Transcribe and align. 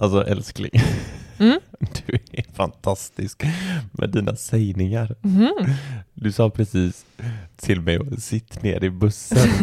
Alltså 0.00 0.24
älskling, 0.26 0.70
Mm. 1.38 1.60
du 2.06 2.18
är 2.32 2.44
fantastisk 2.54 3.42
med 3.92 4.10
dina 4.10 4.36
sägningar. 4.36 5.14
Mhm. 5.20 5.50
Du 6.14 6.32
sa 6.32 6.50
precis 6.50 7.06
till 7.56 7.80
mig 7.80 7.98
sitt 8.20 8.62
ner 8.62 8.84
i 8.84 8.90
bussen. 8.90 9.38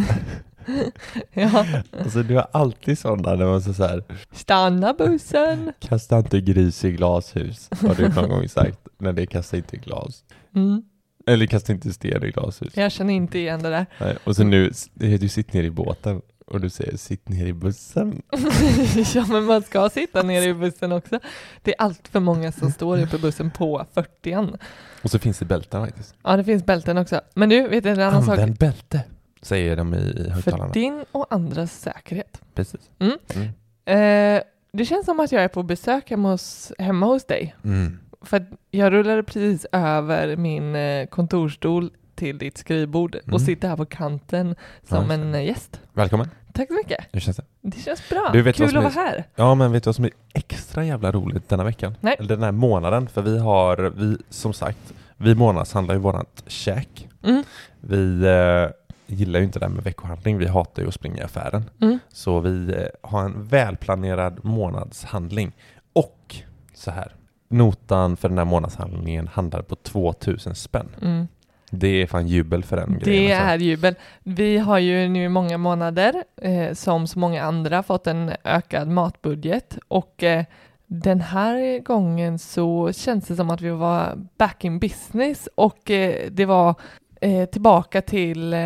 Ja. 1.34 1.66
Alltså 2.00 2.24
du 2.24 2.36
har 2.36 2.48
alltid 2.52 3.00
sådana 3.00 3.36
när 3.36 3.46
man 3.46 3.62
säger 3.62 3.74
så 3.76 3.84
här, 3.84 4.04
Stanna 4.32 4.94
bussen! 4.94 5.72
kasta 5.80 6.18
inte 6.18 6.42
gris 6.42 6.86
i 6.86 6.92
glashus, 6.92 7.70
har 7.82 7.96
du 7.96 8.10
någon 8.10 8.30
gång 8.30 8.50
sagt. 8.50 8.80
Nej, 8.98 9.14
det 9.14 9.26
kastar 9.26 9.58
inte 9.58 9.76
i 9.76 9.80
glas. 9.80 10.24
Mm. 10.56 10.82
Eller 11.28 11.46
kasta 11.46 11.74
inte 11.74 11.94
sten 11.94 12.24
i 12.24 12.32
glashus. 12.32 12.78
Jag 12.78 12.92
känner 12.92 13.14
inte 13.14 13.40
igen 13.40 13.64
det 13.64 13.70
där. 13.70 13.86
Nej. 14.00 14.18
Och 14.24 14.36
så 14.36 14.44
nu, 14.44 14.72
du 14.94 15.30
sitter 15.30 15.54
ner 15.54 15.64
i 15.64 15.72
båten 15.72 16.22
och 16.48 16.62
du 16.62 16.70
säger 16.70 16.98
sitt 16.98 17.30
ner 17.30 17.46
i 17.46 17.54
bussen. 17.54 18.22
ja, 19.16 19.26
men 19.30 19.44
man 19.44 19.62
ska 19.62 19.90
sitta 19.90 20.24
ner 20.24 20.48
i 20.48 20.54
bussen 20.54 20.92
också. 20.92 21.20
Det 21.62 21.72
är 21.72 21.76
allt 21.82 22.08
för 22.08 22.20
många 22.20 22.52
som 22.52 22.72
står 22.72 23.02
uppe 23.02 23.16
i 23.16 23.20
bussen 23.20 23.52
på 23.52 23.86
40 23.94 24.58
Och 25.02 25.12
så 25.12 25.20
finns 25.20 25.40
det 25.40 25.46
bälten 25.46 25.86
faktiskt. 25.86 26.16
Ja, 26.24 26.38
det 26.38 26.44
finns 26.44 26.66
bälten 26.66 26.98
också. 26.98 27.22
Men 27.34 27.50
du, 27.50 27.68
vet 27.68 27.84
du 27.84 27.90
en 27.90 28.00
annan 28.00 28.24
sak? 28.24 28.34
Använd 28.34 28.58
bälte, 28.58 29.04
säger 29.42 29.76
de 29.76 29.94
i 29.94 30.30
högtalarna. 30.30 30.68
För 30.68 30.74
din 30.74 31.06
och 31.12 31.26
andras 31.30 31.82
säkerhet. 31.82 32.42
Precis. 32.54 32.90
Mm. 33.00 33.18
Mm. 33.36 34.38
Eh, 34.38 34.44
det 34.74 34.86
känns 34.86 35.06
som 35.06 35.20
att 35.20 35.32
jag 35.32 35.44
är 35.44 35.48
på 35.48 35.64
besök 35.64 36.10
hemma 36.10 36.32
hos, 36.32 36.72
hemma 36.80 37.06
hos 37.06 37.26
dig. 37.26 37.56
Mm. 37.64 38.00
För 38.22 38.46
jag 38.72 38.94
rullade 38.94 39.24
precis 39.24 39.66
över 39.72 40.36
min 40.36 40.76
eh, 40.76 41.08
kontorstol 41.08 41.92
till 42.18 42.38
ditt 42.38 42.58
skrivbord 42.58 43.16
Mm. 43.16 43.34
och 43.34 43.42
sitter 43.42 43.68
här 43.70 43.78
på 43.78 43.86
kanten 43.86 44.56
som 44.90 45.06
Ja, 45.10 45.14
en 45.14 45.46
gäst. 45.46 45.82
Välkommen. 45.94 46.30
Tack 46.54 46.68
så 46.68 46.74
mycket. 46.74 47.06
Hur 47.12 47.20
känns 47.20 47.38
det? 47.38 47.44
Det 47.62 47.80
känns 47.80 48.10
bra. 48.10 48.30
Du 48.34 48.42
vet 48.42 48.56
Kul 48.56 48.64
vad 48.66 48.70
som 48.72 48.86
att 48.86 48.92
är- 48.92 48.96
vara 48.96 49.06
här. 49.06 49.24
Ja, 49.36 49.56
men 49.56 49.72
vet 49.72 49.84
du 49.84 49.88
vad 49.88 49.96
som 49.96 50.06
är 50.06 50.12
extra 50.34 50.86
jävla 50.86 51.12
roligt 51.12 51.50
denna 51.50 51.64
veckan? 51.64 51.96
Nej. 52.02 52.16
Eller 52.20 52.28
den 52.30 52.44
här 52.44 52.52
månaden, 52.52 53.08
för 53.08 53.22
vi 53.22 53.38
har, 53.40 53.78
vi, 53.96 54.18
som 54.30 54.54
sagt, 54.54 54.94
vi 55.18 55.36
månadshandlar 55.36 55.96
ju 55.96 56.02
vårat 56.02 56.44
käk. 56.48 57.10
Mm. 57.24 57.44
Vi 57.82 58.26
eh, 58.26 59.16
gillar 59.16 59.40
ju 59.40 59.46
inte 59.46 59.60
det 59.60 59.66
här 59.66 59.74
med 59.74 59.84
veckohandling, 59.84 60.38
vi 60.38 60.48
hatar 60.48 60.82
ju 60.82 60.88
att 60.88 60.94
springa 60.94 61.18
i 61.18 61.22
affären. 61.24 61.70
Mm. 61.82 62.00
Så 62.10 62.40
vi 62.40 62.74
eh, 62.74 63.10
har 63.10 63.22
en 63.26 63.44
välplanerad 63.48 64.46
månadshandling. 64.46 65.52
Och 65.94 66.36
så 66.74 66.92
här, 66.92 67.16
notan 67.50 68.18
för 68.18 68.30
den 68.30 68.38
här 68.38 68.46
månadshandlingen 68.46 69.28
handlar 69.28 69.62
på 69.62 69.76
2000 69.76 70.56
spänn. 70.56 70.90
Mm. 71.02 71.28
Det 71.72 72.02
är 72.02 72.08
fan 72.08 72.28
jubel 72.28 72.64
för 72.64 72.78
den 72.78 73.00
Det 73.00 73.06
grejen. 73.06 73.42
alltså. 73.42 73.54
är 73.54 73.58
jubel. 73.58 73.96
Vi 74.24 74.58
har 74.58 74.78
ju 74.80 75.08
nu 75.10 75.24
i 75.24 75.30
många 75.30 75.58
månader, 75.58 76.24
eh, 76.42 76.74
som 76.74 77.08
så 77.08 77.20
många 77.20 77.44
andra, 77.44 77.84
fått 77.84 78.08
en 78.08 78.32
ökad 78.44 78.88
matbudget 78.88 79.78
och 79.88 80.24
eh, 80.24 80.44
den 80.86 81.22
här 81.22 81.80
gången 81.80 82.40
så 82.40 82.92
känns 82.94 83.28
det 83.28 83.36
som 83.36 83.50
att 83.50 83.62
vi 83.62 83.70
var 83.70 84.14
back 84.38 84.64
in 84.66 84.80
business 84.80 85.50
och 85.56 85.92
eh, 85.92 86.30
det 86.32 86.46
var 86.46 86.76
eh, 87.22 87.46
tillbaka 87.46 88.02
till 88.02 88.54
eh, 88.54 88.60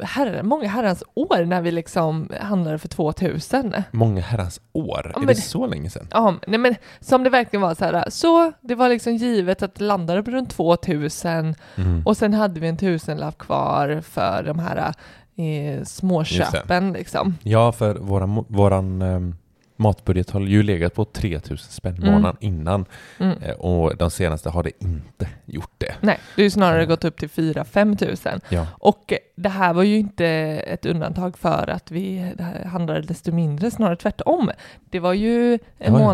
herre, 0.00 0.42
många 0.42 0.68
herrans 0.68 1.02
år 1.14 1.44
när 1.44 1.60
vi 1.60 1.70
liksom 1.70 2.30
handlade 2.40 2.78
för 2.78 2.88
2000. 2.88 3.74
Många 3.90 4.20
herrans 4.20 4.60
år. 4.72 5.00
Ja, 5.04 5.10
är 5.14 5.18
men- 5.18 5.26
det 5.26 5.34
så 5.34 5.66
länge 5.66 5.90
sedan? 5.90 6.06
Ja, 6.10 6.34
nej 6.46 6.58
men 6.58 6.74
som 7.00 7.24
det 7.24 7.30
verkligen 7.30 7.60
var 7.62 7.74
så 7.74 7.84
här, 7.84 8.04
så 8.10 8.52
det 8.60 8.74
var 8.74 8.88
liksom 8.88 9.16
givet 9.16 9.62
att 9.62 9.74
det 9.74 9.84
landade 9.84 10.22
på 10.22 10.30
runt 10.30 10.50
2000 10.50 11.54
Mm. 11.76 12.02
och 12.06 12.16
sen 12.16 12.34
hade 12.34 12.60
vi 12.60 12.68
en 12.68 12.76
tusenlapp 12.76 13.38
kvar 13.38 14.00
för 14.00 14.42
de 14.42 14.58
här 14.58 14.76
eh, 15.36 15.84
småköpen 15.84 16.92
liksom. 16.92 17.34
Ja, 17.42 17.72
för 17.72 17.94
våran, 17.94 18.44
våran 18.48 19.02
ehm, 19.02 19.34
matbudget 19.78 20.30
har 20.30 20.40
ju 20.40 20.62
legat 20.62 20.94
på 20.94 21.04
3000 21.04 21.56
spänn 21.70 21.96
Mm. 21.96 22.12
månaden 22.12 22.36
innan 22.40 22.84
Mm. 23.18 23.38
eh, 23.42 23.54
och 23.54 23.96
de 23.96 24.10
senaste 24.10 24.50
har 24.50 24.62
det 24.62 24.70
inte 24.84 25.28
gjort 25.44 25.72
det. 25.78 25.94
Nej, 26.00 26.18
det 26.36 26.42
är 26.42 26.44
ju 26.44 26.50
snarare 26.50 26.86
gått 26.86 27.04
upp 27.04 27.18
till 27.18 27.28
4-5 27.28 27.96
tusen. 27.96 28.40
Ja. 28.48 28.66
Och 28.72 29.12
det 29.36 29.48
här 29.48 29.72
var 29.74 29.82
ju 29.82 29.96
inte 29.98 30.26
ett 30.66 30.86
undantag 30.86 31.38
för 31.38 31.70
att 31.70 31.90
vi 31.90 32.32
handlade 32.66 33.00
desto 33.00 33.32
mindre, 33.32 33.70
snarare 33.70 33.96
tvärtom. 33.96 34.50
Det 34.90 35.00
var 35.00 35.12
ju 35.12 35.52
en 35.78 35.92
Ja, 35.94 36.00
ja. 36.00 36.06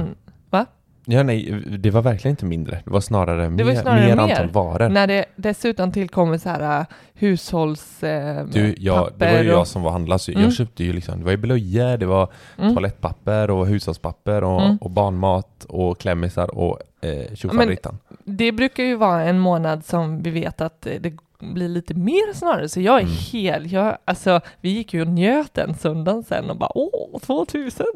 Ja, 1.07 1.23
nej, 1.23 1.63
det 1.79 1.91
var 1.91 2.03
verkligen 2.03 2.33
inte 2.33 2.45
mindre. 2.45 2.79
Det 2.85 2.91
var 2.91 3.01
snarare, 3.01 3.43
Det 3.43 3.51
mer, 3.51 3.65
var 3.65 3.71
ju 3.71 3.77
snarare 3.77 4.01
mer 4.07 4.17
mer. 4.17 4.23
antal 4.23 4.49
varor. 4.49 4.89
När 4.89 5.07
det 5.07 5.25
dessutom 5.37 5.93
tillkommer 5.93 6.39
så 6.39 6.49
här 6.49 6.81
äh, 6.81 6.87
hushålls... 7.15 8.03
Eh, 8.03 8.45
Du, 8.47 8.75
ja, 8.79 9.09
det 9.17 9.33
var 9.33 9.43
ju 9.43 9.49
jag 9.49 9.61
och- 9.61 9.67
som 9.69 9.83
var 9.83 9.91
handlare, 9.91 10.19
så 10.19 10.31
Mm. 10.31 10.43
jag 10.43 10.53
köpte 10.53 10.85
ju 10.85 10.93
liksom, 10.93 11.19
det 11.19 11.25
var 11.25 11.31
ju 11.31 11.37
blöjor, 11.37 11.97
det 11.97 12.07
var 12.07 12.29
Mm. 12.59 12.75
toalettpapper 12.75 13.51
och 13.51 13.67
hushållspapper 13.67 14.45
och, 14.45 14.63
Mm. 14.63 14.77
och 14.77 14.91
barnmat 14.91 15.65
och 15.69 15.99
klämmisar 15.99 16.55
och 16.59 16.79
eh, 17.01 17.35
tjofaderittan. 17.35 17.99
Det 18.25 18.53
brukar 18.53 18.83
ju 18.85 18.97
vara 18.97 19.23
en 19.25 19.39
månad 19.39 19.85
som 19.85 20.23
vi 20.23 20.31
vet 20.31 20.61
att 20.61 20.87
det 21.01 21.13
blir 21.39 21.69
lite 21.69 21.95
mer 21.95 22.35
snarare, 22.35 22.69
så 22.69 22.81
jag 22.81 22.97
är 22.97 23.03
Mm. 23.03 23.13
hel, 23.33 23.73
jag, 23.73 23.99
alltså 24.05 24.41
vi 24.61 24.69
gick 24.71 24.95
ju 24.95 25.01
och 25.01 25.09
njöt 25.09 25.55
den 25.55 25.75
söndagen 25.75 26.23
sen 26.25 26.51
och 26.51 26.57
bara 26.59 26.71
åh, 26.79 27.21
2000! 27.21 27.87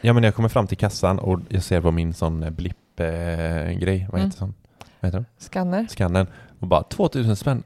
Ja, 0.00 0.12
men 0.12 0.24
jag 0.24 0.34
kommer 0.34 0.48
fram 0.48 0.66
till 0.66 0.78
kassan 0.78 1.18
och 1.18 1.40
jag 1.48 1.62
ser 1.62 1.80
på 1.80 1.90
min 1.90 2.14
sån 2.14 2.54
blipp-grej, 2.54 4.06
vad 4.10 4.20
Mm. 4.20 4.26
heter 4.30 4.38
sån? 4.38 4.54
Vad 5.00 5.08
heter 5.08 5.18
den? 5.18 5.26
Skanner. 5.38 5.86
Skannen 5.90 6.26
och 6.62 6.68
bara 6.68 6.82
2000 6.82 7.36
spänn, 7.36 7.62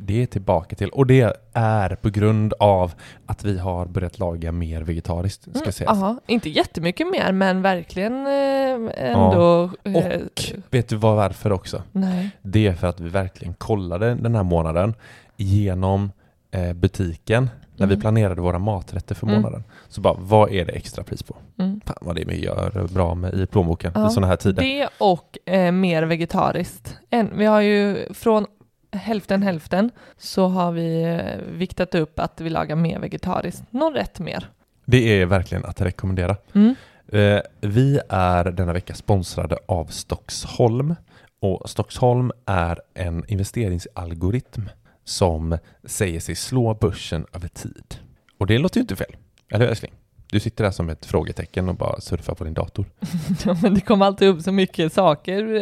det 0.00 0.22
är 0.22 0.26
tillbaka 0.26 0.76
till. 0.76 0.88
Och 0.88 1.06
det 1.06 1.36
är 1.52 1.94
på 1.94 2.10
grund 2.10 2.54
av 2.58 2.92
att 3.26 3.44
vi 3.44 3.58
har 3.58 3.86
börjat 3.86 4.18
laga 4.18 4.52
mer 4.52 4.82
vegetariskt, 4.82 5.42
ska 5.42 5.58
Mm, 5.60 5.72
sägas. 5.72 5.98
Ja, 6.00 6.16
inte 6.26 6.48
jättemycket 6.50 7.06
mer, 7.10 7.32
men 7.32 7.62
verkligen 7.62 8.26
eh, 8.26 9.10
ändå... 9.10 9.70
eh, 9.84 9.94
Och 9.96 10.42
vet 10.70 10.88
du 10.88 10.96
vad 10.96 11.16
varför 11.16 11.52
också? 11.52 11.82
Nej. 11.92 12.30
Det 12.42 12.66
är 12.66 12.72
för 12.74 12.86
att 12.86 13.00
vi 13.00 13.08
verkligen 13.08 13.54
kollade 13.54 14.14
den 14.14 14.34
här 14.34 14.42
månaden 14.42 14.94
genom 15.36 16.12
eh, 16.50 16.72
butiken 16.72 17.50
när 17.76 17.86
vi 17.86 17.92
Mm. 17.94 18.00
planerade 18.00 18.40
våra 18.40 18.58
maträtter 18.58 19.14
för 19.14 19.26
Mm. 19.26 19.36
månaden. 19.42 19.64
Så 19.88 20.00
bara, 20.00 20.14
vad 20.18 20.52
är 20.52 20.64
det 20.64 20.72
extra 20.72 21.04
pris 21.04 21.22
på? 21.22 21.36
Mm. 21.58 21.80
Fan 21.86 21.96
vad 22.00 22.16
det 22.16 22.24
vi 22.24 22.44
gör 22.44 22.88
bra 22.94 23.14
med 23.14 23.34
i 23.34 23.46
plånboken 23.46 23.92
Ja, 23.94 24.06
i 24.06 24.10
sådana 24.10 24.26
här 24.26 24.36
tider. 24.36 24.62
Det 24.62 24.88
och 24.98 25.38
eh, 25.48 25.72
mer 25.72 26.02
vegetariskt. 26.02 26.98
En, 27.10 27.30
vi 27.38 27.44
har 27.46 27.60
ju 27.60 28.12
från 28.14 28.46
hälften 28.92 29.42
hälften 29.42 29.90
så 30.18 30.46
har 30.48 30.72
vi 30.72 31.02
eh, 31.02 31.52
viktat 31.58 31.94
upp 31.94 32.18
att 32.18 32.40
vi 32.40 32.50
lagar 32.50 32.76
mer 32.76 32.98
vegetariskt. 32.98 33.62
Någon 33.70 33.92
rätt 33.94 34.18
mer. 34.20 34.48
Det 34.84 35.20
är 35.20 35.26
verkligen 35.26 35.64
att 35.64 35.80
rekommendera. 35.80 36.36
Mm. 36.54 36.74
Eh, 37.08 37.40
vi 37.60 38.00
är 38.08 38.44
denna 38.44 38.72
vecka 38.72 38.94
sponsrade 38.94 39.58
av 39.66 39.84
Stockholm 39.86 40.94
och 41.40 41.70
Stockholm 41.70 42.32
är 42.46 42.80
en 42.94 43.24
investeringsalgoritm 43.28 44.62
som 45.04 45.58
säger 45.84 46.20
sig 46.20 46.34
slå 46.34 46.74
börsen 46.74 47.26
över 47.32 47.48
tid. 47.48 47.94
Och 48.38 48.46
det 48.46 48.58
låter 48.58 48.76
ju 48.78 48.80
inte 48.80 48.96
fel, 48.96 49.16
eller 49.50 49.64
hur 49.64 49.70
älskling? 49.70 49.92
Du 50.30 50.40
sitter 50.40 50.64
där 50.64 50.70
som 50.70 50.88
ett 50.90 51.06
frågetecken 51.06 51.68
och 51.68 51.74
bara 51.74 52.00
surfar 52.00 52.34
på 52.34 52.44
din 52.44 52.54
dator. 52.54 52.86
Ja, 53.44 53.56
men 53.62 53.74
det 53.74 53.80
kommer 53.80 54.06
alltid 54.06 54.28
upp 54.28 54.42
så 54.42 54.52
mycket 54.52 54.92
saker, 54.92 55.54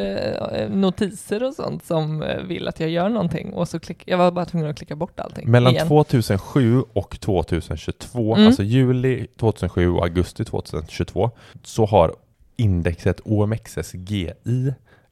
eh, 0.55 0.69
notiser 0.71 1.43
och 1.43 1.55
sånt 1.55 1.85
som 1.85 2.23
eh, 2.23 2.43
vill 2.43 2.69
att 2.69 2.81
jag 2.81 2.91
gör 2.91 3.09
någonting 3.09 3.53
och 3.53 3.69
så 3.69 3.81
klick, 3.81 4.03
jag 4.07 4.19
var 4.19 4.31
bara 4.31 4.45
tvungen 4.45 4.71
att 4.71 4.77
klicka 4.77 4.97
bort 4.97 5.21
allting. 5.21 5.51
Mellan 5.51 5.73
igen. 5.73 5.89
2007 5.89 6.83
och 6.93 7.21
2022, 7.21 8.35
Mm. 8.35 8.47
alltså 8.47 8.63
juli 8.63 9.27
2007 9.37 9.91
och 9.91 10.03
augusti 10.05 10.45
2022, 10.45 11.31
så 11.63 11.87
har 11.87 12.15
indexet 12.57 13.21
OMXSGI 13.25 14.33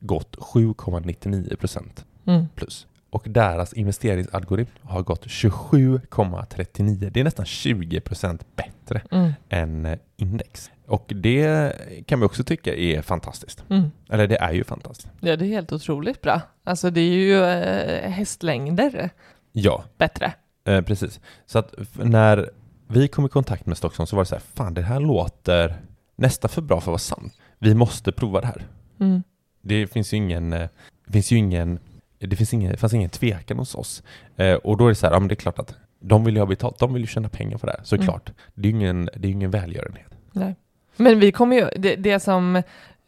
gått 0.00 0.37
7,99% 0.37 2.05
Mm. 2.26 2.49
plus. 2.55 2.87
Och 3.11 3.27
deras 3.29 3.73
investeringsalgoritm 3.73 4.71
har 4.83 5.03
gått 5.03 5.27
27,39. 5.27 7.11
Det 7.11 7.21
är 7.21 7.25
nästan 7.25 7.45
20% 7.47 8.41
bättre 8.57 9.03
Mm. 9.11 9.33
än 9.49 9.87
eh, 9.87 9.99
index. 10.17 10.71
Och 10.87 11.12
det 11.15 11.73
kan 12.07 12.21
vi 12.21 12.27
också 12.27 12.45
tycka 12.45 12.75
är 12.75 13.03
fantastiskt. 13.03 13.65
Mm. 13.71 13.91
Eller 14.11 14.27
det 14.27 14.37
är 14.37 14.53
ju 14.53 14.65
fantastiskt. 14.65 15.09
Ja, 15.21 15.37
det 15.37 15.45
är 15.45 15.49
helt 15.49 15.73
otroligt 15.73 16.21
bra. 16.23 16.41
Alltså 16.65 16.91
det 16.91 17.01
är 17.01 17.12
ju 17.15 17.45
eh, 17.45 18.11
hästlängder 18.11 19.11
Ja, 19.53 19.85
bättre. 19.99 20.33
eh, 20.65 20.81
precis. 20.83 21.21
Så 21.47 21.59
att 21.59 21.75
när 21.95 22.51
vi 22.89 23.09
kom 23.09 23.27
i 23.27 23.29
kontakt 23.29 23.67
med 23.67 23.77
Stockholm 23.77 24.07
så 24.07 24.17
var 24.17 24.23
det 24.23 24.29
så 24.29 24.35
här, 24.35 24.43
fan 24.55 24.75
det 24.75 24.83
här 24.83 25.01
låter 25.01 25.77
nästan 26.17 26.49
för 26.49 26.62
bra 26.62 26.77
för 26.81 26.83
att 26.85 26.87
vara 26.87 26.99
sant. 26.99 27.33
Vi 27.59 27.75
måste 27.75 28.12
prova 28.12 28.41
det 28.41 28.47
här. 28.47 28.67
Mm. 29.01 29.23
Det 29.62 29.87
finns 29.87 30.12
ju 30.12 30.17
ingen, 30.17 30.53
eh, 30.53 30.69
det 31.07 31.12
finns 31.12 31.31
ju 31.33 31.37
ingen, 31.37 31.79
det 32.21 32.37
finns 32.37 32.55
ingen, 32.55 32.77
fanns 32.77 32.95
ingen 32.95 33.11
tvekan 33.11 33.59
hos 33.59 33.75
oss. 33.75 34.03
Eh, 34.37 34.55
och 34.55 34.77
då 34.77 34.85
är 34.85 34.89
det 34.89 34.95
så 34.95 35.07
här, 35.07 35.15
ja 35.15 35.19
men 35.19 35.29
det 35.29 35.35
är 35.35 35.37
klart 35.37 35.59
att 35.59 35.75
de 36.01 36.25
vill 36.25 36.35
ju 36.35 36.41
ha 36.41 36.47
betalt, 36.47 36.79
de 36.79 36.93
vill 36.93 37.03
ju 37.03 37.07
tjäna 37.07 37.29
pengar 37.29 37.59
på 37.59 37.67
det 37.67 37.73
här, 37.73 37.81
såklart. 37.85 38.33
Det 38.55 38.69
är 38.69 38.73
ju 38.73 38.79
ingen, 38.79 39.09
det 39.17 39.29
är 39.29 39.33
ingen 39.33 39.51
välgörenhet. 39.51 40.15
Nej. 40.33 40.57
Men 40.97 41.21
vi 41.21 41.33
kommer 41.33 41.57
ju, 41.57 41.69
det, 41.77 41.97
det 41.97 42.21
som, 42.21 42.57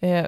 eh, 0.00 0.26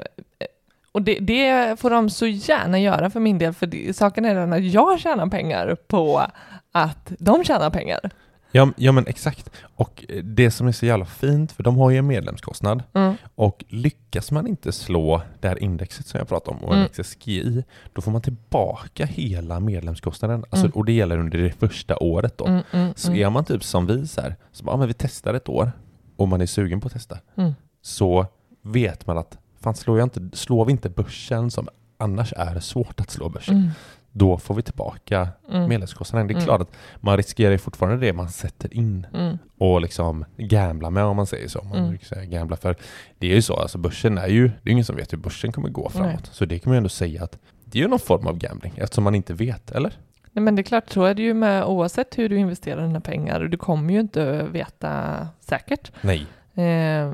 och 0.93 1.03
det, 1.03 1.19
det 1.19 1.81
får 1.81 1.91
de 1.91 2.11
så 2.11 2.27
gärna 2.27 2.81
göra 2.81 3.11
för 3.11 3.21
min 3.21 3.39
del, 3.39 3.53
för 3.53 3.67
det, 3.67 3.97
saken 3.97 4.25
är 4.25 4.35
den 4.35 4.53
att 4.53 4.65
jag 4.65 5.01
tjänar 5.01 5.27
pengar 5.27 5.77
på 5.87 6.27
att 6.73 7.13
de 7.19 7.45
tjänar 7.45 7.71
pengar. 7.71 8.11
Ja, 8.57 8.71
ja 8.77 8.93
men 8.93 9.07
exakt. 9.07 9.51
Och 9.77 10.05
eh, 10.09 10.25
det 10.25 10.51
som 10.51 10.67
är 10.69 10.73
så 10.73 10.87
jävla 10.87 11.05
fint, 11.05 11.53
för 11.53 11.63
de 11.63 11.77
har 11.77 11.91
ju 11.91 11.97
en 11.99 12.07
medlemskostnad 12.07 12.83
Mm. 12.93 13.15
och 13.35 13.65
lyckas 13.69 14.31
man 14.31 14.47
inte 14.47 14.73
slå 14.73 15.23
det 15.41 15.49
här 15.49 15.63
indexet 15.63 16.07
som 16.07 16.19
jag 16.19 16.29
pratade 16.29 16.57
om, 16.57 16.65
Mm. 16.73 16.79
OMXSGI, 16.85 17.65
då 17.93 18.03
får 18.03 18.11
man 18.11 18.23
tillbaka 18.23 19.07
hela 19.07 19.61
medlemskostnaden. 19.61 20.45
Alltså, 20.51 20.67
Mm. 20.67 20.73
Och 20.75 20.85
det 20.85 20.93
gäller 20.93 21.19
under 21.19 21.39
det 21.39 21.53
första 21.53 21.97
året 21.97 22.39
då. 22.39 22.47
Mm, 22.47 22.63
mm, 22.73 22.93
Så 22.97 23.09
mm. 23.09 23.23
är 23.27 23.31
man 23.31 23.45
typ 23.45 23.65
som 23.65 23.87
vi 23.87 24.07
så 24.07 24.21
här, 24.21 24.37
så 24.53 24.65
bara, 24.65 24.77
men 24.77 24.89
vi 24.89 24.95
testar 24.95 25.35
ett 25.35 25.49
år 25.49 25.73
och 26.17 26.29
man 26.29 26.41
är 26.41 26.47
sugen 26.47 26.81
på 26.81 26.87
att 26.87 26.93
testa, 26.93 27.19
Mm. 27.37 27.53
så 27.83 28.27
vet 28.63 29.07
man 29.07 29.19
att 29.19 29.39
fan 29.61 29.75
slår, 29.75 29.99
jag 29.99 30.07
inte, 30.07 30.37
slår 30.37 30.65
vi 30.65 30.73
inte 30.73 30.89
börsen 30.89 31.51
som 31.51 31.69
annars 31.99 32.33
är 32.37 32.61
svårt 32.61 33.01
att 33.01 33.11
slå 33.11 33.29
börsen. 33.29 33.71
Då 34.17 34.39
får 34.39 34.55
vi 34.55 34.63
tillbaka 34.63 35.29
Mm. 35.51 35.69
medlemskostnaden. 35.69 36.27
Det 36.27 36.33
är 36.33 36.37
Mm. 36.37 36.45
klart 36.45 36.61
att 36.61 36.73
man 37.01 37.17
riskerar 37.17 37.57
fortfarande 37.57 38.07
det 38.07 38.13
man 38.13 38.29
sätter 38.29 38.75
in 38.75 39.07
Mm. 39.15 39.39
och 39.59 39.81
liksom 39.81 40.25
gambla 40.37 40.91
med 40.91 41.05
om 41.05 41.17
man 41.17 41.27
säger 41.27 41.49
så. 41.49 41.63
Man 41.65 41.79
Mm. 41.79 41.99
säga 41.99 42.25
gambla 42.25 42.57
för 42.57 42.77
det 43.19 43.27
är 43.31 43.35
ju 43.35 43.43
så, 43.43 43.55
alltså 43.57 43.79
börsen 43.79 44.19
är 44.19 44.27
ju, 44.29 44.49
det 44.63 44.71
är 44.71 44.73
ingen 44.73 44.85
som 44.85 44.97
vet 44.97 45.13
hur 45.13 45.19
börsen 45.19 45.53
kommer 45.53 45.69
gå 45.69 45.89
framåt. 45.91 46.11
Nej. 46.13 46.21
Så 46.33 46.45
det 46.45 46.59
kan 46.59 46.71
man 46.71 46.75
ju 46.75 46.77
ändå 46.77 46.89
säga 46.89 47.23
att 47.25 47.39
det 47.65 47.79
är 47.79 47.83
ju 47.83 47.89
någon 47.89 47.99
form 47.99 48.27
av 48.27 48.39
gambling 48.39 48.73
eftersom 48.77 49.05
man 49.05 49.15
inte 49.15 49.35
vet, 49.35 49.71
eller? 49.71 49.93
Nej, 50.33 50.43
men 50.43 50.57
det 50.57 50.61
är 50.61 50.65
klart, 50.65 50.91
så 50.91 51.05
är 51.05 51.15
det 51.15 51.23
ju 51.23 51.35
med 51.35 51.65
oavsett 51.65 52.19
hur 52.19 52.29
du 52.29 52.37
investerar 52.39 52.83
dina 52.87 53.01
pengar. 53.01 53.41
Du 53.41 53.57
kommer 53.57 53.95
ju 53.95 54.01
inte 54.01 54.43
veta 54.43 55.29
säkert. 55.41 55.93
Nej. 56.01 56.27
Eh, 56.55 57.13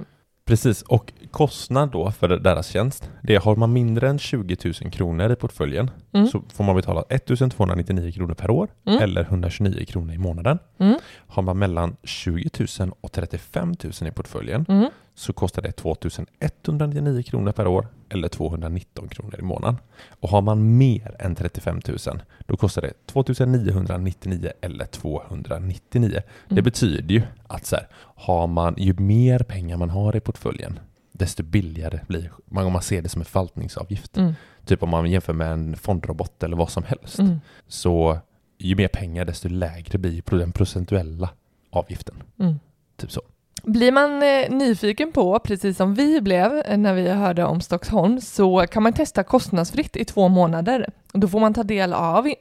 Precis, 0.51 0.83
och 0.83 1.13
kostnad 1.31 1.91
då 1.91 2.11
för 2.11 2.29
deras 2.29 2.67
tjänst, 2.69 3.11
det 3.23 3.37
har 3.37 3.57
man 3.57 3.73
mindre 3.73 4.09
än 4.09 4.19
20 4.19 4.57
000 4.83 4.93
kronor 4.93 5.33
i 5.33 5.37
portföljen 5.37 5.91
Mm. 6.13 6.27
så 6.27 6.43
får 6.53 6.65
man 6.65 6.77
betala 6.77 7.03
1299 7.09 8.13
kronor 8.13 8.35
per 8.35 8.51
år 8.51 8.69
Mm. 8.87 9.03
eller 9.03 9.23
129 9.25 9.85
kronor 9.85 10.15
i 10.15 10.19
månaden. 10.19 10.59
mm, 10.79 10.99
Har 11.27 11.43
man 11.43 11.59
mellan 11.59 11.97
20 12.05 12.51
000 12.81 12.91
och 13.01 13.13
35 13.13 13.75
000 13.85 13.93
i 14.09 14.11
portföljen 14.11 14.67
mm, 14.69 14.91
så 15.15 15.33
kostar 15.33 15.63
det 15.63 15.73
2199 15.73 17.23
kronor 17.23 17.53
per 17.53 17.67
år 17.67 17.89
eller 18.09 18.29
219 18.29 19.09
kronor 19.09 19.37
i 19.39 19.43
månaden. 19.43 19.77
Och 20.21 20.29
har 20.29 20.43
man 20.43 20.77
mer 20.79 21.17
än 21.19 21.35
35 21.35 21.81
000 21.89 21.99
då 22.47 22.57
kostar 22.57 22.83
det 22.83 22.93
2999 23.07 24.51
eller 24.61 24.85
299. 24.85 26.11
Det 26.49 26.53
Mm. 26.53 26.65
betyder 26.65 27.15
ju 27.15 27.23
att 27.47 27.67
så 27.67 27.77
här, 27.77 27.87
har 28.15 28.47
man, 28.47 28.75
ju 28.79 28.95
mer 28.99 29.39
pengar 29.39 29.77
man 29.77 29.91
har 29.91 30.17
i 30.17 30.21
portföljen 30.21 30.79
desto 31.13 31.43
billigare 31.43 32.01
blir 32.09 32.31
man 32.45 32.67
om 32.67 32.73
man 32.73 32.83
ser 32.83 33.03
det 33.03 33.09
som 33.09 33.21
en 33.21 33.25
förvaltningsavgift. 33.27 34.17
mm, 34.17 34.33
Typ 34.65 34.83
om 34.83 34.89
man 34.89 35.11
jämför 35.11 35.33
med 35.33 35.53
en 35.53 35.77
fondrobot 35.77 36.43
eller 36.43 36.57
vad 36.57 36.71
som 36.71 36.83
helst. 36.83 37.19
mm, 37.19 37.41
Så 37.69 38.19
ju 38.59 38.77
mer 38.77 38.89
pengar 38.89 39.25
desto 39.25 39.49
lägre 39.49 39.99
blir 39.99 40.23
den 40.39 40.53
procentuella 40.53 41.31
avgiften. 41.71 42.23
mm. 42.39 42.55
Typ 42.97 43.11
så. 43.13 43.21
Blir 43.63 43.93
man 43.93 44.23
eh, 44.23 44.51
nyfiken 44.51 45.13
på, 45.13 45.39
precis 45.39 45.77
som 45.77 45.95
vi 45.95 46.21
blev 46.21 46.63
eh, 46.67 46.79
när 46.79 46.95
vi 46.95 47.09
hörde 47.09 47.45
om 47.45 47.61
Stockholm, 47.61 48.21
så 48.21 48.67
kan 48.71 48.83
man 48.83 48.93
testa 48.93 49.25
kostnadsfritt 49.25 49.97
i 49.97 50.05
två 50.05 50.29
månader. 50.29 50.87
Då 51.13 51.29
får 51.29 51.41
man 51.41 51.55
ta 51.55 51.63
del 51.63 51.93
av 51.93 52.33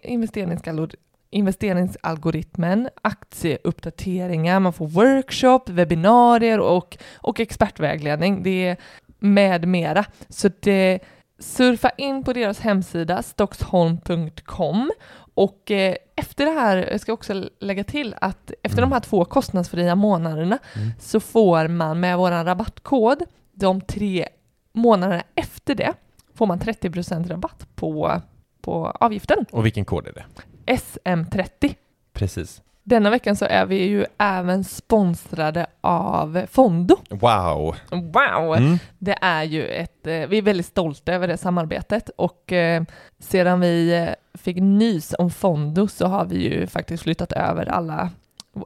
investeringsalgoritmen, 1.31 2.89
aktieuppdateringar, 3.01 4.59
man 4.59 4.73
får 4.73 4.87
workshop, 4.87 5.61
webbinarier 5.67 6.59
och, 6.59 6.97
och 7.17 7.39
expertvägledning. 7.39 8.43
Det 8.43 8.67
är 8.67 8.77
med 9.19 9.67
mera. 9.67 10.05
Så 10.29 10.49
det, 10.59 10.99
surfa 11.39 11.89
in 11.89 12.23
på 12.23 12.33
deras 12.33 12.59
hemsida 12.59 13.23
stocksholm.com 13.23 14.91
och 15.33 15.71
eh, 15.71 15.95
efter 16.15 16.45
det 16.45 16.51
här, 16.51 16.77
jag 16.91 16.99
ska 17.01 17.13
också 17.13 17.49
lägga 17.59 17.83
till 17.83 18.15
att 18.21 18.51
efter 18.63 18.77
Mm. 18.77 18.89
de 18.89 18.93
här 18.95 18.99
två 19.01 19.25
kostnadsfria 19.25 19.95
månaderna 19.95 20.59
Mm. 20.75 20.89
så 20.99 21.19
får 21.19 21.67
man 21.67 21.99
med 21.99 22.17
vår 22.17 22.31
rabattkod 22.31 23.23
de 23.51 23.81
tre 23.81 24.27
månaderna 24.73 25.23
efter 25.35 25.75
det 25.75 25.93
får 26.33 26.45
man 26.45 26.59
30% 26.59 27.27
rabatt 27.29 27.67
på, 27.75 28.21
på 28.61 28.85
avgiften. 28.87 29.45
Och 29.51 29.65
vilken 29.65 29.85
kod 29.85 30.07
är 30.07 30.13
det? 30.13 30.25
SM30. 30.65 31.75
Precis. 32.13 32.61
Denna 32.89 33.09
veckan 33.09 33.35
så 33.35 33.45
är 33.45 33.65
vi 33.65 33.87
ju 33.87 34.05
även 34.17 34.63
sponsrade 34.63 35.67
av 35.81 36.45
Fondo. 36.51 36.97
Wow! 37.09 37.75
Wow! 37.91 38.55
Mm. 38.57 38.77
Det 38.97 39.17
är 39.21 39.43
ju 39.43 39.67
ett, 39.67 40.07
eh, 40.07 40.27
vi 40.27 40.37
är 40.37 40.41
väldigt 40.41 40.65
stolta 40.65 41.13
över 41.13 41.27
det 41.27 41.37
samarbetet 41.37 42.09
och 42.09 42.51
eh, 42.51 42.83
sedan 43.19 43.59
vi 43.59 43.97
eh, 43.97 44.39
fick 44.39 44.57
nys 44.57 45.15
om 45.19 45.31
Fondo 45.31 45.87
så 45.87 46.07
har 46.07 46.25
vi 46.25 46.35
ju 46.35 46.67
faktiskt 46.67 47.03
flyttat 47.03 47.31
över 47.31 47.65
alla, 47.65 48.09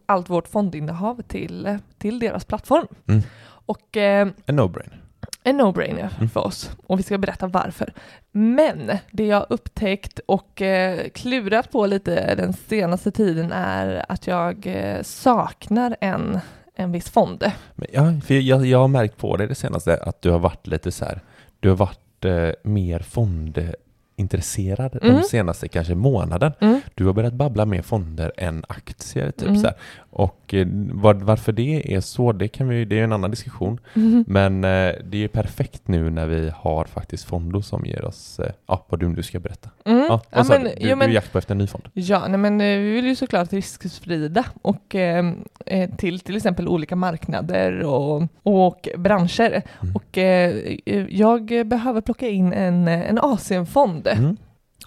allt 0.05 0.29
vårt 0.29 0.47
fondinnehav 0.47 1.21
till, 1.21 1.77
till 1.97 2.19
deras 2.19 2.45
plattform. 2.45 2.87
Mm. 3.07 3.21
Och 3.65 3.97
En 3.97 4.33
no-brainer. 4.45 5.02
En 5.43 5.61
no-brainer 5.61 6.09
Mm. 6.17 6.29
för 6.29 6.45
oss 6.47 6.71
och 6.87 6.99
vi 6.99 7.03
ska 7.03 7.17
berätta 7.17 7.47
varför. 7.47 7.93
Men 8.31 8.91
det 9.11 9.25
jag 9.25 9.45
upptäckt 9.49 10.19
och 10.25 10.61
eh, 10.61 10.99
klurat 11.13 11.71
på 11.71 11.85
lite 11.85 12.35
den 12.35 12.53
senaste 12.53 13.11
tiden 13.11 13.51
är 13.51 14.05
att 14.09 14.27
jag 14.27 14.67
eh, 14.67 15.01
saknar 15.01 15.95
en, 16.01 16.39
en 16.75 16.91
viss 16.91 17.09
fond. 17.09 17.43
Men 17.75 17.87
ja, 17.93 18.13
för 18.25 18.33
jag, 18.33 18.65
jag 18.65 18.79
har 18.79 18.87
märkt 18.87 19.17
på 19.17 19.37
det 19.37 19.47
det 19.47 19.55
senaste 19.55 19.97
att 20.03 20.21
du 20.21 20.31
har 20.31 20.39
varit 20.39 20.67
lite 20.67 20.91
så 20.91 21.05
här, 21.05 21.21
du 21.59 21.69
har 21.69 21.75
varit 21.75 22.25
eh, 22.25 22.49
mer 22.63 22.99
fondintresserad 22.99 24.99
Mm. 25.01 25.15
de 25.15 25.23
senaste 25.23 25.67
kanske 25.67 25.95
månaden. 25.95 26.51
Mm. 26.61 26.81
Du 26.95 27.05
har 27.05 27.13
börjat 27.13 27.33
babbla 27.33 27.65
mer 27.65 27.81
fonder 27.81 28.31
än 28.37 28.65
aktier 28.69 29.31
typ 29.31 29.47
Mm. 29.49 29.61
så 29.61 29.67
här. 29.67 29.75
Och 30.15 30.53
eh, 30.53 30.67
var, 30.91 31.13
varför 31.13 31.51
det 31.51 31.93
är 31.95 32.01
så, 32.01 32.31
det 32.31 32.47
kan 32.47 32.67
vi, 32.67 32.85
det 32.85 32.99
är 32.99 33.03
en 33.03 33.11
annan 33.13 33.31
diskussion. 33.31 33.79
Mhm. 33.93 34.23
Men 34.27 34.63
eh, 34.63 34.93
det 35.03 35.17
är 35.17 35.21
ju 35.21 35.27
perfekt 35.27 35.87
nu 35.87 36.09
när 36.09 36.27
vi 36.27 36.51
har 36.55 36.85
faktiskt 36.85 37.25
Fondo 37.25 37.61
som 37.61 37.85
ger 37.85 38.05
oss, 38.05 38.39
eh, 38.39 38.51
ja 38.67 38.85
vad 38.89 38.99
du 38.99 39.09
nu 39.09 39.23
ska 39.23 39.39
berätta. 39.39 39.69
Mm. 39.85 40.05
Ja, 40.09 40.21
Ja, 40.31 40.43
men, 40.49 40.63
du? 40.63 40.69
Du, 40.79 40.89
du 40.89 40.95
men, 40.95 41.09
är 41.09 41.13
jakt 41.13 41.31
på 41.31 41.37
efter 41.37 41.51
en 41.53 41.57
ny 41.57 41.67
fond. 41.67 41.83
ja, 41.93 42.27
nej, 42.27 42.37
men 42.37 42.61
eh, 42.61 42.77
vi 42.79 42.91
vill 42.91 43.05
ju 43.05 43.15
såklart 43.15 43.53
risksprida 43.53 44.45
och 44.61 44.95
eh, 44.95 45.33
eh, 45.65 45.89
till 45.95 46.19
till 46.19 46.35
exempel 46.35 46.67
olika 46.67 46.95
marknader 46.95 47.79
och, 47.83 48.23
och 48.43 48.87
branscher. 48.97 49.61
Mm. 49.81 49.95
Och 49.95 50.17
eh, 50.17 50.77
jag 51.09 51.67
behöver 51.67 52.01
plocka 52.01 52.27
in 52.27 52.53
en, 52.53 52.87
en 52.87 53.19
Asienfond 53.21 54.07
Mm. 54.07 54.37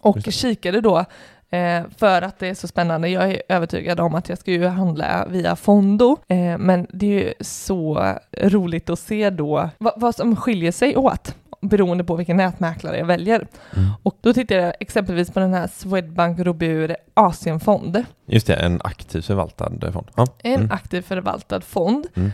och 0.00 0.18
kikade 0.30 0.80
då 0.80 1.04
Eh, 1.50 1.82
för 1.98 2.22
att 2.22 2.38
det 2.38 2.48
är 2.48 2.54
så 2.54 2.68
spännande. 2.68 3.08
Jag 3.08 3.30
är 3.30 3.42
övertygad 3.48 4.00
om 4.00 4.14
att 4.14 4.28
jag 4.28 4.38
ska 4.38 4.50
ju 4.50 4.66
handla 4.66 5.26
via 5.30 5.56
Fondo, 5.56 6.16
eh, 6.28 6.58
men 6.58 6.86
det 6.90 7.06
är 7.06 7.24
ju 7.24 7.32
så 7.40 8.12
roligt 8.42 8.90
att 8.90 8.98
se 8.98 9.30
då 9.30 9.68
vad, 9.78 9.92
vad 9.96 10.14
som 10.14 10.36
skiljer 10.36 10.72
sig 10.72 10.96
åt 10.96 11.34
beroende 11.62 12.04
på 12.04 12.16
vilken 12.16 12.36
nätmäklare 12.36 12.98
jag 12.98 13.06
väljer. 13.06 13.46
Mm. 13.76 13.88
Och 14.02 14.16
då 14.20 14.32
tittar 14.32 14.54
jag 14.54 14.72
exempelvis 14.80 15.30
på 15.30 15.40
den 15.40 15.54
här 15.54 15.66
Swedbank 15.66 16.38
Robur 16.40 16.96
Asienfond. 17.14 18.04
Just 18.26 18.46
det, 18.46 18.54
en 18.54 18.80
aktivt 18.84 19.24
förvaltad 19.26 19.92
fond. 19.92 20.06
Ja. 20.16 20.26
En 20.42 20.54
Mm. 20.54 20.70
aktiv 20.72 21.02
förvaltad 21.02 21.60
fond 21.60 22.06
Mm. 22.14 22.30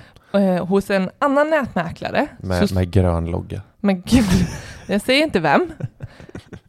eh, 0.57 0.67
hos 0.67 0.91
en 0.91 1.11
annan 1.19 1.51
nätmäklare. 1.51 2.27
Med, 2.39 2.69
Så- 2.69 2.75
med 2.75 2.91
grön 2.91 3.27
logga. 3.27 3.61
Men 3.81 4.03
gud, 4.03 4.25
jag 4.87 5.01
säger 5.03 5.23
inte 5.23 5.41
vem, 5.41 5.73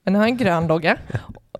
men 0.03 0.13
jag 0.13 0.21
har 0.21 0.27
en 0.27 0.37
grön 0.37 0.67
logga. 0.67 0.97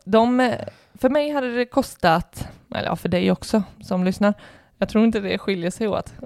De, 0.04 0.56
för 0.94 1.10
mig 1.10 1.30
hade 1.30 1.56
det 1.56 1.66
kostat, 1.66 2.48
eller 2.76 2.88
ja, 2.88 2.96
för 2.96 3.10
dig 3.10 3.32
också 3.32 3.64
som 3.82 4.04
lyssnar, 4.04 4.34
jag 4.78 4.90
tror 4.90 5.06
inte 5.06 5.20
det 5.20 5.38
skiljer 5.38 5.72
sig 5.72 5.88
åt. 5.88 6.14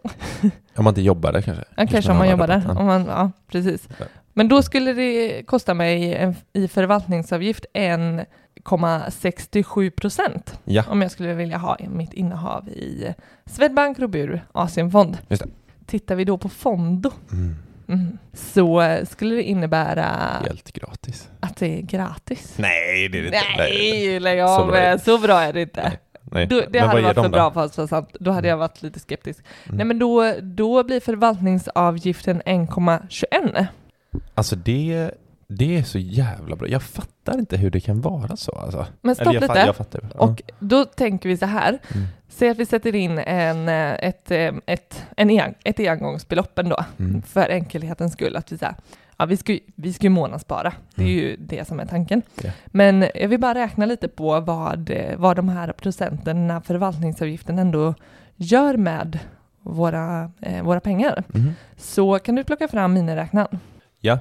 Om 0.75 0.83
man 0.83 0.91
inte 0.91 1.01
jobbar 1.01 1.31
där 1.31 1.41
kanske? 1.41 1.63
Ja, 1.75 1.87
kanske 1.87 2.11
om 2.11 2.17
man 2.17 2.27
har 2.27 2.31
jobbar 2.31 2.47
där. 2.47 2.59
rabatt, 2.59 2.77
Om 2.77 2.85
man, 2.85 3.05
ja, 3.05 3.31
precis. 3.47 3.87
Men 4.33 4.47
då 4.47 4.61
skulle 4.61 4.93
det 4.93 5.43
kosta 5.43 5.73
mig 5.73 6.15
en, 6.15 6.35
i 6.53 6.67
förvaltningsavgift 6.67 7.65
1,67 7.73 9.89
procent 9.89 10.59
Ja, 10.63 10.83
om 10.89 11.01
jag 11.01 11.11
skulle 11.11 11.33
vilja 11.33 11.57
ha 11.57 11.77
mitt 11.89 12.13
innehav 12.13 12.69
i 12.69 13.13
Swedbank 13.45 13.99
Robur 13.99 14.47
Asienfond. 14.51 15.17
Just 15.27 15.43
det. 15.43 15.49
Tittar 15.85 16.15
vi 16.15 16.23
då 16.23 16.37
på 16.37 16.49
Fondo 16.49 17.11
mm. 17.31 17.55
Mm, 17.87 18.17
så 18.33 18.97
skulle 19.09 19.35
det 19.35 19.43
innebära 19.43 20.05
helt 20.47 20.71
gratis. 20.71 21.29
att 21.39 21.55
det 21.57 21.77
är 21.77 21.81
gratis. 21.81 22.53
Nej, 22.57 23.09
det 23.09 23.17
är 23.17 23.21
det 23.21 23.27
inte. 23.27 23.41
Nej, 23.57 24.19
lägg 24.19 24.39
av. 24.39 24.67
bra. 24.67 24.97
Så 24.97 25.17
bra 25.17 25.41
är 25.41 25.53
det 25.53 25.61
inte. 25.61 25.81
Nej. 25.83 25.99
Nej. 26.31 26.45
Då, 26.47 26.61
det 26.61 26.67
Men 26.71 26.89
hade 26.89 27.01
varit 27.01 27.15
för 27.15 27.23
de 27.23 27.31
bra 27.31 27.43
då? 27.43 27.51
för 27.51 27.65
att 27.65 27.77
vara 27.77 27.87
sant. 27.87 28.09
Då 28.19 28.31
hade 28.31 28.47
jag 28.47 28.57
varit 28.57 28.81
lite 28.81 28.99
skeptisk. 28.99 29.43
Mm. 29.65 29.77
Nej 29.77 29.85
men 29.85 29.99
då, 29.99 30.33
då 30.41 30.83
blir 30.83 30.99
förvaltningsavgiften 30.99 32.41
1,21. 32.41 33.65
Alltså 34.33 34.55
det, 34.55 35.11
det 35.49 35.77
är 35.77 35.83
så 35.83 35.97
jävla 35.99 36.55
bra. 36.55 36.67
Jag 36.67 36.83
fattar 36.83 37.39
inte 37.39 37.57
hur 37.57 37.69
det 37.71 37.79
kan 37.79 38.01
vara 38.01 38.35
så 38.37 38.51
alltså. 38.51 38.85
Men 39.01 39.15
stopp 39.15 39.27
Eller 39.27 39.33
jag, 39.33 39.41
lite. 39.41 39.53
fa- 39.53 39.65
jag 39.65 39.75
fattar. 39.75 40.01
Ja. 40.13 40.19
Och 40.19 40.41
då 40.59 40.85
tänker 40.85 41.29
vi 41.29 41.37
så 41.37 41.45
här. 41.45 41.69
Mm. 41.93 42.07
Säg 42.29 42.49
att 42.49 42.57
vi 42.57 42.65
sätter 42.65 42.95
in 42.95 43.17
en, 43.19 43.69
eh, 43.69 43.93
ett, 43.93 44.31
eh, 44.31 44.51
ett, 44.65 45.03
en 45.17 45.29
en, 45.29 45.53
ett 45.63 45.79
engångsbelopp 45.79 46.59
ändå, 46.59 46.85
Mm. 46.99 47.21
för 47.21 47.49
enkelhetens 47.49 48.13
skull. 48.13 48.35
Att 48.35 48.51
vi, 48.51 48.57
så 48.57 48.65
här, 48.65 48.75
ja, 49.17 49.25
vi, 49.25 49.37
ska, 49.37 49.51
ju- 49.53 49.59
vi 49.75 49.93
ska 49.93 50.03
ju 50.03 50.09
månadsspara, 50.09 50.73
det 50.95 51.01
är 51.01 51.05
Mm. 51.07 51.17
ju 51.17 51.37
det 51.39 51.67
som 51.67 51.79
är 51.79 51.85
tanken. 51.85 52.21
Ja. 52.41 52.51
Men 52.65 53.05
jag 53.15 53.27
vill 53.27 53.39
bara 53.39 53.53
räkna 53.53 53.85
lite 53.85 54.07
på 54.07 54.39
vad, 54.39 54.89
eh, 54.89 55.17
vad 55.17 55.35
de 55.35 55.49
här 55.49 55.73
här 56.49 56.59
förvaltningsavgiften 56.61 57.59
ändå 57.59 57.93
gör 58.35 58.77
med 58.77 59.19
våra, 59.61 60.31
eh, 60.41 60.63
våra 60.63 60.79
pengar. 60.79 61.23
Mhm. 61.27 61.53
Så 61.77 62.19
kan 62.19 62.35
du 62.35 62.43
plocka 62.43 62.67
fram 62.67 62.93
miniräknaren. 62.93 63.59
Ja, 63.99 64.19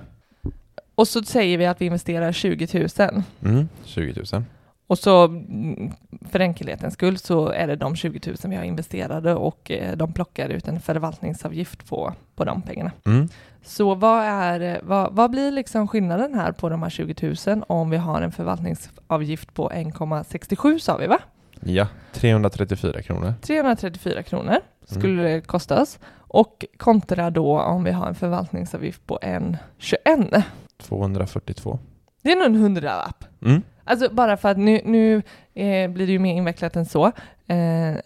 Och 0.97 1.09
så 1.09 1.23
säger 1.23 1.59
vi 1.59 1.67
att 1.67 1.81
vi 1.81 1.87
investerar 1.87 2.33
20 2.33 2.89
000. 2.99 3.23
mm. 3.45 3.69
20 3.85 4.25
000. 4.33 4.45
Och 4.87 4.99
så 4.99 5.25
mm, 5.25 5.93
för 6.31 6.41
enkelhetens 6.41 6.95
skull 6.95 7.19
så 7.19 7.49
är 7.49 7.67
det 7.67 7.77
de 7.77 7.97
20 7.97 8.21
000 8.27 8.37
vi 8.45 8.57
har 8.57 8.65
investerade 8.65 9.35
och 9.35 9.71
eh, 9.71 9.97
de 9.97 10.13
plockar 10.13 10.49
ut 10.49 10.69
en 10.69 10.81
förvaltningsavgift 10.81 11.89
på, 11.89 12.13
på 12.37 12.45
de 12.45 12.63
pengarna. 12.63 12.93
Mm. 13.07 13.29
Så 13.63 13.95
vad, 13.95 14.25
är, 14.25 14.81
vad, 14.83 15.13
vad 15.13 15.31
blir 15.31 15.51
liksom 15.51 15.89
skillnaden 15.89 16.35
här 16.35 16.53
på 16.53 16.69
de 16.69 16.83
här 16.83 16.91
20 16.91 17.35
000 17.47 17.65
om 17.69 17.91
vi 17.91 17.97
har 17.97 18.23
en 18.23 18.33
förvaltningsavgift 18.33 19.55
på 19.55 19.71
1,67 19.71 20.79
sa 20.79 20.97
vi 20.97 21.07
va? 21.07 21.19
Ja, 21.61 21.89
334 22.13 23.03
kronor. 23.03 23.35
334 23.43 24.23
kronor 24.23 24.57
skulle 24.85 25.23
det 25.23 25.41
kosta 25.41 25.83
oss. 25.83 25.99
Och 26.29 26.65
kontra 26.77 27.31
då 27.31 27.61
om 27.61 27.85
vi 27.85 27.91
har 27.91 28.09
en 28.09 28.15
förvaltningsavgift 28.15 29.07
på 29.07 29.19
1,21. 29.23 30.43
242. 30.83 31.79
Det 32.23 32.33
är 32.33 32.37
nog 32.37 32.47
en 32.47 32.55
hundralapp. 32.55 33.25
Mm. 33.45 33.63
Alltså 33.85 34.09
bara 34.15 34.37
för 34.37 34.49
att 34.49 34.59
nu, 34.59 34.81
nu 34.85 35.17
eh, 35.55 35.91
blir 35.91 36.07
det 36.07 36.13
ju 36.13 36.19
mer 36.19 36.35
invecklat 36.35 36.77
än 36.77 36.87
så. 36.87 37.07
Eh, 37.47 37.89
eh, 37.91 37.97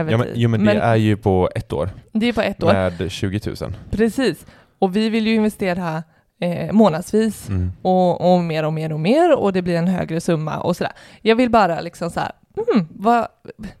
över 0.00 0.10
Ja, 0.12 0.18
men, 0.18 0.28
jo, 0.34 0.48
men 0.48 0.64
det 0.64 0.72
är 0.72 0.96
ju 0.96 1.16
på 1.16 1.50
ett 1.54 1.72
år 1.72 1.90
det 2.12 2.26
är 2.26 2.32
på 2.32 2.40
ett 2.40 2.62
år. 2.62 2.72
med 2.72 3.10
20 3.10 3.40
000. 3.60 3.74
Precis. 3.90 4.46
Och 4.78 4.96
vi 4.96 5.08
vill 5.10 5.26
ju 5.26 5.34
investera 5.34 6.02
eh, 6.40 6.72
månadsvis 6.72 7.48
Mm. 7.48 7.72
och, 7.82 8.32
och 8.34 8.40
mer 8.40 8.64
och 8.64 8.72
mer 8.72 8.92
och 8.92 9.00
mer 9.00 9.36
och 9.38 9.52
det 9.52 9.62
blir 9.62 9.76
en 9.76 9.86
högre 9.88 10.20
summa 10.20 10.58
och 10.60 10.76
sådär. 10.76 10.92
Jag 11.22 11.36
vill 11.36 11.50
bara 11.50 11.80
liksom 11.80 12.10
så 12.10 12.20
här, 12.20 12.32
mm, 12.74 12.88
vad, 12.90 13.26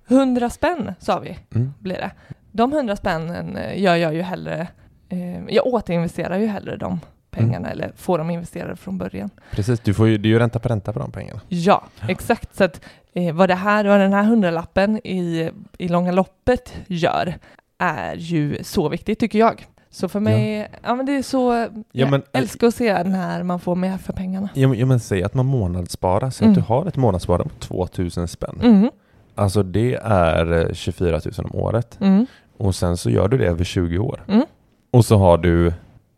100 0.08 0.50
spänn 0.50 0.94
sa 0.98 1.18
vi 1.18 1.38
Mm. 1.54 1.72
blir 1.78 1.94
det. 1.96 2.10
De 2.52 2.72
100 2.72 2.96
spännen 2.96 3.56
eh, 3.56 3.82
gör 3.82 3.96
jag 3.96 4.14
ju 4.14 4.22
hellre, 4.22 4.68
eh, 5.08 5.44
jag 5.48 5.66
återinvesterar 5.66 6.38
ju 6.38 6.46
hellre 6.46 6.76
de 6.76 7.00
pengarna 7.38 7.70
eller 7.70 7.92
får 7.96 8.18
dem 8.18 8.30
investerade 8.30 8.76
från 8.76 8.98
början. 8.98 9.30
Precis, 9.50 9.80
du 9.80 9.94
får 9.94 10.08
ju, 10.08 10.18
det 10.18 10.28
är 10.28 10.30
ju 10.30 10.38
ränta 10.38 10.58
på 10.58 10.68
ränta 10.68 10.92
på 10.92 10.98
de 10.98 11.10
pengarna. 11.12 11.40
Ja, 11.48 11.84
exakt. 12.08 12.56
Så 12.56 12.64
att 12.64 12.80
eh, 13.12 13.34
vad 13.34 13.48
det 13.48 13.54
här 13.54 13.86
och 13.86 13.98
den 13.98 14.12
här 14.12 14.24
hundralappen 14.24 14.96
i, 15.06 15.50
i 15.78 15.88
långa 15.88 16.12
loppet 16.12 16.74
gör 16.86 17.34
är 17.78 18.14
ju 18.16 18.58
så 18.62 18.88
viktigt 18.88 19.18
tycker 19.18 19.38
jag. 19.38 19.66
Så 19.90 20.08
för 20.08 20.20
mig, 20.20 20.68
ja, 20.82 20.94
men 20.94 21.06
det 21.06 21.12
är 21.16 21.22
så, 21.22 21.68
jag 21.92 22.10
men- 22.10 22.22
älskar 22.32 22.66
att 22.66 22.74
se 22.74 23.02
när 23.04 23.42
man 23.42 23.60
får 23.60 23.74
mer 23.76 23.98
för 23.98 24.12
pengarna. 24.12 24.48
Ja, 24.54 24.68
men, 24.68 24.78
ja, 24.78 24.86
men 24.86 25.00
säg 25.00 25.22
att 25.22 25.34
man 25.34 25.46
månadssparar, 25.46 26.30
säg 26.30 26.44
Mm. 26.46 26.58
att 26.58 26.66
du 26.66 26.72
har 26.74 26.86
ett 26.86 26.96
månadssparande 26.96 27.44
på 27.44 27.60
2000 27.60 28.28
spänn. 28.28 28.60
Mm, 28.62 28.90
Alltså 29.34 29.62
det 29.62 29.94
är 30.02 30.66
eh, 30.66 30.72
24 30.72 31.20
000 31.38 31.46
om 31.52 31.60
året. 31.60 31.98
mm, 32.00 32.26
Och 32.56 32.74
sen 32.74 32.96
så 32.96 33.10
gör 33.10 33.28
du 33.28 33.38
det 33.38 33.46
över 33.46 33.64
20 33.64 33.98
år. 33.98 34.24
mm. 34.28 34.44
Och 34.90 35.04
så 35.04 35.16
har 35.18 35.38
du, 35.38 35.66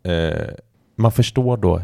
eh, 0.03 0.47
man 1.01 1.11
förstår 1.11 1.57
då 1.57 1.81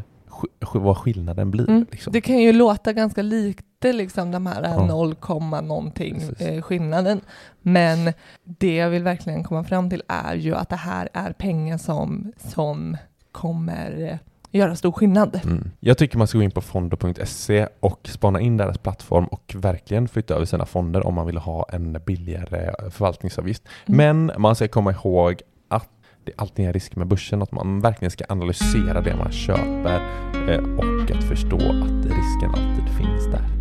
vad 0.73 0.97
skillnaden 0.97 1.51
blir. 1.51 1.69
Mm. 1.69 1.85
Liksom. 1.91 2.13
Det 2.13 2.21
kan 2.21 2.39
ju 2.39 2.53
låta 2.53 2.93
ganska 2.93 3.21
lite 3.21 3.93
liksom 3.93 4.31
de 4.31 4.45
här 4.45 4.63
Ja. 4.63 4.85
0, 4.85 5.15
någonting 5.63 6.21
eh, 6.39 6.61
skillnaden. 6.61 7.21
Men 7.61 8.13
det 8.43 8.75
jag 8.75 8.89
vill 8.89 9.03
verkligen 9.03 9.43
komma 9.43 9.63
fram 9.63 9.89
till 9.89 10.03
är 10.07 10.35
ju 10.35 10.55
att 10.55 10.69
det 10.69 10.75
här 10.75 11.09
är 11.13 11.31
pengar 11.31 11.77
som, 11.77 12.31
som 12.37 12.97
kommer 13.31 14.09
eh, 14.11 14.17
göra 14.51 14.75
stor 14.75 14.91
skillnad. 14.91 15.39
Mm. 15.43 15.71
Jag 15.79 15.97
tycker 15.97 16.17
man 16.17 16.27
ska 16.27 16.37
gå 16.37 16.43
in 16.43 16.51
på 16.51 16.61
fondo.se 16.61 17.67
och 17.79 18.07
spana 18.07 18.39
in 18.39 18.57
deras 18.57 18.77
plattform 18.77 19.25
och 19.25 19.53
verkligen 19.57 20.07
flytta 20.07 20.35
över 20.35 20.45
sina 20.45 20.65
fonder 20.65 21.07
om 21.07 21.13
man 21.13 21.25
vill 21.25 21.37
ha 21.37 21.65
en 21.69 22.01
billigare 22.05 22.89
förvaltningsavgift. 22.91 23.63
Mm. 23.85 23.97
Men 23.97 24.41
man 24.41 24.55
ska 24.55 24.67
komma 24.67 24.91
ihåg 24.91 25.41
att 25.67 25.96
det 26.27 26.33
är 26.33 26.41
alltid 26.41 26.65
en 26.65 26.73
risk 26.73 26.95
med 26.95 27.07
börsen, 27.07 27.41
att 27.41 27.51
man 27.51 27.81
verkligen 27.81 28.11
ska 28.11 28.25
analysera 28.29 29.01
det 29.01 29.15
man 29.15 29.31
köper 29.31 30.01
eh, 30.49 30.59
och 30.59 31.11
att 31.11 31.23
förstå 31.23 31.57
att 31.57 32.05
risken 32.05 32.49
alltid 32.55 32.97
finns 32.97 33.25
där. 33.25 33.56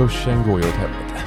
Börsen 0.00 0.42
går 0.42 0.60
ju 0.60 0.68
åt 0.68 0.74
helvete. 0.74 1.20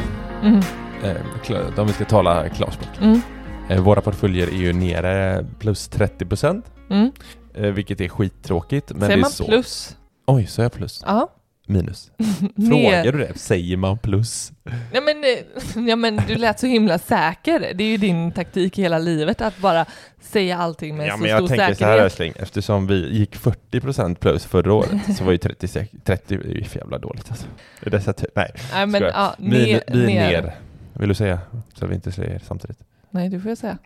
Mm. 0.44 0.60
Eh, 1.04 1.80
om 1.80 1.88
vi 1.88 1.94
ska 1.94 2.06
tala 2.06 2.50
klarspråk. 2.50 2.90
Mm. 3.02 3.22
Eh, 3.70 3.82
våra 3.82 4.02
portföljer 4.02 4.48
är 4.48 4.52
ju 4.52 4.74
nere 4.74 5.46
plus 5.60 5.88
30 5.88 6.26
procent, 6.26 6.66
Mm. 6.90 7.12
eh, 7.54 7.62
vilket 7.62 8.02
är 8.02 8.08
skittråkigt. 8.10 8.92
Men 8.92 9.00
Säger 9.02 9.10
det 9.16 9.20
är 9.20 9.22
man 9.22 9.32
så. 9.32 9.46
plus? 9.46 9.98
Oj, 10.28 10.48
så 10.48 10.62
jag 10.62 10.74
plus? 10.74 11.04
Ja. 11.06 11.30
Minus? 11.66 12.12
Frågar 12.70 13.12
du 13.12 13.18
det? 13.18 13.38
Säger 13.38 13.78
man 13.78 13.98
plus? 13.98 14.52
Ja 14.94 15.02
men, 15.02 15.24
eh, 15.24 15.84
ja 15.90 15.96
men 15.96 16.16
du 16.28 16.36
lät 16.36 16.60
så 16.60 16.68
himla 16.68 17.00
säker. 17.00 17.72
Det 17.76 17.84
är 17.84 17.88
ju 17.88 17.98
din 17.98 18.32
taktik 18.32 18.80
i 18.80 18.82
hela 18.82 19.00
livet 19.00 19.42
att 19.42 19.58
bara 19.58 19.86
säga 20.22 20.58
allting 20.58 20.98
med 20.98 21.08
ja, 21.08 21.14
så 21.14 21.20
men 21.20 21.30
jag 21.30 21.40
stor 21.40 21.48
tänker 21.48 21.64
så 21.66 21.70
här 21.70 21.76
säkerhet. 21.76 22.04
älskling, 22.06 22.34
eftersom 22.36 22.88
vi 22.88 23.10
gick 23.18 23.36
40 23.36 23.80
procent 23.82 24.20
plus 24.20 24.46
förra 24.46 24.74
året 24.74 25.18
så 25.18 25.24
var 25.24 25.32
ju 25.32 25.38
30, 25.38 25.68
sek- 25.68 26.04
30 26.04 26.36
är 26.36 26.40
ju 26.40 26.64
för 26.64 26.80
jävla 26.80 26.98
dåligt 26.98 27.26
alltså. 27.30 27.46
Det 27.82 27.88
är 27.88 27.92
Dessa 27.92 28.14
ty- 28.14 28.28
nej, 28.36 28.52
Nej 28.74 28.86
men 28.88 29.02
ja, 29.02 29.36
ner, 29.38 29.82
vi 29.88 30.04
är 30.04 30.08
ner. 30.08 30.42
ner. 30.42 30.56
Vill 30.94 31.10
du 31.10 31.16
säga? 31.16 31.40
Så 31.74 31.88
vi 31.88 31.96
inte 31.96 32.12
säger 32.12 32.40
samtidigt. 32.48 32.78
Nej, 33.10 33.30
du 33.30 33.42
får 33.42 33.50
jag 33.52 33.58
säga. 33.58 33.78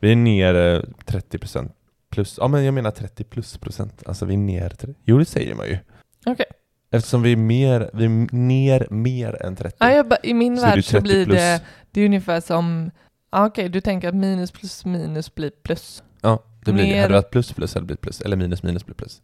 Vi 0.00 0.12
är 0.12 0.16
ner 0.16 0.54
eh, 0.54 0.80
30 1.04 1.38
procent 1.38 1.72
plus. 2.10 2.38
Ja, 2.40 2.48
men 2.48 2.64
jag 2.64 2.74
menar 2.74 2.90
30 2.90 3.24
plus 3.24 3.58
procent. 3.58 4.02
Alltså 4.06 4.24
vi 4.26 4.34
är 4.34 4.38
ner. 4.38 4.72
Jo, 5.04 5.18
det 5.18 5.24
säger 5.24 5.54
man 5.54 5.66
ju. 5.66 5.78
Okej. 6.26 6.46
Eftersom 6.90 7.22
vi 7.22 7.32
är 7.32 7.36
mer, 7.36 7.90
vi 7.92 8.04
är 8.04 8.34
ner 8.34 8.86
mer 8.90 9.42
än 9.46 9.56
30. 9.56 9.76
Ja, 9.80 9.90
jag, 9.92 10.08
ba- 10.08 10.16
I 10.22 10.34
min 10.34 10.56
Så 10.56 10.64
är 10.66 10.68
det 10.70 10.74
värld 10.76 10.84
så 10.84 10.90
30 10.90 11.02
blir 11.02 11.24
plus. 11.24 11.36
det, 11.36 11.60
det 11.90 12.00
är 12.00 12.04
ungefär 12.06 12.40
som, 12.40 12.90
ja, 13.32 13.46
okej, 13.46 13.68
du 13.68 13.80
tänker 13.80 14.08
att 14.08 14.14
minus 14.14 14.50
plus 14.50 14.84
minus 14.84 15.34
blir 15.34 15.50
plus. 15.62 16.02
Ja, 16.20 16.42
det 16.64 16.72
blir 16.72 16.84
det. 16.84 16.90
Mer- 16.90 16.96
Hade 17.02 17.14
det 17.14 17.18
varit 17.18 17.30
plus 17.30 17.52
plus 17.52 17.74
hade 17.74 17.82
det 17.82 17.86
blivit 17.86 18.00
plus, 18.00 18.20
eller 18.20 18.36
minus 18.36 18.62
minus 18.62 18.86
blir 18.86 18.94
plus. 18.94 19.22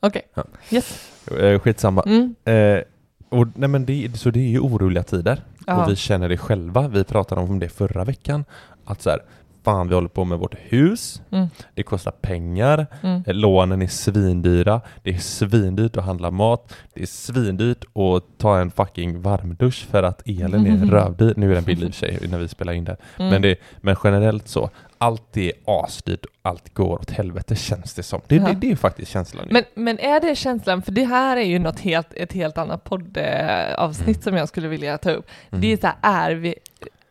Okej. 0.00 0.22
Ja. 0.34 0.44
Yes. 0.70 1.10
Eh, 1.40 1.58
skitsamma. 1.60 2.02
Mm. 2.06 2.34
Eh, 2.44 2.82
och, 3.28 3.46
nej 3.54 3.68
men 3.68 3.84
det, 3.86 4.18
så 4.18 4.30
det 4.30 4.40
är 4.40 4.48
ju 4.50 4.58
oroliga 4.60 5.02
tider. 5.02 5.42
Ja. 5.66 5.84
Och 5.84 5.90
vi 5.90 5.96
känner 5.96 6.28
det 6.28 6.36
själva. 6.36 6.88
Vi 6.88 7.04
pratade 7.04 7.40
om 7.40 7.58
det 7.58 7.68
förra 7.68 8.04
veckan. 8.04 8.44
Att 8.84 9.02
så 9.02 9.10
här, 9.10 9.20
fan 9.64 9.88
vi 9.88 9.94
håller 9.94 10.08
på 10.08 10.24
med 10.24 10.38
vårt 10.38 10.54
hus. 10.58 11.22
Mm. 11.30 11.46
Det 11.74 11.82
kostar 11.82 12.10
pengar. 12.10 12.86
Mm. 13.02 13.22
Eh, 13.26 13.34
Lånen 13.34 13.82
är 13.82 13.86
svindyra. 13.86 14.80
Det 15.02 15.10
är 15.14 15.18
svindyrt 15.18 15.96
att 15.96 16.04
handla 16.04 16.30
mat. 16.30 16.74
Det 16.94 17.02
är 17.02 17.06
svindyrt 17.06 17.84
att 17.84 18.38
ta 18.38 18.58
en 18.58 18.70
fucking 18.70 19.22
varmdusch 19.22 19.86
för 19.90 20.02
att 20.02 20.22
elen 20.28 20.66
är 20.66 20.86
rövdyr. 20.86 21.34
Nu 21.36 21.50
är 21.50 21.54
den 21.54 21.64
billig 21.64 21.86
i 21.86 21.90
och 21.90 21.94
för 21.94 22.06
sig 22.06 22.28
när 22.30 22.38
vi 22.38 22.48
spelar 22.48 22.72
in 22.72 22.84
det. 22.84 22.96
Mm. 23.18 23.30
Men, 23.30 23.42
det, 23.42 23.56
men 23.80 23.96
generellt 24.04 24.48
så. 24.48 24.70
Allt 24.98 25.36
är 25.36 25.52
asdyrt 25.66 26.24
och 26.24 26.30
allt 26.42 26.74
går 26.74 26.98
åt 26.98 27.10
helvete 27.10 27.56
känns 27.56 27.94
det 27.94 28.02
som. 28.02 28.20
Det, 28.26 28.36
Ja. 28.36 28.44
det, 28.48 28.54
det 28.54 28.70
är 28.70 28.76
faktiskt 28.76 29.10
känslan. 29.12 29.48
Men, 29.50 29.62
men 29.74 29.98
är 29.98 30.20
det 30.20 30.36
känslan, 30.36 30.82
för 30.82 30.92
det 30.92 31.04
här 31.04 31.36
är 31.36 31.44
ju 31.44 31.58
något 31.58 31.80
helt, 31.80 32.14
ett 32.14 32.32
helt 32.32 32.58
annat 32.58 32.84
poddavsnitt 32.84 34.22
som 34.22 34.36
jag 34.36 34.48
skulle 34.48 34.68
vilja 34.68 34.98
ta 34.98 35.10
upp. 35.10 35.26
Det 35.50 35.72
är 35.72 35.76
så 35.76 35.86
här, 36.02 36.30
är, 36.30 36.34
vi, 36.34 36.54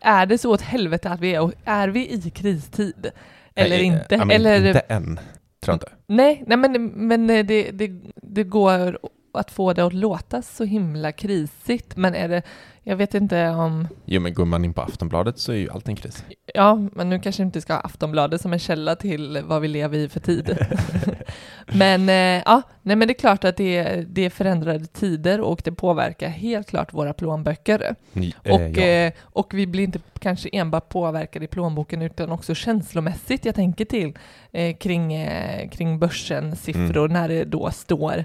är 0.01 0.25
det 0.25 0.37
så 0.37 0.51
åt 0.53 0.61
helvete 0.61 1.09
att 1.09 1.19
vi 1.19 1.35
är, 1.35 1.51
är 1.65 1.87
vi 1.87 2.09
i 2.11 2.29
kristid? 2.29 3.11
Eller 3.55 3.77
Nej, 3.77 3.85
inte? 3.85 4.05
ja, 4.09 4.25
men 4.25 4.31
Eller, 4.35 4.67
Inte 4.67 4.79
än, 4.79 5.15
tror 5.15 5.73
jag 5.73 5.75
inte. 5.75 5.91
Nej, 6.07 6.43
nej 6.47 6.57
men, 6.57 6.85
men 6.87 7.27
det, 7.27 7.43
det, 7.71 7.91
det 8.15 8.43
går 8.43 8.99
att 9.33 9.51
få 9.51 9.73
det 9.73 9.85
att 9.85 9.93
låta 9.93 10.41
så 10.41 10.63
himla 10.63 11.11
krisigt, 11.11 11.95
men 11.97 12.15
är 12.15 12.27
det, 12.29 12.41
jag 12.83 12.95
vet 12.95 13.13
inte 13.13 13.49
om, 13.49 13.87
Jo 14.05 14.21
men 14.21 14.33
går 14.33 14.45
man 14.45 14.65
in 14.65 14.73
på 14.73 14.81
Aftonbladet 14.81 15.39
så 15.39 15.51
är 15.51 15.55
ju 15.55 15.69
allt 15.69 15.87
en 15.87 15.95
kris. 15.95 16.23
ja, 16.53 16.75
men 16.75 17.09
nu 17.09 17.19
kanske 17.19 17.43
inte 17.43 17.61
ska 17.61 17.73
ha 17.73 17.79
Aftonbladet 17.81 18.41
som 18.41 18.53
en 18.53 18.59
källa 18.59 18.95
till 18.95 19.41
vad 19.45 19.61
vi 19.61 19.67
lever 19.67 19.97
i 19.97 20.09
för 20.09 20.19
tid. 20.19 20.57
men 21.67 22.09
eh, 22.09 22.43
ja, 22.45 22.61
nej 22.81 22.95
men 22.95 23.07
det 23.07 23.11
är 23.11 23.19
klart 23.19 23.43
att 23.43 23.57
det 23.57 23.77
är, 23.77 24.05
det 24.09 24.25
är 24.25 24.29
förändrade 24.29 24.85
tider 24.85 25.41
och 25.41 25.61
det 25.65 25.71
påverkar 25.71 26.29
helt 26.29 26.67
klart 26.67 26.93
våra 26.93 27.13
plånböcker. 27.13 27.95
Ni- 28.13 28.33
eh, 28.43 28.55
Och, 28.55 28.61
ja. 28.77 28.83
eh, 28.83 29.13
och 29.21 29.53
vi 29.53 29.67
blir 29.67 29.83
inte 29.83 29.99
kanske 30.19 30.49
enbart 30.53 30.89
påverkade 30.89 31.45
i 31.45 31.47
plånboken 31.47 32.01
utan 32.01 32.31
också 32.31 32.55
känslomässigt. 32.55 33.45
Jag 33.45 33.55
tänker 33.55 33.85
till 33.85 34.17
eh, 34.51 34.75
kring, 34.75 35.13
eh, 35.13 35.69
kring 35.69 35.99
börsen 35.99 36.55
siffror 36.55 37.07
när 37.07 37.27
det 37.29 37.43
då 37.43 37.71
står 37.71 38.23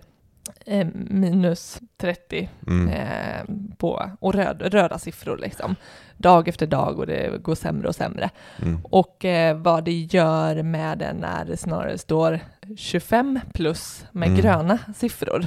eh, 0.67 0.87
minus 0.95 1.81
30 2.01 2.49
Mm. 2.67 2.89
eh, 2.89 3.45
på, 3.77 4.11
och 4.21 4.35
röd, 4.35 4.63
röda 4.63 4.99
siffror 4.99 5.39
liksom. 5.39 5.77
Dag 6.17 6.49
efter 6.49 6.67
dag 6.67 6.99
och 6.99 7.07
det 7.07 7.43
går 7.43 7.55
sämre 7.55 7.89
och 7.89 7.95
sämre. 7.95 8.31
Mm. 8.63 8.79
Och 8.85 9.25
eh, 9.25 9.57
vad 9.57 9.85
det 9.85 9.93
gör 10.01 10.63
med 10.63 10.99
det 10.99 11.13
när 11.13 11.45
det 11.45 11.57
snarare 11.57 11.99
står 11.99 12.41
25 12.77 13.41
plus 13.55 14.05
med 14.13 14.29
Mm. 14.29 14.41
gröna 14.41 14.79
siffror. 14.97 15.47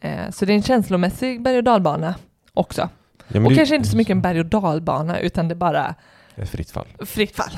Eh, 0.00 0.30
så 0.30 0.44
det 0.44 0.52
är 0.52 0.56
en 0.56 0.62
känslomässig 0.62 1.42
berg 1.42 1.56
och 1.58 1.64
dalbana 1.64 2.14
också. 2.54 2.88
Ja, 3.28 3.40
Och 3.44 3.48
det- 3.50 3.56
kanske 3.56 3.76
inte 3.76 3.88
så 3.88 3.96
mycket 3.96 4.10
en 4.12 4.22
berg 4.22 4.40
och 4.40 4.46
dalbana 4.46 5.20
utan 5.20 5.48
det 5.48 5.52
är 5.52 5.56
bara 5.56 5.94
fritt 6.44 6.70
fall. 6.70 6.86
fritt 7.06 7.36
fall. 7.36 7.52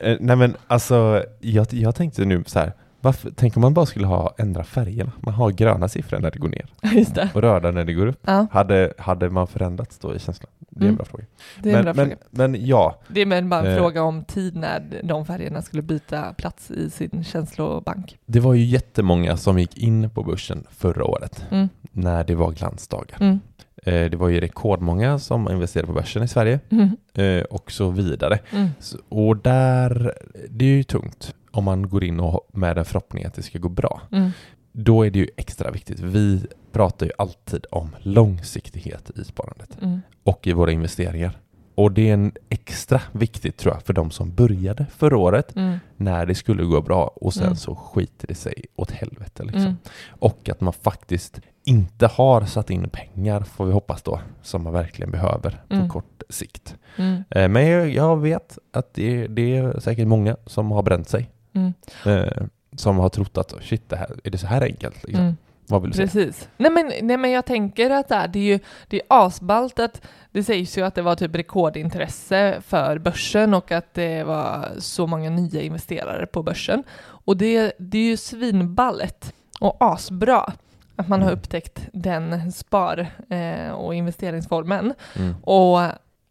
Eh, 0.00 0.16
nej 0.20 0.36
men 0.36 0.56
alltså, 0.66 1.24
jag, 1.40 1.66
jag 1.72 1.94
tänkte 1.94 2.24
nu 2.24 2.44
så 2.46 2.58
här. 2.58 2.72
Varför, 3.00 3.30
tänk 3.36 3.56
om 3.56 3.60
man 3.60 3.74
bara 3.74 3.86
skulle 3.86 4.06
ha 4.06 4.34
ändra 4.38 4.64
färgerna. 4.64 5.12
Man 5.20 5.34
har 5.34 5.50
gröna 5.50 5.88
siffror 5.88 6.18
när 6.18 6.30
det 6.30 6.38
går 6.38 6.48
ner 6.48 6.66
det. 7.14 7.28
och 7.34 7.42
röda 7.42 7.70
när 7.70 7.84
det 7.84 7.92
går 7.92 8.06
upp. 8.06 8.20
Ja, 8.26 8.46
Hade, 8.52 8.92
hade 8.98 9.30
man 9.30 9.46
förändrats 9.46 9.98
då 9.98 10.14
i 10.14 10.18
känslan? 10.18 10.50
Det 10.70 10.78
är 10.78 10.80
en 10.80 10.86
Mm. 10.86 10.96
bra 10.96 11.04
fråga. 11.04 11.24
det 11.62 11.70
är 11.72 11.78
en 11.78 11.84
men, 11.84 11.94
bra 11.94 12.04
men, 12.04 12.10
fråga. 12.10 12.18
men 12.30 12.66
ja, 12.66 13.00
Det 13.08 13.20
är 13.22 13.42
bara 13.42 13.60
en 13.60 13.66
Eh. 13.66 13.76
fråga 13.76 14.02
om 14.02 14.24
tid 14.24 14.56
när 14.56 14.82
de 15.02 15.26
färgerna 15.26 15.62
skulle 15.62 15.82
byta 15.82 16.32
plats 16.34 16.70
i 16.70 16.90
sin 16.90 17.24
känslobank. 17.24 18.18
det 18.26 18.40
var 18.40 18.54
ju 18.54 18.64
jättemånga 18.64 19.36
som 19.36 19.58
gick 19.58 19.76
in 19.78 20.10
på 20.10 20.22
börsen 20.22 20.66
förra 20.70 21.04
året 21.04 21.44
Mm. 21.50 21.68
när 21.92 22.24
det 22.24 22.34
var 22.34 22.50
glansdagar. 22.52 23.16
Mm. 23.20 23.40
Eh, 23.84 24.10
det 24.10 24.16
var 24.16 24.28
ju 24.28 24.40
rekordmånga 24.40 25.18
som 25.18 25.50
investerade 25.50 25.86
på 25.86 25.92
börsen 25.92 26.22
i 26.22 26.28
Sverige 26.28 26.60
Mm. 26.70 26.96
eh, 27.14 27.44
och 27.44 27.72
så 27.72 27.90
vidare. 27.90 28.38
Mm. 28.52 28.68
Så, 28.80 28.98
och 29.08 29.36
där, 29.36 30.12
det 30.50 30.64
är 30.64 30.68
ju 30.76 30.82
tungt 30.82 31.34
om 31.58 31.64
man 31.64 31.88
går 31.88 32.04
in 32.04 32.20
och 32.20 32.48
med 32.52 32.78
en 32.78 32.84
förhoppning 32.84 33.24
att 33.24 33.34
det 33.34 33.42
ska 33.42 33.58
gå 33.58 33.68
bra. 33.68 34.00
Mm. 34.12 34.30
Då 34.72 35.06
är 35.06 35.10
det 35.10 35.18
ju 35.18 35.28
extra 35.36 35.70
viktigt. 35.70 36.00
Vi 36.00 36.46
pratar 36.72 37.06
ju 37.06 37.12
alltid 37.18 37.66
om 37.70 37.96
långsiktighet 37.98 39.10
i 39.18 39.24
sparandet 39.24 39.78
Mm. 39.82 40.00
och 40.24 40.46
i 40.46 40.52
våra 40.52 40.72
investeringar. 40.72 41.38
Och 41.74 41.92
det 41.92 42.08
är 42.08 42.14
en 42.14 42.32
extra 42.48 43.00
viktigt 43.12 43.56
tror 43.56 43.74
jag 43.74 43.82
för 43.82 43.92
de 43.92 44.10
som 44.10 44.34
började 44.34 44.86
förra 44.96 45.16
året 45.16 45.56
Mm. 45.56 45.78
när 45.96 46.26
det 46.26 46.34
skulle 46.34 46.62
gå 46.64 46.80
bra 46.82 47.04
och 47.16 47.34
sen 47.34 47.42
Mm. 47.44 47.56
så 47.56 47.74
skiter 47.74 48.26
det 48.28 48.34
sig 48.34 48.64
åt 48.76 48.90
helvete. 48.90 49.42
Liksom. 49.42 49.62
Mm. 49.62 49.76
Och 50.08 50.48
att 50.48 50.60
man 50.60 50.72
faktiskt 50.72 51.40
inte 51.64 52.06
har 52.06 52.40
satt 52.46 52.70
in 52.70 52.88
pengar, 52.90 53.40
får 53.40 53.66
vi 53.66 53.72
hoppas 53.72 54.02
då, 54.02 54.20
som 54.42 54.62
man 54.62 54.72
verkligen 54.72 55.10
behöver 55.10 55.50
på 55.68 55.74
Mm. 55.74 55.88
kort 55.88 56.22
sikt. 56.28 56.76
Mm. 56.96 57.24
Eh, 57.30 57.48
Men 57.48 57.66
jag, 57.66 57.90
jag 57.90 58.16
vet 58.16 58.58
att 58.72 58.94
det, 58.94 59.26
det 59.26 59.56
är 59.56 59.80
säkert 59.80 60.06
många 60.08 60.36
som 60.46 60.70
har 60.70 60.82
bränt 60.82 61.08
sig. 61.08 61.30
Mm. 61.52 61.72
Eh, 62.06 62.42
som 62.76 62.98
har 62.98 63.08
trott 63.08 63.38
att 63.38 63.54
shit, 63.62 63.88
det 63.88 63.96
här, 63.96 64.16
är 64.24 64.30
det 64.30 64.38
så 64.38 64.46
här 64.46 64.62
enkelt? 64.62 65.04
Liksom? 65.04 65.24
Mm. 65.24 65.36
Vad 65.70 65.82
vill 65.82 65.90
du 65.90 65.96
säga? 65.96 66.06
Precis. 66.06 66.48
Nej 66.56 66.70
men, 66.70 66.92
nej 67.02 67.16
men 67.16 67.30
jag 67.30 67.44
tänker 67.46 67.90
att 67.90 68.08
det 68.08 68.14
är, 68.14 68.28
det 68.28 68.38
är 68.38 68.42
ju 68.42 68.58
det 68.88 68.96
är 68.96 69.02
asballt 69.08 69.78
att 69.78 70.02
det 70.32 70.44
sägs 70.44 70.78
ju 70.78 70.82
att 70.82 70.94
det 70.94 71.02
var 71.02 71.14
typ 71.14 71.34
rekordintresse 71.34 72.60
för 72.66 72.98
börsen 72.98 73.54
och 73.54 73.72
att 73.72 73.94
det 73.94 74.22
var 74.24 74.68
så 74.78 75.06
många 75.06 75.30
nya 75.30 75.62
investerare 75.62 76.26
på 76.26 76.42
börsen. 76.42 76.82
Och 77.00 77.36
det, 77.36 77.72
det 77.78 77.98
är 77.98 78.02
ju 78.10 78.16
svinballet 78.16 79.34
och 79.60 79.76
asbra 79.80 80.52
att 80.96 81.08
man 81.08 81.22
har 81.22 81.28
Mm. 81.28 81.38
upptäckt 81.38 81.80
den 81.92 82.52
spar 82.52 83.06
eh, 83.30 83.70
och 83.70 83.94
investeringsformen. 83.94 84.94
Mm. 85.16 85.34
Och 85.42 85.80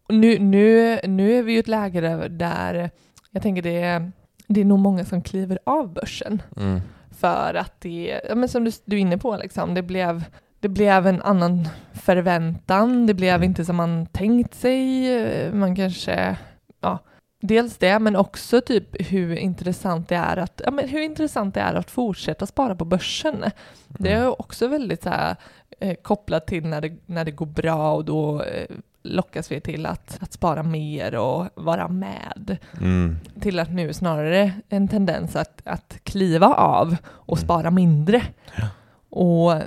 nu, 0.09 0.39
nu, 0.39 0.99
nu 1.03 1.33
är 1.39 1.43
vi 1.43 1.53
ju 1.53 1.59
ett 1.59 1.67
läge 1.67 2.27
där 2.29 2.89
jag 3.31 3.43
tänker 3.43 3.61
det 3.61 3.81
är, 3.81 4.11
det 4.47 4.61
är 4.61 4.65
nog 4.65 4.79
många 4.79 5.05
som 5.05 5.21
kliver 5.21 5.59
av 5.63 5.93
börsen 5.93 6.41
Mm. 6.57 6.81
för 7.19 7.53
att 7.53 7.81
det, 7.81 8.21
ja, 8.29 8.35
men 8.35 8.49
som 8.49 8.63
du, 8.63 8.71
du 8.85 8.95
är 8.95 8.99
inne 9.01 9.17
på, 9.17 9.37
liksom, 9.37 9.73
det, 9.73 9.81
blev, 9.81 10.23
det 10.59 10.67
blev 10.69 11.07
en 11.07 11.21
annan 11.21 11.67
förväntan, 11.93 13.07
det 13.07 13.13
blev 13.13 13.35
Mm. 13.35 13.43
inte 13.43 13.65
som 13.65 13.75
man 13.75 14.05
tänkt 14.05 14.55
sig, 14.55 15.51
man 15.53 15.75
kanske, 15.75 16.37
ja, 16.81 16.99
dels 17.41 17.77
det, 17.77 17.99
men 17.99 18.15
också 18.15 18.61
typ 18.61 19.11
hur 19.11 19.35
intressant 19.35 20.09
det 20.09 20.15
är 20.15 20.37
att, 20.37 20.61
ja, 20.65 20.71
men 20.71 20.89
hur 20.89 21.01
intressant 21.01 21.53
det 21.55 21.61
är 21.61 21.73
att 21.75 21.91
fortsätta 21.91 22.45
spara 22.45 22.75
på 22.75 22.85
börsen. 22.85 23.43
Det 23.87 24.11
Mm. 24.11 24.23
är 24.23 24.41
också 24.41 24.67
väldigt 24.67 25.03
så 25.03 25.09
här, 25.09 25.35
eh, 25.79 25.95
kopplat 26.01 26.47
till 26.47 26.65
när 26.67 26.81
det, 26.81 26.93
när 27.05 27.25
det 27.25 27.31
går 27.31 27.45
bra 27.45 27.93
och 27.93 28.05
då 28.05 28.41
eh, 28.43 28.67
lockas 29.15 29.51
vi 29.51 29.61
till 29.61 29.85
att, 29.85 30.17
att 30.21 30.33
spara 30.33 30.63
mer 30.63 31.15
och 31.15 31.45
vara 31.55 31.87
med 31.87 32.57
Mm. 32.81 33.17
till 33.41 33.59
att 33.59 33.71
nu 33.71 33.93
snarare 33.93 34.51
en 34.69 34.87
tendens 34.87 35.35
att, 35.35 35.61
att 35.65 35.97
kliva 36.03 36.47
av 36.55 36.95
och 37.05 37.37
Mm. 37.37 37.45
spara 37.45 37.71
mindre. 37.71 38.21
Ja. 38.55 38.67
Och 39.09 39.61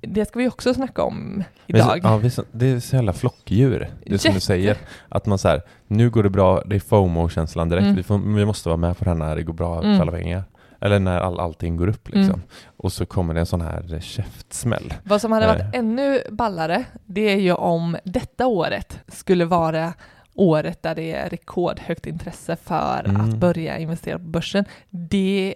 det 0.00 0.24
ska 0.28 0.38
vi 0.38 0.48
också 0.48 0.74
snacka 0.74 1.02
om 1.02 1.44
idag. 1.66 2.00
Ja, 2.02 2.20
det 2.52 2.66
är 2.66 2.80
så 2.80 2.96
jävla 2.96 3.12
flockdjur. 3.12 3.88
Det 4.06 4.14
är 4.14 4.18
som 4.18 4.34
du 4.34 4.40
säger. 4.40 4.76
Att 5.08 5.26
man 5.26 5.38
så 5.38 5.48
här, 5.48 5.62
nu 5.86 6.10
går 6.10 6.22
det 6.22 6.30
bra, 6.30 6.62
det 6.66 6.76
är 6.76 6.80
FOMO-känslan 6.80 7.68
direkt. 7.68 7.84
Mm. 7.84 7.96
Vi, 7.96 8.02
får, 8.02 8.18
vi 8.36 8.44
måste 8.44 8.68
vara 8.68 8.76
med 8.76 8.98
på 8.98 9.04
den 9.04 9.22
här, 9.22 9.36
det 9.36 9.42
går 9.42 9.52
bra 9.52 9.82
Mm. 9.82 9.96
för 9.96 10.02
alla 10.02 10.12
pengar. 10.12 10.44
Eller 10.80 10.98
när 10.98 11.20
all, 11.20 11.40
allting 11.40 11.76
går 11.76 11.88
upp 11.88 12.08
liksom. 12.08 12.34
Mm. 12.34 12.40
Och 12.78 12.92
så 12.92 13.06
kommer 13.06 13.34
det 13.34 13.40
en 13.40 13.46
sån 13.46 13.60
här 13.60 13.98
käftsmäll. 14.00 14.94
Vad 15.04 15.20
som 15.20 15.32
hade 15.32 15.46
varit 15.46 15.58
Nej. 15.62 15.70
ännu 15.78 16.22
ballare, 16.30 16.84
det 17.06 17.20
är 17.20 17.36
ju 17.40 17.52
om 17.52 17.96
detta 18.04 18.46
året 18.46 18.98
skulle 19.08 19.44
vara 19.44 19.92
året 20.34 20.82
där 20.82 20.94
det 20.94 21.12
är 21.12 21.28
rekordhögt 21.30 22.06
intresse 22.06 22.56
för 22.64 23.02
Mm. 23.06 23.20
att 23.20 23.36
börja 23.36 23.78
investera 23.78 24.18
på 24.18 24.24
börsen. 24.24 24.64
Det, 24.90 25.54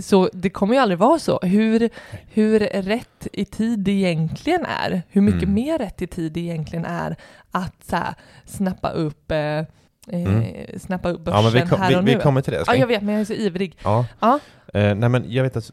så 0.00 0.28
det 0.32 0.50
kommer 0.50 0.74
ju 0.74 0.80
aldrig 0.80 0.98
vara 0.98 1.18
så. 1.18 1.38
Hur, 1.42 1.90
hur 2.32 2.60
rätt 2.60 3.26
i 3.32 3.44
tid 3.44 3.78
det 3.78 3.90
egentligen 3.92 4.64
är, 4.66 5.02
hur 5.08 5.20
mycket 5.20 5.42
Mm. 5.42 5.54
mer 5.54 5.78
rätt 5.78 6.02
i 6.02 6.06
tid 6.06 6.32
det 6.32 6.40
egentligen 6.40 6.84
är 6.84 7.16
att 7.50 7.84
så 7.84 7.96
här, 7.96 8.14
snappa 8.46 8.90
upp 8.90 9.30
eh, 9.30 9.38
eh, 9.38 9.64
Mm. 10.08 10.44
snappa 10.80 11.08
upp 11.10 11.20
börsen 11.24 11.36
Ja, 11.44 11.50
men 11.50 11.62
vi, 11.62 11.68
kom, 11.70 11.80
här 11.80 11.88
vi, 11.90 11.96
och 11.96 12.08
vi 12.08 12.14
nu. 12.14 12.20
kommer 12.20 12.40
till 12.40 12.52
det. 12.52 12.64
ja, 12.66 12.74
jag 12.76 12.86
vet, 12.86 13.02
men 13.02 13.14
jag 13.14 13.20
är 13.20 13.24
så 13.24 13.32
ivrig. 13.32 13.76
Ja. 13.84 14.06
Ja. 14.20 14.38
Eh, 14.74 14.94
nej 14.94 15.08
men 15.08 15.24
jag 15.28 15.42
vet 15.42 15.56
att 15.56 15.72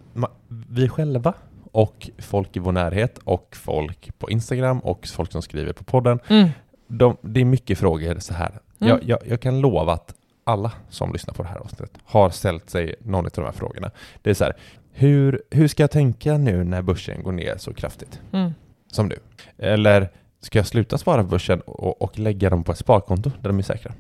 vi 0.69 0.89
själva 0.89 1.33
och 1.71 2.09
folk 2.19 2.55
i 2.55 2.59
vår 2.59 2.71
närhet 2.71 3.17
och 3.23 3.55
folk 3.55 4.19
på 4.19 4.29
Instagram 4.29 4.79
och 4.79 5.07
folk 5.07 5.31
som 5.31 5.41
skriver 5.41 5.73
på 5.73 5.83
podden. 5.83 6.19
Mm. 6.27 6.49
De, 6.87 7.17
det 7.21 7.41
är 7.41 7.45
mycket 7.45 7.79
frågor 7.79 8.19
så 8.19 8.33
här. 8.33 8.49
Mm. 8.49 8.59
Jag, 8.89 9.03
jag, 9.03 9.19
jag 9.25 9.41
kan 9.41 9.59
lova 9.61 9.93
att 9.93 10.13
alla 10.43 10.71
som 10.89 11.13
lyssnar 11.13 11.33
på 11.33 11.43
det 11.43 11.49
här 11.49 11.57
avsnittet 11.57 11.91
har 12.03 12.29
ställt 12.29 12.69
sig 12.69 12.95
någon 12.99 13.25
av 13.25 13.31
de 13.35 13.45
här 13.45 13.51
frågorna. 13.51 13.91
Det 14.21 14.29
är 14.29 14.33
så 14.33 14.43
här, 14.43 14.53
hur, 14.91 15.41
hur 15.49 15.67
ska 15.67 15.83
jag 15.83 15.91
tänka 15.91 16.37
nu 16.37 16.63
när 16.63 16.81
börsen 16.81 17.23
går 17.23 17.31
ner 17.31 17.57
så 17.57 17.73
kraftigt 17.73 18.21
Mm. 18.31 18.51
som 18.91 19.07
nu? 19.07 19.15
Eller 19.57 20.09
ska 20.41 20.59
jag 20.59 20.67
sluta 20.67 20.97
spara 20.97 21.23
på 21.23 21.29
börsen 21.29 21.61
och, 21.61 22.01
och 22.01 22.19
lägga 22.19 22.49
dem 22.49 22.63
på 22.63 22.71
ett 22.71 22.77
sparkonto 22.77 23.31
där 23.41 23.49
de 23.49 23.57
är 23.59 23.63
säkra? 23.63 23.93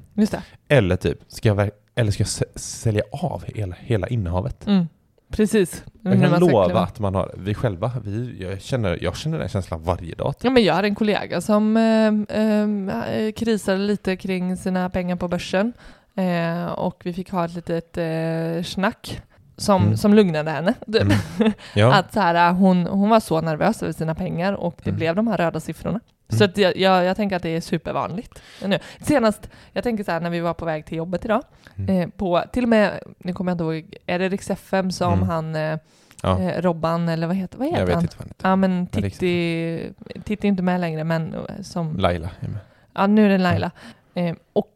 Eller 0.67 0.95
typ, 0.95 1.17
ska 1.27 1.49
jag, 1.49 1.69
eller 1.95 2.11
ska 2.11 2.21
jag 2.23 2.59
sälja 2.61 3.03
av 3.11 3.43
hela, 3.47 3.75
hela 3.79 4.07
innehavet? 4.07 4.67
Mm. 4.67 4.87
Precis. 5.31 5.83
Jag 6.01 6.21
kan 6.21 6.39
lova 6.39 6.79
att 6.79 6.99
man 6.99 7.15
har, 7.15 7.31
vi 7.37 7.53
själva, 7.53 7.91
vi, 8.03 8.37
jag, 8.39 8.61
känner, 8.61 8.97
jag 9.01 9.17
känner 9.17 9.39
den 9.39 9.49
känslan 9.49 9.83
varje 9.83 10.15
dag. 10.15 10.33
Ja, 10.41 10.49
men 10.49 10.63
jag 10.63 10.73
hade 10.73 10.87
en 10.87 10.95
kollega 10.95 11.41
som 11.41 11.77
eh, 11.77 12.37
eh, 12.37 13.31
krisade 13.31 13.77
lite 13.77 14.15
kring 14.15 14.57
sina 14.57 14.89
pengar 14.89 15.15
på 15.15 15.27
börsen 15.27 15.73
eh, 16.15 16.65
och 16.65 17.01
vi 17.03 17.13
fick 17.13 17.29
ha 17.31 17.45
ett 17.45 17.53
litet 17.53 17.97
eh, 17.97 18.63
snack 18.63 19.21
som, 19.57 19.83
Mm. 19.83 19.97
som 19.97 20.13
lugnade 20.13 20.51
henne. 20.51 20.73
typ. 20.93 21.01
Mm. 21.01 21.51
Ja. 21.75 21.93
Att 21.93 22.13
så 22.13 22.19
här, 22.19 22.51
hon, 22.51 22.85
hon 22.87 23.09
var 23.09 23.19
så 23.19 23.41
nervös 23.41 23.83
över 23.83 23.93
sina 23.93 24.15
pengar 24.15 24.53
och 24.53 24.75
det 24.83 24.89
Mm. 24.89 24.97
blev 24.97 25.15
de 25.15 25.27
här 25.27 25.37
röda 25.37 25.59
siffrorna. 25.59 25.99
Så 26.31 26.35
Mm. 26.43 26.49
att 26.49 26.57
jag, 26.57 26.77
jag, 26.77 27.03
jag 27.05 27.15
tänker 27.17 27.35
att 27.35 27.43
det 27.43 27.49
är 27.49 27.61
supervanligt 27.61 28.41
nu. 28.65 28.79
Senast, 29.01 29.49
jag 29.73 29.83
tänker 29.83 30.03
så 30.03 30.11
här 30.11 30.19
när 30.19 30.29
vi 30.29 30.39
var 30.39 30.53
på 30.53 30.65
väg 30.65 30.85
till 30.85 30.97
jobbet 30.97 31.25
idag, 31.25 31.43
Mm. 31.77 32.01
eh, 32.01 32.09
på, 32.09 32.43
till 32.53 32.63
och 32.63 32.69
med, 32.69 32.99
nu 33.17 33.33
kommer 33.33 33.51
jag 33.51 33.53
inte 33.55 33.63
ihåg, 33.63 33.95
är 34.05 34.19
det 34.19 34.29
Rix 34.29 34.49
FM 34.49 34.91
som 34.91 35.13
Mm. 35.13 35.27
han, 35.29 35.55
eh, 35.55 35.77
ja. 36.23 36.39
eh, 36.39 36.61
Robban 36.61 37.09
eller 37.09 37.27
vad 37.27 37.35
heter, 37.35 37.57
vad 37.57 37.67
heter 37.67 37.79
jag 37.79 37.85
vet 37.85 37.95
han? 37.95 38.03
inte 38.03 38.15
vad 38.17 38.23
han 38.25 38.29
heter. 38.29 38.49
Ja 38.49 38.55
men 38.55 38.87
Titti, 38.87 39.93
Titti 40.23 40.47
är 40.47 40.49
inte 40.49 40.63
med 40.63 40.79
längre 40.81 41.03
men 41.03 41.33
eh, 41.33 41.39
som, 41.61 41.97
Laila 41.97 42.29
är 42.39 42.47
med. 42.47 42.59
ja 42.93 43.07
nu 43.07 43.25
är 43.25 43.29
det 43.29 43.37
Laila. 43.37 43.71
Eh, 44.13 44.35
och 44.53 44.75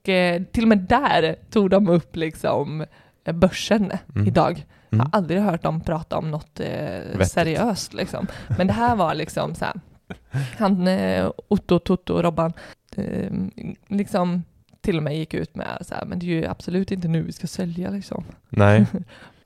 till 0.51 0.63
och 0.63 0.67
med 0.67 0.77
där 0.79 1.35
tog 1.51 1.69
de 1.69 1.89
upp 1.89 2.15
liksom 2.15 2.85
börsen 3.33 3.91
Mm. 4.15 4.27
idag. 4.27 4.65
Jag 4.89 4.97
Mm. 4.99 5.09
har 5.11 5.17
aldrig 5.19 5.41
hört 5.41 5.63
dem 5.63 5.81
prata 5.81 6.17
om 6.17 6.31
något 6.31 6.59
eh, 6.59 7.19
seriöst 7.25 7.93
liksom. 7.93 8.27
Men 8.57 8.67
det 8.67 8.73
här 8.73 8.95
var 8.95 9.13
liksom 9.15 9.55
så 9.55 9.65
här, 9.65 9.73
han 10.57 10.87
eh, 10.87 11.31
Otto, 11.47 11.79
Toto 11.79 12.21
Robban 12.21 12.53
eh, 12.95 13.31
liksom 13.87 14.43
till 14.81 14.97
och 14.97 15.03
med 15.03 15.17
gick 15.17 15.33
ut 15.33 15.55
med 15.55 15.77
så 15.81 15.95
här, 15.95 16.05
men 16.05 16.19
det 16.19 16.25
är 16.25 16.27
ju 16.27 16.45
absolut 16.45 16.91
inte 16.91 17.07
nu 17.07 17.21
vi 17.21 17.31
ska 17.31 17.47
sälja 17.47 17.89
liksom. 17.89 18.23
Nej. 18.49 18.85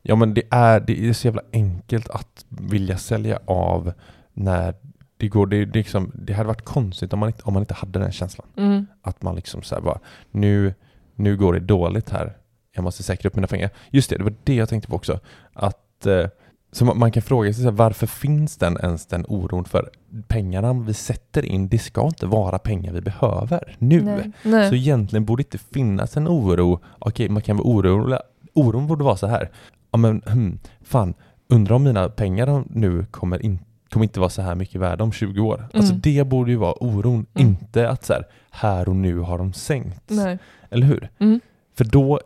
Ja 0.01 0.15
men 0.15 0.33
det 0.33 0.43
är, 0.49 0.79
det 0.79 1.09
är 1.09 1.13
så 1.13 1.27
jävla 1.27 1.41
enkelt 1.53 2.09
att 2.09 2.45
vilja 2.49 2.97
sälja 2.97 3.39
av 3.45 3.93
när 4.33 4.75
det 5.17 5.27
går, 5.27 5.47
det, 5.47 5.65
det, 5.65 5.79
liksom, 5.79 6.11
det 6.15 6.33
hade 6.33 6.47
varit 6.47 6.65
konstigt 6.65 7.13
om 7.13 7.19
man, 7.19 7.29
inte, 7.29 7.43
om 7.43 7.53
man 7.53 7.63
inte 7.63 7.73
hade 7.73 7.99
den 7.99 8.11
känslan. 8.11 8.47
Mm. 8.57 8.87
Att 9.01 9.21
man 9.21 9.35
liksom 9.35 9.61
så 9.61 9.75
här 9.75 9.81
bara, 9.81 9.99
nu, 10.31 10.73
nu 11.15 11.37
går 11.37 11.53
det 11.53 11.59
dåligt 11.59 12.09
här. 12.09 12.37
Jag 12.71 12.83
måste 12.83 13.03
säkra 13.03 13.27
upp 13.27 13.35
mina 13.35 13.47
pengar. 13.47 13.69
Just 13.89 14.09
det, 14.09 14.17
det 14.17 14.23
var 14.23 14.33
det 14.43 14.55
jag 14.55 14.69
tänkte 14.69 14.89
på 14.89 14.95
också. 14.95 15.19
Att, 15.53 16.05
eh, 16.05 16.25
så 16.71 16.85
man, 16.85 17.11
kan 17.11 17.23
fråga 17.23 17.53
sig 17.53 17.63
så 17.63 17.69
här, 17.69 17.77
varför 17.77 18.07
finns 18.07 18.57
den 18.57 18.77
ens 18.77 19.05
den 19.05 19.25
oron 19.27 19.65
för 19.65 19.89
pengarna 20.27 20.73
vi 20.73 20.93
sätter 20.93 21.45
in, 21.45 21.69
det 21.69 21.79
ska 21.79 22.05
inte 22.05 22.25
vara 22.25 22.59
pengar 22.59 22.93
vi 22.93 23.01
behöver 23.01 23.75
nu. 23.79 24.01
Nej. 24.01 24.31
Nej. 24.43 24.69
Så 24.69 24.75
egentligen 24.75 25.25
borde 25.25 25.43
det 25.43 25.45
inte 25.55 25.57
finnas 25.73 26.17
en 26.17 26.27
oro. 26.27 26.79
Okej, 26.99 27.29
man 27.29 27.41
kan 27.41 27.57
vara 27.57 27.67
orolig. 27.67 28.17
Oron 28.53 28.87
borde 28.87 29.03
vara 29.03 29.17
så 29.17 29.27
här. 29.27 29.49
Ja 29.91 29.97
men 29.97 30.21
hmm, 30.25 30.59
fan, 30.81 31.13
undrar 31.47 31.75
om 31.75 31.83
mina 31.83 32.09
pengar 32.09 32.63
nu 32.69 33.05
kommer, 33.11 33.45
in, 33.45 33.59
kommer 33.89 34.03
inte 34.03 34.19
vara 34.19 34.29
så 34.29 34.41
här 34.41 34.55
mycket 34.55 34.81
värda 34.81 35.03
om 35.03 35.11
20 35.11 35.41
år. 35.41 35.67
Alltså 35.73 35.91
Mm. 35.93 36.01
det 36.03 36.27
borde 36.27 36.51
ju 36.51 36.57
vara 36.57 36.83
oron, 36.83 37.25
Mm. 37.33 37.47
inte 37.49 37.89
att 37.89 38.05
så 38.05 38.13
här, 38.13 38.23
här 38.51 38.89
och 38.89 38.95
nu 38.95 39.17
har 39.19 39.37
de 39.37 39.53
sänkts. 39.53 39.99
Nej. 40.09 40.37
Eller 40.69 40.87
hur? 40.87 41.09
Mm. 41.19 41.39
För 41.77 41.85
då, 41.85 42.19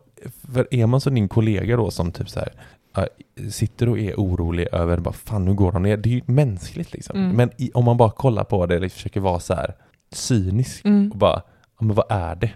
för 0.53 0.67
är 0.71 0.85
man 0.85 1.01
som 1.01 1.15
din 1.15 1.27
kollega 1.27 1.77
då 1.77 1.91
som 1.91 2.11
typ 2.11 2.29
så 2.29 2.39
här, 2.39 2.53
sitter 3.51 3.89
och 3.89 3.99
är 3.99 4.15
orolig 4.15 4.67
över 4.71 4.97
bara 4.97 5.13
fan 5.13 5.45
nu 5.45 5.53
går 5.53 5.71
de 5.71 5.83
ner. 5.83 5.97
Det 5.97 6.09
är 6.09 6.13
ju 6.13 6.21
mänskligt 6.25 6.93
liksom. 6.93 7.15
Mm. 7.19 7.35
Men 7.35 7.51
i, 7.57 7.71
om 7.73 7.85
man 7.85 7.97
bara 7.97 8.11
kollar 8.11 8.43
på 8.43 8.65
det 8.65 8.75
eller 8.75 8.89
försöker 8.89 9.19
vara 9.19 9.39
så 9.39 9.53
här 9.53 9.75
cynisk 10.11 10.85
Mm. 10.85 11.11
och 11.11 11.17
bara, 11.17 11.41
men 11.79 11.95
vad 11.95 12.05
är 12.09 12.35
det? 12.35 12.51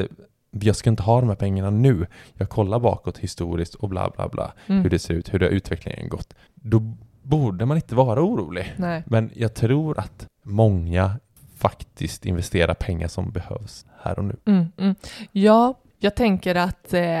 Eh, 0.00 0.06
Jag 0.50 0.76
ska 0.76 0.90
inte 0.90 1.02
ha 1.02 1.20
de 1.20 1.28
här 1.28 1.36
pengarna 1.36 1.70
nu. 1.70 2.06
Jag 2.34 2.48
kollar 2.48 2.78
bakåt 2.80 3.18
historiskt 3.18 3.74
och 3.74 3.88
bla 3.88 4.10
bla 4.16 4.28
bla. 4.28 4.52
Mm. 4.66 4.82
Hur 4.82 4.90
det 4.90 4.98
ser 4.98 5.14
ut, 5.14 5.34
hur 5.34 5.38
det 5.38 5.48
utvecklingen 5.48 6.08
gått. 6.08 6.34
Då 6.54 6.82
borde 7.22 7.66
man 7.66 7.76
inte 7.76 7.94
vara 7.94 8.22
orolig. 8.22 8.74
Nej. 8.76 9.02
Men 9.06 9.30
jag 9.34 9.54
tror 9.54 9.98
att 9.98 10.26
många 10.42 11.12
faktiskt 11.56 12.26
investerar 12.26 12.74
pengar 12.74 13.08
som 13.08 13.30
behövs 13.30 13.86
här 14.02 14.18
och 14.18 14.24
nu. 14.24 14.36
Mm, 14.46 14.66
mm. 14.76 14.94
Ja, 15.32 15.74
jag 15.98 16.14
tänker 16.16 16.54
att 16.54 16.92
eh, 16.94 17.20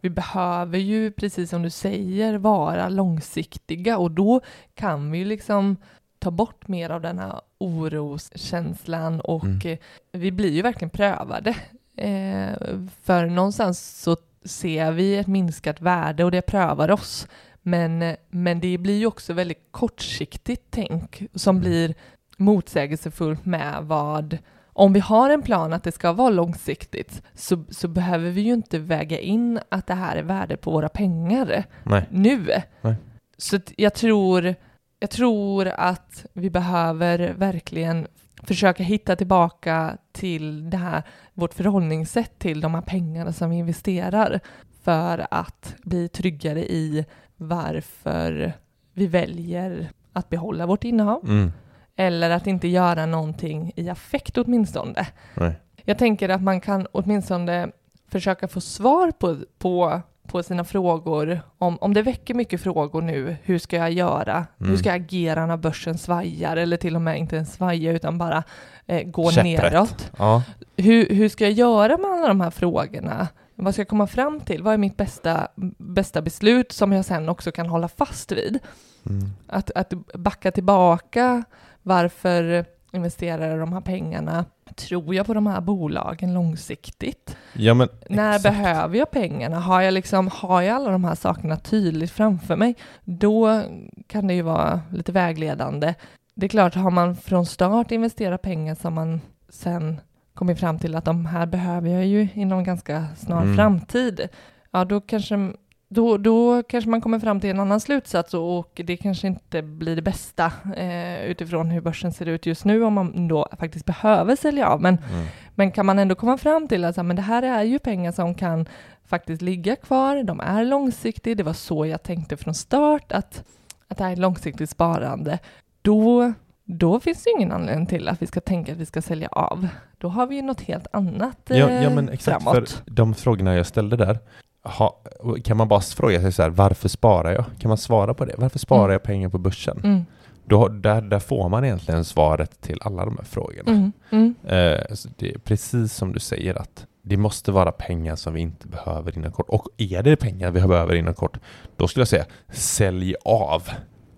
Vi 0.00 0.10
behöver 0.10 0.78
ju, 0.78 1.10
precis 1.10 1.50
som 1.50 1.62
du 1.62 1.70
säger, 1.70 2.34
vara 2.38 2.88
långsiktiga 2.88 3.98
och 3.98 4.10
då 4.10 4.40
kan 4.74 5.10
vi 5.10 5.24
liksom 5.24 5.76
ta 6.18 6.30
bort 6.30 6.68
mer 6.68 6.90
av 6.90 7.00
den 7.00 7.18
här 7.18 7.40
oroskänslan 7.58 9.20
och 9.20 9.44
Mm. 9.44 9.60
eh, 9.64 9.78
vi 10.12 10.32
blir 10.32 10.50
ju 10.52 10.62
verkligen 10.62 10.90
prövade. 10.90 11.50
Eh, 11.96 12.54
för 13.02 13.26
någonstans 13.26 14.02
så 14.02 14.16
ser 14.44 14.92
vi 14.92 15.16
ett 15.16 15.26
minskat 15.26 15.80
värde 15.80 16.24
och 16.24 16.30
det 16.30 16.42
prövar 16.42 16.90
oss. 16.90 17.28
Men, 17.62 18.16
men 18.30 18.60
det 18.60 18.78
blir 18.78 18.98
ju 18.98 19.06
också 19.06 19.32
väldigt 19.32 19.68
kortsiktigt 19.70 20.66
tänk 20.70 21.22
som 21.34 21.56
Mm. 21.56 21.60
blir 21.68 21.94
motsägelsefullt 22.36 23.44
med 23.44 23.74
vad 23.82 24.38
om 24.72 24.92
vi 24.92 25.00
har 25.00 25.30
en 25.30 25.42
plan 25.42 25.72
att 25.72 25.84
det 25.84 25.92
ska 25.92 26.12
vara 26.12 26.30
långsiktigt 26.30 27.22
så, 27.34 27.64
så 27.70 27.88
behöver 27.88 28.30
vi 28.30 28.40
ju 28.40 28.52
inte 28.52 28.78
väga 28.78 29.18
in 29.18 29.60
att 29.68 29.86
det 29.86 29.94
här 29.94 30.16
är 30.16 30.22
värdet 30.22 30.60
på 30.60 30.70
våra 30.70 30.88
pengar 30.88 31.64
Nej. 31.82 32.06
nu. 32.10 32.46
Nej. 32.80 32.94
Så 33.38 33.58
jag 33.76 33.94
tror, 33.94 34.54
jag 35.00 35.10
tror 35.10 35.68
att 35.68 36.26
vi 36.32 36.50
behöver 36.50 37.34
verkligen 37.36 38.06
försöka 38.42 38.82
hitta 38.82 39.16
tillbaka 39.16 39.96
till 40.12 40.70
det 40.70 40.76
här, 40.76 41.02
vårt 41.34 41.54
förhållningssätt 41.54 42.38
till 42.38 42.60
de 42.60 42.74
här 42.74 42.82
pengarna 42.82 43.32
som 43.32 43.50
vi 43.50 43.56
investerar 43.56 44.40
för 44.82 45.26
att 45.30 45.74
bli 45.82 46.08
tryggare 46.08 46.60
i 46.60 47.06
varför 47.36 48.52
vi 48.92 49.06
väljer 49.06 49.90
att 50.12 50.28
behålla 50.28 50.66
vårt 50.66 50.84
innehav 50.84 51.24
Mm. 51.24 51.52
Eller 52.00 52.30
att 52.30 52.46
inte 52.46 52.68
göra 52.68 53.06
någonting 53.06 53.72
i 53.76 53.88
affekt 53.88 54.38
åtminstone. 54.38 55.06
Nej. 55.34 55.52
Jag 55.84 55.98
tänker 55.98 56.28
att 56.28 56.42
man 56.42 56.60
kan 56.60 56.86
åtminstone 56.92 57.68
försöka 58.10 58.48
få 58.48 58.60
svar 58.60 59.10
på, 59.10 59.36
på, 59.58 60.00
på 60.26 60.42
sina 60.42 60.64
frågor. 60.64 61.40
Om, 61.58 61.78
om 61.80 61.94
det 61.94 62.02
väcker 62.02 62.34
mycket 62.34 62.60
frågor 62.60 63.02
nu, 63.02 63.36
hur 63.42 63.58
ska 63.58 63.76
jag 63.76 63.92
göra? 63.92 64.46
Hur 64.58 64.66
Mm. 64.66 64.78
ska 64.78 64.88
jag 64.88 64.96
agera 65.00 65.46
när 65.46 65.56
börsen 65.56 65.98
svajar? 65.98 66.56
Eller 66.56 66.76
till 66.76 66.96
och 66.96 67.02
med 67.02 67.18
inte 67.18 67.36
ens 67.36 67.52
svaja 67.52 67.92
utan 67.92 68.18
bara 68.18 68.42
eh, 68.86 69.02
gå 69.02 69.30
Käpprätt. 69.30 69.72
neråt. 69.72 70.10
Ja. 70.18 70.42
Hur, 70.76 71.08
hur 71.14 71.28
ska 71.28 71.44
jag 71.44 71.52
göra 71.52 71.96
med 71.98 72.10
alla 72.10 72.28
de 72.28 72.40
här 72.40 72.50
frågorna? 72.50 73.28
Vad 73.54 73.74
ska 73.74 73.80
jag 73.80 73.88
komma 73.88 74.06
fram 74.06 74.40
till? 74.40 74.62
Vad 74.62 74.74
är 74.74 74.78
mitt 74.78 74.96
bästa, 74.96 75.48
bästa 75.78 76.22
beslut 76.22 76.72
som 76.72 76.92
jag 76.92 77.04
sen 77.04 77.28
också 77.28 77.52
kan 77.52 77.66
hålla 77.66 77.88
fast 77.88 78.32
vid? 78.32 78.58
Mm. 79.06 79.28
Att, 79.46 79.70
att 79.74 79.92
backa 80.14 80.50
tillbaka, 80.52 81.44
varför 81.82 82.64
investerar 82.92 83.58
de 83.58 83.72
här 83.72 83.80
pengarna? 83.80 84.44
Tror 84.74 85.14
jag 85.14 85.26
på 85.26 85.34
de 85.34 85.46
här 85.46 85.60
bolagen 85.60 86.34
långsiktigt? 86.34 87.36
ja 87.52 87.74
men 87.74 87.88
När 88.08 88.28
exakt. 88.36 88.42
behöver 88.42 88.98
jag 88.98 89.10
pengarna? 89.10 89.58
Har 89.60 89.80
jag, 89.80 89.94
liksom, 89.94 90.28
har 90.32 90.62
jag 90.62 90.76
alla 90.76 90.90
de 90.90 91.04
här 91.04 91.14
sakerna 91.14 91.56
tydligt 91.56 92.10
framför 92.10 92.56
mig? 92.56 92.74
Då 93.04 93.62
kan 94.06 94.26
det 94.26 94.34
ju 94.34 94.42
vara 94.42 94.80
lite 94.92 95.12
vägledande. 95.12 95.94
Det 96.34 96.46
är 96.46 96.48
klart, 96.48 96.74
har 96.74 96.90
man 96.90 97.16
från 97.16 97.46
start 97.46 97.90
investerat 97.90 98.42
pengar 98.42 98.74
som 98.74 98.94
man, 98.94 99.20
sen 99.48 100.00
kommit 100.34 100.60
fram 100.60 100.78
till 100.78 100.94
att 100.94 101.04
de 101.04 101.26
här 101.26 101.46
behöver 101.46 101.88
jag 101.90 102.06
ju 102.06 102.28
inom 102.34 102.64
ganska 102.64 103.06
snar 103.16 103.42
Mm. 103.42 103.56
framtid, 103.56 104.28
ja 104.70 104.84
då 104.84 105.00
kanske, 105.00 105.52
då, 105.92 106.16
då 106.16 106.62
kanske 106.62 106.90
man 106.90 107.00
kommer 107.00 107.18
fram 107.18 107.40
till 107.40 107.50
en 107.50 107.60
annan 107.60 107.80
slutsats 107.80 108.34
och, 108.34 108.58
och 108.58 108.80
det 108.84 108.96
kanske 108.96 109.26
inte 109.26 109.62
blir 109.62 109.96
det 109.96 110.02
bästa 110.02 110.52
eh, 110.76 111.24
utifrån 111.24 111.70
hur 111.70 111.80
börsen 111.80 112.12
ser 112.12 112.26
ut 112.26 112.46
just 112.46 112.64
nu 112.64 112.84
om 112.84 112.92
man 112.92 113.28
då 113.28 113.48
faktiskt 113.58 113.86
behöver 113.86 114.36
sälja 114.36 114.68
av. 114.68 114.80
Men, 114.82 114.98
Mm. 115.12 115.26
men 115.54 115.72
kan 115.72 115.86
man 115.86 115.98
ändå 115.98 116.14
komma 116.14 116.38
fram 116.38 116.68
till 116.68 116.84
att 116.84 116.94
så 116.94 117.00
här, 117.00 117.06
men 117.06 117.16
det 117.16 117.22
här 117.22 117.42
är 117.42 117.62
ju 117.62 117.78
pengar 117.78 118.12
som 118.12 118.34
kan 118.34 118.66
faktiskt 119.06 119.42
ligga 119.42 119.76
kvar, 119.76 120.22
de 120.22 120.40
är 120.40 120.64
långsiktiga, 120.64 121.34
det 121.34 121.42
var 121.42 121.52
så 121.52 121.86
jag 121.86 122.02
tänkte 122.02 122.36
från 122.36 122.54
start 122.54 123.12
att, 123.12 123.44
att 123.88 123.98
det 123.98 124.04
här 124.04 124.10
är 124.10 124.12
ett 124.14 124.18
långsiktigt 124.18 124.70
sparande, 124.70 125.38
då, 125.82 126.32
då 126.64 127.00
finns 127.00 127.24
det 127.24 127.30
ingen 127.30 127.52
anledning 127.52 127.86
till 127.86 128.08
att 128.08 128.22
vi 128.22 128.26
ska 128.26 128.40
tänka 128.40 128.72
att 128.72 128.78
vi 128.78 128.86
ska 128.86 129.02
sälja 129.02 129.28
av. 129.28 129.68
Då 129.98 130.08
har 130.08 130.26
vi 130.26 130.36
ju 130.36 130.42
något 130.42 130.60
helt 130.60 130.86
annat 130.92 131.50
eh, 131.50 131.58
Ja, 131.58 131.70
ja 131.70 131.90
men 131.90 132.08
exakt, 132.08 132.42
framåt. 132.44 132.70
för 132.70 132.90
de 132.90 133.14
frågorna 133.14 133.54
jag 133.56 133.66
ställde 133.66 133.96
där, 133.96 134.18
ha, 134.62 134.96
kan 135.44 135.56
man 135.56 135.68
bara 135.68 135.80
fråga 135.80 136.20
sig 136.20 136.32
så 136.32 136.42
här, 136.42 136.50
varför 136.50 136.88
sparar 136.88 137.32
jag? 137.32 137.44
Kan 137.58 137.68
man 137.68 137.78
svara 137.78 138.14
på 138.14 138.24
det? 138.24 138.34
Varför 138.38 138.58
sparar 138.58 138.84
Mm. 138.84 138.92
jag 138.92 139.02
pengar 139.02 139.28
på 139.28 139.38
börsen? 139.38 139.80
Mm, 139.84 140.04
Då, 140.44 140.68
där, 140.68 141.00
där 141.02 141.18
får 141.18 141.48
man 141.48 141.64
egentligen 141.64 142.04
svaret 142.04 142.60
till 142.60 142.78
alla 142.82 143.04
de 143.04 143.16
här 143.16 143.24
frågorna. 143.24 143.70
mm, 143.72 143.92
mm, 144.10 144.34
Eh, 144.44 144.80
det 145.16 145.30
är 145.34 145.38
precis 145.38 145.94
som 145.94 146.12
du 146.12 146.18
säger 146.20 146.54
att 146.54 146.86
det 147.02 147.16
måste 147.16 147.52
vara 147.52 147.72
pengar 147.72 148.16
som 148.16 148.34
vi 148.34 148.40
inte 148.40 148.66
behöver 148.68 149.18
inom 149.18 149.32
kort. 149.32 149.48
Och 149.48 149.66
är 149.76 150.02
det 150.02 150.16
pengar 150.16 150.50
vi 150.50 150.60
behöver 150.60 150.94
inom 150.94 151.14
kort, 151.14 151.38
då 151.76 151.88
skulle 151.88 152.00
jag 152.00 152.08
säga 152.08 152.24
sälj 152.52 153.14
av. 153.24 153.62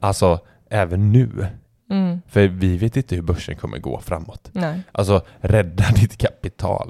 Alltså 0.00 0.38
även 0.70 1.12
nu. 1.12 1.46
mm, 1.90 2.20
För 2.28 2.48
vi 2.48 2.76
vet 2.78 2.96
inte 2.96 3.14
hur 3.14 3.22
börsen 3.22 3.56
kommer 3.56 3.78
gå 3.78 4.00
framåt. 4.00 4.48
nej. 4.52 4.82
Alltså 4.92 5.20
rädda 5.40 5.84
ditt 5.94 6.16
kapital 6.16 6.31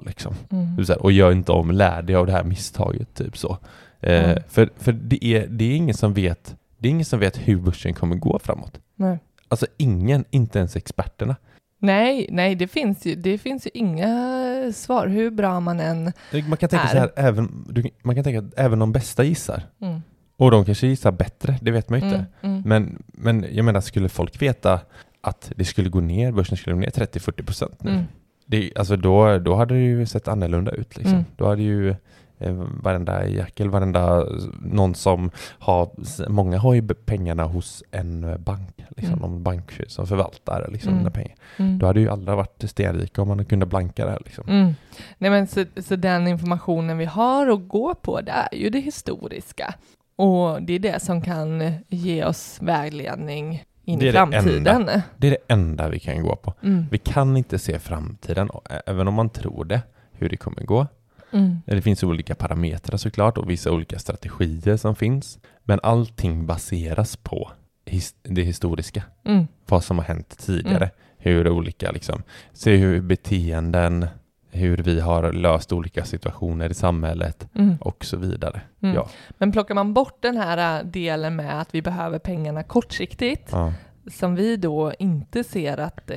liksom. 0.07 0.35
Mm. 0.51 0.77
Här, 0.89 1.03
och 1.03 1.13
gör 1.13 1.33
inte 1.33 1.53
om, 1.53 1.71
lär 1.71 2.03
dig 2.03 2.17
av 2.17 2.27
det 2.27 2.33
här 2.33 2.45
misstaget. 2.45 3.15
Typ 3.15 3.37
så. 3.37 3.59
Eh, 4.01 4.25
Mm. 4.25 4.43
För, 4.49 4.71
för 4.77 4.93
det, 4.93 5.25
är, 5.25 5.47
det 5.47 5.65
är 5.65 5.77
ingen 5.77 5.95
som 5.95 6.15
vet 6.15 6.57
det 6.83 6.89
är 6.89 6.91
ingen 6.91 7.05
som 7.05 7.19
vet 7.21 7.37
hur 7.49 7.57
börsen 7.57 7.95
kommer 7.95 8.17
gå 8.17 8.39
framåt. 8.39 8.81
Nej. 8.97 9.19
Alltså 9.49 9.67
ingen, 9.77 10.25
inte 10.31 10.59
ens 10.59 10.77
experterna. 10.77 11.37
Nej, 11.79 12.27
nej, 12.31 12.55
det 12.55 12.69
finns 12.69 13.07
ju, 13.07 13.15
det 13.15 13.39
finns 13.39 13.67
ju 13.67 13.71
inga 13.75 14.73
svar 14.75 15.07
hur 15.07 15.31
bra 15.31 15.61
man 15.61 15.81
än... 15.81 16.13
Man 16.49 16.57
kan 16.57 16.69
tänka 16.69 16.85
Är. 16.85 16.89
så 16.89 16.99
här, 16.99 17.11
även, 17.17 17.65
du, 17.69 17.85
man 18.03 18.15
kan 18.15 18.25
tänka 18.25 18.39
att 18.39 18.55
även 18.57 18.79
de 18.79 18.93
bästa 18.93 19.25
gissar. 19.25 19.63
Mm, 19.81 20.03
Och 20.37 20.51
de 20.51 20.65
kanske 20.65 20.87
gissar 20.87 21.13
bättre, 21.13 21.59
det 21.63 21.71
vet 21.71 21.89
man 21.91 22.01
ju 22.01 22.07
inte. 22.07 22.17
mm, 22.41 22.57
mm, 22.57 22.63
Men, 22.69 23.03
men 23.07 23.47
jag 23.53 23.65
menar, 23.65 23.81
skulle 23.81 24.09
folk 24.09 24.43
veta 24.43 24.81
att 25.21 25.53
det 25.57 25.65
skulle 25.65 25.89
gå 25.89 26.01
ner, 26.01 26.33
börsen 26.33 26.57
skulle 26.57 26.75
gå 26.75 26.81
ner 26.81 26.91
30-40 26.91 27.45
procent 27.45 27.83
nu. 27.83 28.05
Det, 28.47 28.73
alltså 28.77 28.97
då, 28.97 29.39
då 29.39 29.55
hade 29.55 29.75
det 29.75 29.81
ju 29.81 30.07
sett 30.07 30.29
annorlunda 30.29 30.71
ut. 30.71 30.97
Liksom. 30.97 31.13
Mm. 31.15 31.25
Då 31.37 31.47
hade 31.49 31.63
ju 31.63 31.91
eh, 32.39 32.53
varenda 32.83 33.29
jackel, 33.29 33.71
varenda 33.71 34.25
någon 34.63 34.95
som 34.95 35.31
har, 35.59 35.91
många 36.29 36.59
har 36.59 36.75
ju 36.75 36.83
pengarna 36.89 37.45
hos 37.45 37.83
en 37.91 38.37
bank, 38.45 38.85
liksom, 38.97 39.15
Mm. 39.19 39.31
någon 39.31 39.43
bank 39.43 39.81
som 39.87 40.07
förvaltar 40.07 40.69
liksom, 40.73 40.99
Mm. 40.99 41.13
pengar. 41.13 41.35
mm. 41.57 41.79
Då 41.79 41.87
hade 41.87 42.01
ju 42.01 42.09
alla 42.09 42.35
varit 42.37 42.65
stenrika 42.71 43.23
om 43.23 43.29
man 43.29 43.45
kunde 43.45 43.67
blanka 43.67 44.05
det 44.05 44.11
här. 44.11 44.23
Liksom. 44.25 44.49
Mm. 44.49 44.75
Nej, 45.19 45.31
men 45.31 45.47
så, 45.47 45.65
så 45.83 45.97
den 45.97 46.29
informationen 46.29 46.99
vi 46.99 47.05
har 47.05 47.47
att 47.47 47.69
gå 47.69 47.95
på, 47.95 48.21
det 48.21 48.31
är 48.33 48.55
ju 48.59 48.71
det 48.71 48.81
historiska. 48.81 49.75
Och 50.17 50.63
det 50.63 50.73
är 50.73 50.79
det 50.79 51.03
som 51.03 51.23
kan 51.23 51.73
ge 51.89 52.25
oss 52.25 52.59
vägledning 52.63 53.65
in 53.85 53.99
Det 53.99 54.05
i 54.05 54.09
är 54.09 54.13
det 54.13 54.19
framtiden. 54.19 54.87
Det 55.17 55.27
är 55.27 55.31
det 55.31 55.37
enda 55.49 55.89
vi 55.89 55.99
kan 55.99 56.23
gå 56.23 56.37
på. 56.37 56.55
Mm. 56.63 56.85
Vi 56.91 56.99
kan 56.99 57.37
inte 57.37 57.59
se 57.59 57.79
framtiden, 57.79 58.51
även 58.87 59.09
om 59.09 59.15
man 59.15 59.31
tror 59.31 59.65
det, 59.65 59.83
hur 60.13 60.29
det 60.29 60.37
kommer 60.37 60.63
gå. 60.63 60.87
Mm. 61.33 61.57
Det 61.67 61.83
finns 61.83 62.03
olika 62.03 62.35
parametrar 62.35 62.97
såklart 62.97 63.39
och 63.39 63.51
vissa 63.51 63.71
olika 63.73 63.99
strategier 63.99 64.77
som 64.77 64.95
finns. 64.97 65.39
Men 65.65 65.81
allting 65.83 66.47
baseras 66.47 67.17
på 67.17 67.51
his- 67.87 68.15
det 68.23 68.43
historiska. 68.43 69.03
Mm. 69.25 69.47
Vad 69.69 69.85
som 69.85 69.99
har 69.99 70.05
hänt 70.05 70.39
tidigare. 70.39 70.85
Mm. 70.85 70.91
Hur 71.19 71.49
olika, 71.49 71.91
liksom, 71.93 72.23
se 72.53 72.77
hur 72.77 73.01
beteenden, 73.01 74.07
hur 74.55 74.77
vi 74.77 75.01
har 75.01 75.33
löst 75.33 75.73
olika 75.73 76.05
situationer 76.05 76.71
i 76.71 76.75
samhället 76.75 77.49
Mm. 77.55 77.77
och 77.81 78.05
så 78.05 78.17
vidare. 78.17 78.61
Mm. 78.83 78.95
Ja. 78.95 79.09
Men 79.31 79.53
plockar 79.53 79.75
man 79.75 79.95
bort 79.95 80.23
den 80.23 80.37
här 80.37 80.79
äh, 80.81 80.85
delen 80.87 81.37
med 81.37 81.61
att 81.61 81.75
vi 81.75 81.83
behöver 81.83 82.19
pengarna 82.19 82.63
kortsiktigt, 82.63 83.49
Ja. 83.53 83.73
som 84.11 84.35
vi 84.35 84.57
då 84.57 84.93
inte 84.99 85.45
ser 85.45 85.79
att 85.81 86.11
eh, 86.11 86.17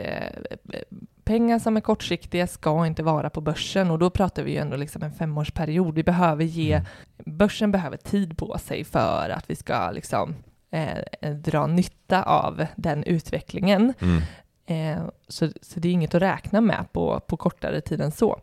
pengar 1.23 1.59
som 1.59 1.77
är 1.77 1.81
kortsiktiga 1.81 2.47
ska 2.47 2.85
inte 2.87 3.03
vara 3.03 3.29
på 3.29 3.41
börsen 3.41 3.91
och 3.91 3.99
då 3.99 4.09
pratar 4.09 4.43
vi 4.43 4.51
ju 4.51 4.57
ändå 4.57 4.77
liksom 4.77 5.03
en 5.03 5.11
femårsperiod. 5.11 5.95
Vi 5.95 6.03
behöver 6.03 6.43
ge, 6.43 6.73
Mm. 6.73 7.37
börsen 7.37 7.71
behöver 7.71 7.97
tid 7.97 8.37
på 8.37 8.57
sig 8.57 8.83
för 8.83 9.29
att 9.29 9.49
vi 9.49 9.55
ska 9.55 9.91
liksom 9.91 10.35
eh, 10.71 11.31
dra 11.35 11.67
nytta 11.67 12.23
av 12.23 12.65
den 12.75 13.03
utvecklingen. 13.03 13.93
Mm. 14.01 14.21
Eh, 14.65 14.97
så, 15.27 15.49
så 15.61 15.79
det 15.79 15.87
är 15.87 15.93
inget 15.93 16.15
att 16.15 16.21
räkna 16.21 16.61
med 16.61 16.85
på, 16.91 17.19
på 17.19 17.37
kortare 17.37 17.81
tid 17.81 18.01
än 18.01 18.11
så, 18.11 18.39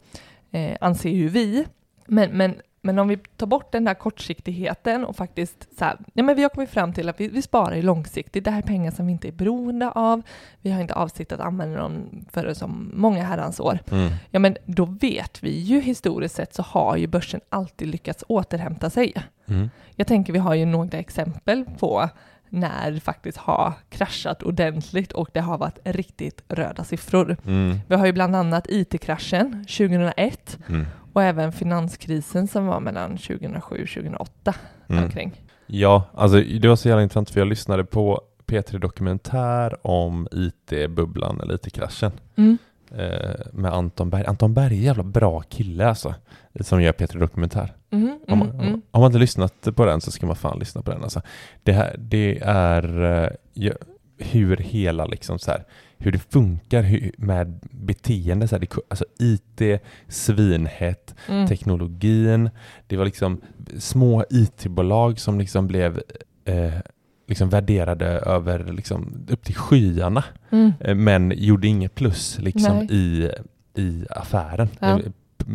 eh, 0.51 0.77
anser 0.81 1.11
ju 1.11 1.29
vi. 1.29 1.67
Men, 2.07 2.31
men, 2.31 2.55
men 2.81 2.99
om 2.99 3.09
vi 3.09 3.17
tar 3.17 3.47
bort 3.47 3.73
den 3.73 3.85
där 3.85 3.95
kortsiktigheten 3.95 5.05
och 5.05 5.17
faktiskt 5.17 5.79
så 5.79 5.85
här, 5.85 5.99
ja, 6.15 6.23
men 6.23 6.37
vi 6.37 6.43
har 6.43 6.51
kommit 6.51 6.71
fram 6.71 6.93
till 6.93 7.09
att 7.09 7.21
vi, 7.21 7.29
vi 7.29 7.43
sparar 7.43 7.75
ju 7.75 7.83
långsiktigt. 7.83 8.45
Det 8.45 8.51
här 8.51 8.59
är 8.59 8.67
pengar 8.67 8.91
som 8.91 9.07
vi 9.07 9.13
inte 9.13 9.29
är 9.29 9.33
beroende 9.33 9.91
av. 9.91 10.23
Vi 10.61 10.71
har 10.71 10.81
inte 10.81 10.95
avsikt 10.95 11.33
att 11.33 11.41
använda 11.41 11.81
dem 11.81 12.25
för 12.33 12.55
som 12.55 12.91
många 12.95 13.25
herrans 13.25 13.61
år. 13.61 13.79
Mm. 13.91 14.13
Ja, 14.31 14.39
men 14.39 14.57
då 14.65 14.85
vet 14.85 15.43
vi 15.43 15.51
ju 15.51 15.81
historiskt 15.81 16.35
sett 16.35 16.55
så 16.55 16.63
har 16.63 16.97
ju 16.97 17.07
börsen 17.07 17.41
alltid 17.49 17.89
lyckats 17.89 18.25
återhämta 18.29 18.91
sig. 18.91 19.13
Mm. 19.47 19.71
Jag 19.97 20.07
tänker 20.07 20.33
vi 20.33 20.39
har 20.39 20.55
ju 20.55 20.67
några 20.67 20.99
exempel 20.99 21.65
på 21.79 22.09
när 22.53 22.91
det 22.91 23.01
faktiskt 23.01 23.39
har 23.39 23.73
kraschat 23.89 24.43
ordentligt 24.43 25.13
och 25.13 25.29
det 25.33 25.41
har 25.41 25.59
varit 25.59 25.79
riktigt 25.85 26.43
röda 26.49 26.85
siffror. 26.85 27.37
Mm. 27.47 27.79
Vi 27.89 27.95
har 27.97 28.07
ju 28.07 28.13
bland 28.13 28.37
annat 28.37 28.67
IT-kraschen 28.69 29.65
2001 29.69 30.59
Mm. 30.69 30.87
och 31.13 31.23
även 31.23 31.53
finanskrisen 31.53 32.49
som 32.49 32.67
var 32.67 32.81
mellan 32.81 33.11
2007 33.19 33.83
och 33.83 33.89
2008 33.89 34.55
Mm. 34.89 35.05
omkring. 35.05 35.33
Ja, 35.67 36.05
alltså 36.15 36.41
det 36.41 36.69
var 36.69 36.77
så 36.77 36.89
jävla 36.89 37.03
intressant 37.03 37.31
för 37.31 37.41
jag 37.41 37.49
lyssnade 37.49 37.85
på 37.85 38.21
P3 38.47 38.79
Dokumentär 38.79 39.87
om 39.87 40.29
IT-bubblan 40.33 41.41
eller 41.41 41.55
IT-kraschen 41.55 42.13
Mm. 42.37 42.59
Eh, 42.99 43.47
med 43.53 43.73
Anton 43.73 44.11
Berg. 44.11 44.25
Anton 44.27 44.55
Berg 44.55 44.75
är 44.75 44.79
en 44.79 44.85
jävla 44.85 45.03
bra 45.03 45.41
kille 45.41 45.89
alltså, 45.89 46.15
som 46.61 46.83
gör 46.83 46.93
P3 46.93 47.19
Dokumentär. 47.19 47.73
Mm, 47.93 48.19
Om, 48.29 48.39
man, 48.39 48.51
mm. 48.51 48.83
om 48.91 49.01
man 49.01 49.09
inte 49.09 49.19
lyssnat 49.19 49.69
på 49.77 49.85
den 49.85 50.01
så 50.01 50.11
ska 50.11 50.27
man 50.27 50.37
fan 50.37 50.59
lyssna 50.59 50.83
på 50.83 50.91
den 50.91 51.03
alltså. 51.03 51.23
Det, 51.63 51.73
här, 51.73 51.97
det 51.99 52.39
är 52.45 53.03
eh, 53.55 53.73
hur 54.19 54.57
hela 54.57 55.07
liksom 55.07 55.39
så 55.39 55.51
här, 55.51 55.65
hur 55.99 56.13
det 56.13 56.19
funkar 56.19 56.83
hur, 56.83 57.11
med 57.19 57.61
beteende, 57.71 58.49
så 58.49 58.55
här, 58.55 58.61
det, 58.61 58.77
alltså 58.89 59.05
IT, 59.19 59.83
svinhett, 60.09 61.15
Mm. 61.29 61.47
teknologin. 61.47 62.51
Det 62.87 62.97
var 62.97 63.05
liksom 63.05 63.41
små 63.79 64.25
IT-bolag 64.31 65.19
som 65.21 65.39
liksom 65.39 65.67
blev 65.67 66.03
eh, 66.45 66.75
liksom 67.33 67.49
värderade 67.49 68.07
över 68.07 68.73
liksom 68.73 69.27
upp 69.31 69.45
till 69.45 69.55
skyarna. 69.55 70.25
Mm. 70.51 70.73
Eh, 70.81 70.95
men 70.95 71.33
gjorde 71.37 71.67
inget 71.67 71.95
plus 71.95 72.39
liksom 72.39 72.77
Nej. 72.79 72.87
i, 72.91 73.31
i 73.81 74.07
affären. 74.11 74.69
Ja. 74.81 74.99
Eh, 74.99 75.05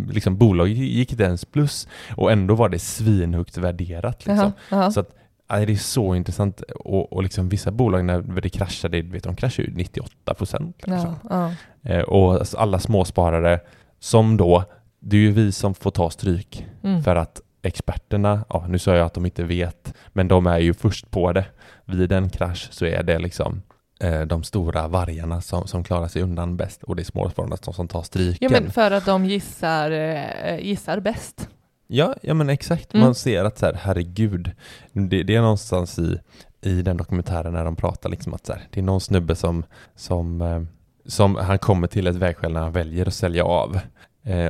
Liksom, 0.09 0.37
bolaget 0.37 0.77
gick 0.77 1.11
inte 1.11 1.23
ens 1.23 1.45
plus 1.45 1.87
och 2.15 2.31
ändå 2.31 2.55
var 2.55 2.69
det 2.69 2.79
svinhögt 2.79 3.57
värderat. 3.57 4.25
Liksom. 4.25 4.35
Jaha, 4.37 4.51
jaha. 4.71 4.91
Så 4.91 4.99
att, 4.99 5.09
ja, 5.49 5.65
det 5.65 5.71
är 5.71 5.75
så 5.75 6.15
intressant. 6.15 6.61
Och, 6.61 7.13
och 7.13 7.23
liksom, 7.23 7.49
vissa 7.49 7.71
bolag 7.71 8.05
när 8.05 8.21
det 8.41 8.49
kraschade, 8.49 9.01
vet, 9.01 9.23
de 9.23 9.35
kraschade 9.35 9.67
ju 9.67 9.73
98 9.75 10.33
procent. 10.33 10.75
Liksom. 10.85 11.15
ja, 11.29 11.51
ja. 11.81 11.91
Eh, 11.91 12.01
och 12.01 12.45
alla 12.57 12.79
småsparare 12.79 13.59
som 13.99 14.37
då, 14.37 14.63
det 14.99 15.15
är 15.17 15.21
ju 15.21 15.31
vi 15.31 15.51
som 15.51 15.73
får 15.73 15.91
ta 15.91 16.09
stryk 16.09 16.65
Mm. 16.83 17.03
för 17.03 17.15
att 17.15 17.41
experterna, 17.61 18.45
ja 18.49 18.65
nu 18.69 18.79
sa 18.79 18.95
jag 18.95 19.05
att 19.05 19.13
de 19.13 19.25
inte 19.25 19.43
vet, 19.43 19.93
men 20.07 20.27
de 20.27 20.47
är 20.47 20.59
ju 20.59 20.73
först 20.73 21.11
på 21.11 21.33
det. 21.33 21.45
Vid 21.85 22.11
en 22.11 22.29
krasch 22.29 22.67
så 22.71 22.85
är 22.85 23.03
det 23.03 23.19
liksom 23.19 23.61
eh, 23.99 24.21
de 24.21 24.43
stora 24.43 24.87
vargarna 24.87 25.41
som, 25.41 25.67
som 25.67 25.83
klarar 25.83 26.07
sig 26.07 26.21
undan 26.21 26.57
bäst 26.57 26.83
och 26.83 26.95
det 26.95 27.01
är 27.01 27.03
småspararna 27.03 27.57
som, 27.57 27.73
som 27.73 27.87
tar 27.87 28.01
stryken. 28.01 28.51
ja, 28.51 28.59
men 28.61 28.71
för 28.71 28.91
att 28.91 29.05
de 29.05 29.25
gissar, 29.25 29.91
eh, 29.91 30.59
gissar 30.59 30.99
bäst. 30.99 31.49
Ja, 31.87 32.15
ja 32.21 32.33
men 32.33 32.49
exakt. 32.49 32.93
Mm. 32.93 33.05
Man 33.05 33.15
ser 33.15 33.45
att 33.45 33.57
så 33.57 33.65
här, 33.65 33.73
herregud, 33.73 34.51
det, 34.91 35.23
det 35.23 35.35
är 35.35 35.41
någonstans 35.41 35.99
i, 35.99 36.19
i 36.61 36.81
den 36.81 36.97
dokumentären 36.97 37.53
när 37.53 37.65
de 37.65 37.75
pratar 37.75 38.09
liksom 38.09 38.33
att 38.33 38.45
så 38.45 38.53
här, 38.53 38.61
det 38.69 38.79
är 38.79 38.83
någon 38.83 39.01
snubbe 39.01 39.35
som, 39.35 39.63
som, 39.95 40.41
eh, 40.41 40.61
som 41.05 41.35
han 41.35 41.59
kommer 41.59 41.87
till 41.87 42.07
ett 42.07 42.15
vägskäl 42.15 42.53
när 42.53 42.61
han 42.61 42.71
väljer 42.71 43.07
att 43.07 43.13
sälja 43.13 43.43
av. 43.43 43.79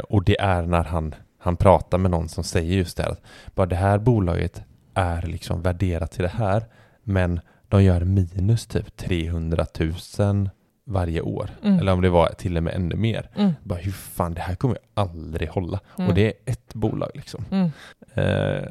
Och 0.10 0.24
det 0.24 0.40
är 0.40 0.62
när 0.62 0.84
han, 0.84 1.16
han 1.38 1.56
pratar 1.56 1.98
med 1.98 2.12
någon 2.12 2.30
som 2.30 2.44
säger 2.44 2.78
just 2.78 2.98
det 2.98 3.04
här, 3.04 3.12
att 3.12 3.22
bara 3.56 3.68
det 3.68 3.76
här 3.76 3.98
bolaget 3.98 4.62
är 4.94 5.22
liksom 5.22 5.62
värderat 5.62 6.12
till 6.12 6.24
det 6.24 6.30
här, 6.30 6.66
men 7.04 7.40
de 7.68 7.84
gör 7.84 8.02
minus 8.02 8.66
typ 8.66 8.98
300 8.98 9.66
000 10.20 10.50
varje 10.86 11.22
år. 11.22 11.50
Mm. 11.64 11.80
Eller 11.80 11.94
om 11.94 12.02
det 12.02 12.10
var 12.10 12.28
till 12.28 12.58
och 12.58 12.64
med 12.64 12.76
ännu 12.76 12.96
mer. 12.96 13.30
Mm. 13.36 13.54
Bara 13.64 13.80
hur 13.80 13.92
fan, 13.92 14.34
det 14.34 14.42
här 14.42 14.56
kommer 14.56 14.76
ju 14.76 14.82
aldrig 14.94 15.50
hålla. 15.50 15.80
Mm. 15.98 16.10
Och 16.10 16.16
det 16.16 16.28
är 16.28 16.34
ett 16.46 16.74
bolag 16.74 17.12
liksom. 17.14 17.46
Eh, 18.14 18.64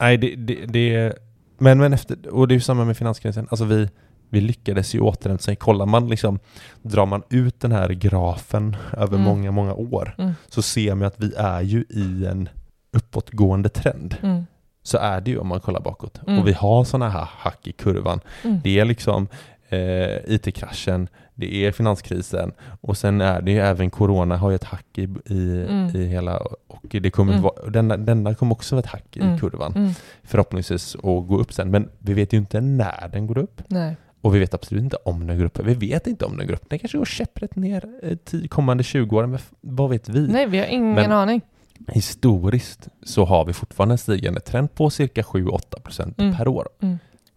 nej, 0.00 0.16
det, 0.16 0.34
det, 0.36 0.66
det 0.66 1.18
men, 1.58 1.78
men 1.78 1.92
efter, 1.92 2.28
och 2.28 2.48
det 2.48 2.52
är 2.52 2.56
ju 2.56 2.60
samma 2.60 2.84
med 2.84 2.96
finanskrisen. 2.96 3.46
Alltså 3.50 3.64
vi, 3.64 3.88
vi 4.34 4.40
lyckades 4.40 4.94
ju 4.94 5.00
återhämta 5.00 5.42
sig. 5.42 5.56
Kollar 5.56 5.86
man 5.86 6.08
liksom, 6.08 6.38
drar 6.82 7.06
man 7.06 7.22
ut 7.30 7.60
den 7.60 7.72
här 7.72 7.88
grafen 7.88 8.76
över 8.92 9.14
Mm. 9.16 9.20
många, 9.22 9.50
många 9.50 9.74
år 9.74 10.14
Mm. 10.18 10.32
så 10.48 10.62
ser 10.62 10.94
man 10.94 11.06
att 11.06 11.20
vi 11.20 11.32
är 11.36 11.60
ju 11.60 11.84
i 11.90 12.26
en 12.26 12.48
uppåtgående 12.92 13.68
trend. 13.68 14.16
Mm. 14.22 14.46
Så 14.82 14.98
är 14.98 15.20
det 15.20 15.30
ju 15.30 15.38
om 15.38 15.46
man 15.48 15.60
kollar 15.60 15.80
bakåt. 15.80 16.20
Mm. 16.26 16.40
Och 16.40 16.48
vi 16.48 16.52
har 16.52 16.84
sådana 16.84 17.08
här 17.10 17.28
hack 17.38 17.66
i 17.66 17.72
kurvan. 17.72 18.20
Mm. 18.44 18.60
Det 18.64 18.78
är 18.80 18.84
liksom 18.84 19.28
eh, 19.68 20.16
IT-kraschen, 20.34 21.08
det 21.34 21.54
är 21.54 21.72
finanskrisen 21.72 22.52
och 22.80 22.96
sen 22.96 23.20
är 23.20 23.42
det 23.42 23.50
ju 23.52 23.58
även 23.60 23.90
corona 23.90 24.36
har 24.36 24.50
ju 24.50 24.54
ett 24.56 24.64
hack 24.64 24.86
i, 24.98 25.02
i, 25.26 25.66
Mm. 25.68 25.96
i 25.96 26.06
hela 26.06 26.36
och 26.66 26.86
det 26.90 27.10
kommer 27.10 27.32
Mm. 27.32 27.42
vara, 27.42 27.70
denna, 27.70 27.96
denna 27.96 28.34
kommer 28.34 28.52
också 28.54 28.74
vara 28.74 28.80
ett 28.84 28.90
hack 28.90 29.16
i 29.16 29.20
Mm. 29.20 29.38
kurvan 29.38 29.72
Mm. 29.76 29.90
förhoppningsvis 30.22 30.94
och 30.94 31.26
gå 31.28 31.38
upp 31.38 31.52
sen. 31.52 31.70
Men 31.70 31.88
vi 31.98 32.14
vet 32.14 32.32
ju 32.32 32.38
inte 32.38 32.60
när 32.60 33.08
den 33.12 33.26
går 33.26 33.38
upp 33.38 33.62
Nej. 33.68 33.96
Och 34.24 34.34
vi 34.34 34.38
vet 34.38 34.54
absolut 34.54 34.82
inte 34.84 34.96
om 35.04 35.26
den 35.26 35.38
går 35.38 35.44
upp. 35.44 35.58
Vi 35.58 35.74
vet 35.74 36.06
inte 36.06 36.24
om 36.24 36.36
den 36.36 36.46
går 36.46 36.54
upp. 36.54 36.68
Den 36.70 36.78
kanske 36.78 36.98
går 36.98 37.04
käpprätt 37.04 37.56
ner 37.56 37.84
eh, 38.02 38.46
kommande 38.48 38.84
20 38.84 39.16
år, 39.16 39.26
men 39.26 39.38
vad 39.60 39.90
vet 39.90 40.08
vi? 40.08 40.28
Nej, 40.28 40.46
vi 40.46 40.58
har 40.58 40.66
ingen 40.66 40.94
Men- 40.94 41.12
aning. 41.12 41.40
Historiskt 41.88 42.88
så 43.02 43.24
har 43.24 43.44
vi 43.44 43.52
fortfarande 43.52 43.92
en 43.94 43.98
stigande 43.98 44.40
trend 44.40 44.74
på 44.74 44.90
cirka 44.90 45.22
7-8 45.22 45.80
procent 45.80 46.20
Mm. 46.20 46.36
per 46.36 46.48
år. 46.48 46.68
Så- 46.80 46.88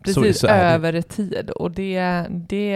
Precis, 0.04 0.40
så 0.40 0.48
det. 0.48 0.54
över 0.54 1.02
tid. 1.02 1.50
Och 1.50 1.72
det, 1.72 2.26
det 2.30 2.74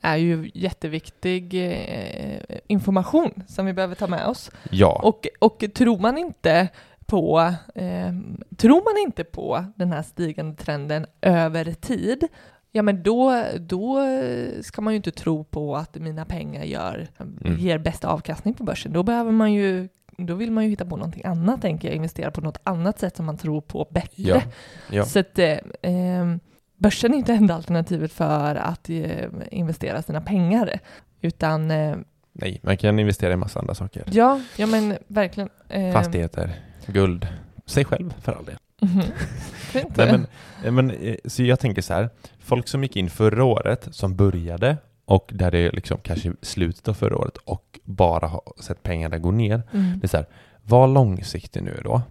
är 0.00 0.16
ju 0.16 0.50
jätteviktig 0.54 1.54
eh, 1.54 2.40
information 2.66 3.30
som 3.48 3.66
vi 3.66 3.72
behöver 3.72 3.94
ta 3.94 4.06
med 4.06 4.26
oss. 4.26 4.50
Ja, 4.70 5.00
Och, 5.04 5.26
och 5.38 5.64
tror 5.74 5.98
man 5.98 6.18
inte 6.18 6.68
på 7.06 7.38
eh, 7.74 8.12
tror 8.56 8.84
man 8.94 9.02
inte 9.06 9.24
på 9.24 9.64
den 9.76 9.92
här 9.92 10.02
stigande 10.02 10.56
trenden 10.56 11.06
över 11.20 11.64
tid, 11.64 12.24
ja 12.78 12.82
men 12.82 13.02
då, 13.02 13.44
då 13.58 13.98
ska 14.62 14.82
man 14.82 14.92
ju 14.92 14.96
inte 14.96 15.10
tro 15.10 15.44
på 15.44 15.76
att 15.76 15.94
mina 15.94 16.24
pengar 16.24 16.64
gör, 16.64 17.08
Mm. 17.18 17.58
ger 17.58 17.78
bäst 17.78 18.04
avkastning 18.04 18.54
på 18.54 18.64
börsen. 18.64 18.92
Då 18.92 19.02
behöver 19.02 19.32
man 19.32 19.52
ju 19.52 19.88
då 20.20 20.34
vill 20.34 20.50
man 20.52 20.64
ju 20.64 20.70
hitta 20.70 20.84
på 20.84 20.96
någonting 20.96 21.24
annat, 21.24 21.62
tänker 21.62 21.88
jag, 21.88 21.94
investera 21.96 22.30
på 22.30 22.40
något 22.40 22.58
annat 22.64 22.98
sätt 22.98 23.16
som 23.16 23.26
man 23.26 23.36
tror 23.36 23.60
på 23.60 23.88
bättre. 23.90 24.12
ja, 24.16 24.42
ja. 24.90 25.04
Så 25.04 25.18
att 25.18 25.38
eh, 25.38 25.52
eh, 25.82 26.36
börsen 26.76 27.14
är 27.14 27.18
inte 27.18 27.32
enda 27.32 27.54
alternativet 27.54 28.12
för 28.12 28.54
att 28.54 28.90
eh, 28.90 29.24
investera 29.50 30.02
sina 30.02 30.20
pengar, 30.20 30.78
utan 31.20 31.70
eh, 31.70 31.96
Nej, 32.32 32.60
man 32.62 32.76
kan 32.76 32.98
investera 32.98 33.32
i 33.32 33.36
massa 33.36 33.60
andra 33.60 33.74
saker. 33.74 34.04
ja, 34.10 34.40
ja 34.56 34.66
men 34.66 34.98
verkligen. 35.06 35.48
Eh, 35.68 35.92
Fastigheter, 35.92 36.54
guld, 36.86 37.26
sig 37.66 37.84
själv 37.84 38.14
för 38.20 38.32
all 38.32 38.44
del. 38.44 38.56
Fint. 39.54 39.96
Nej, 39.96 40.12
men, 40.12 40.26
eh, 40.64 40.72
men, 40.72 40.90
eh, 40.90 41.16
så 41.24 41.42
jag 41.42 41.60
tänker 41.60 41.82
så 41.82 41.94
här, 41.94 42.10
folk 42.48 42.68
som 42.68 42.82
gick 42.82 42.96
in 42.96 43.10
förra 43.10 43.44
året, 43.44 43.88
som 43.90 44.16
började 44.16 44.76
och 45.04 45.30
där 45.34 45.50
det 45.50 45.70
liksom 45.70 45.98
kanske 46.02 46.32
slutet 46.42 46.88
av 46.88 46.94
förra 46.94 47.16
året 47.16 47.36
och 47.36 47.78
bara 47.84 48.26
har 48.26 48.42
sett 48.60 48.82
pengarna 48.82 49.18
gå 49.18 49.30
ner. 49.30 49.62
Mm. 49.72 49.98
Det 49.98 50.06
är 50.06 50.08
så 50.08 50.16
här, 50.16 50.26
var 50.62 50.88
långsiktig 50.88 51.62
nu 51.62 51.80
då. 51.84 52.02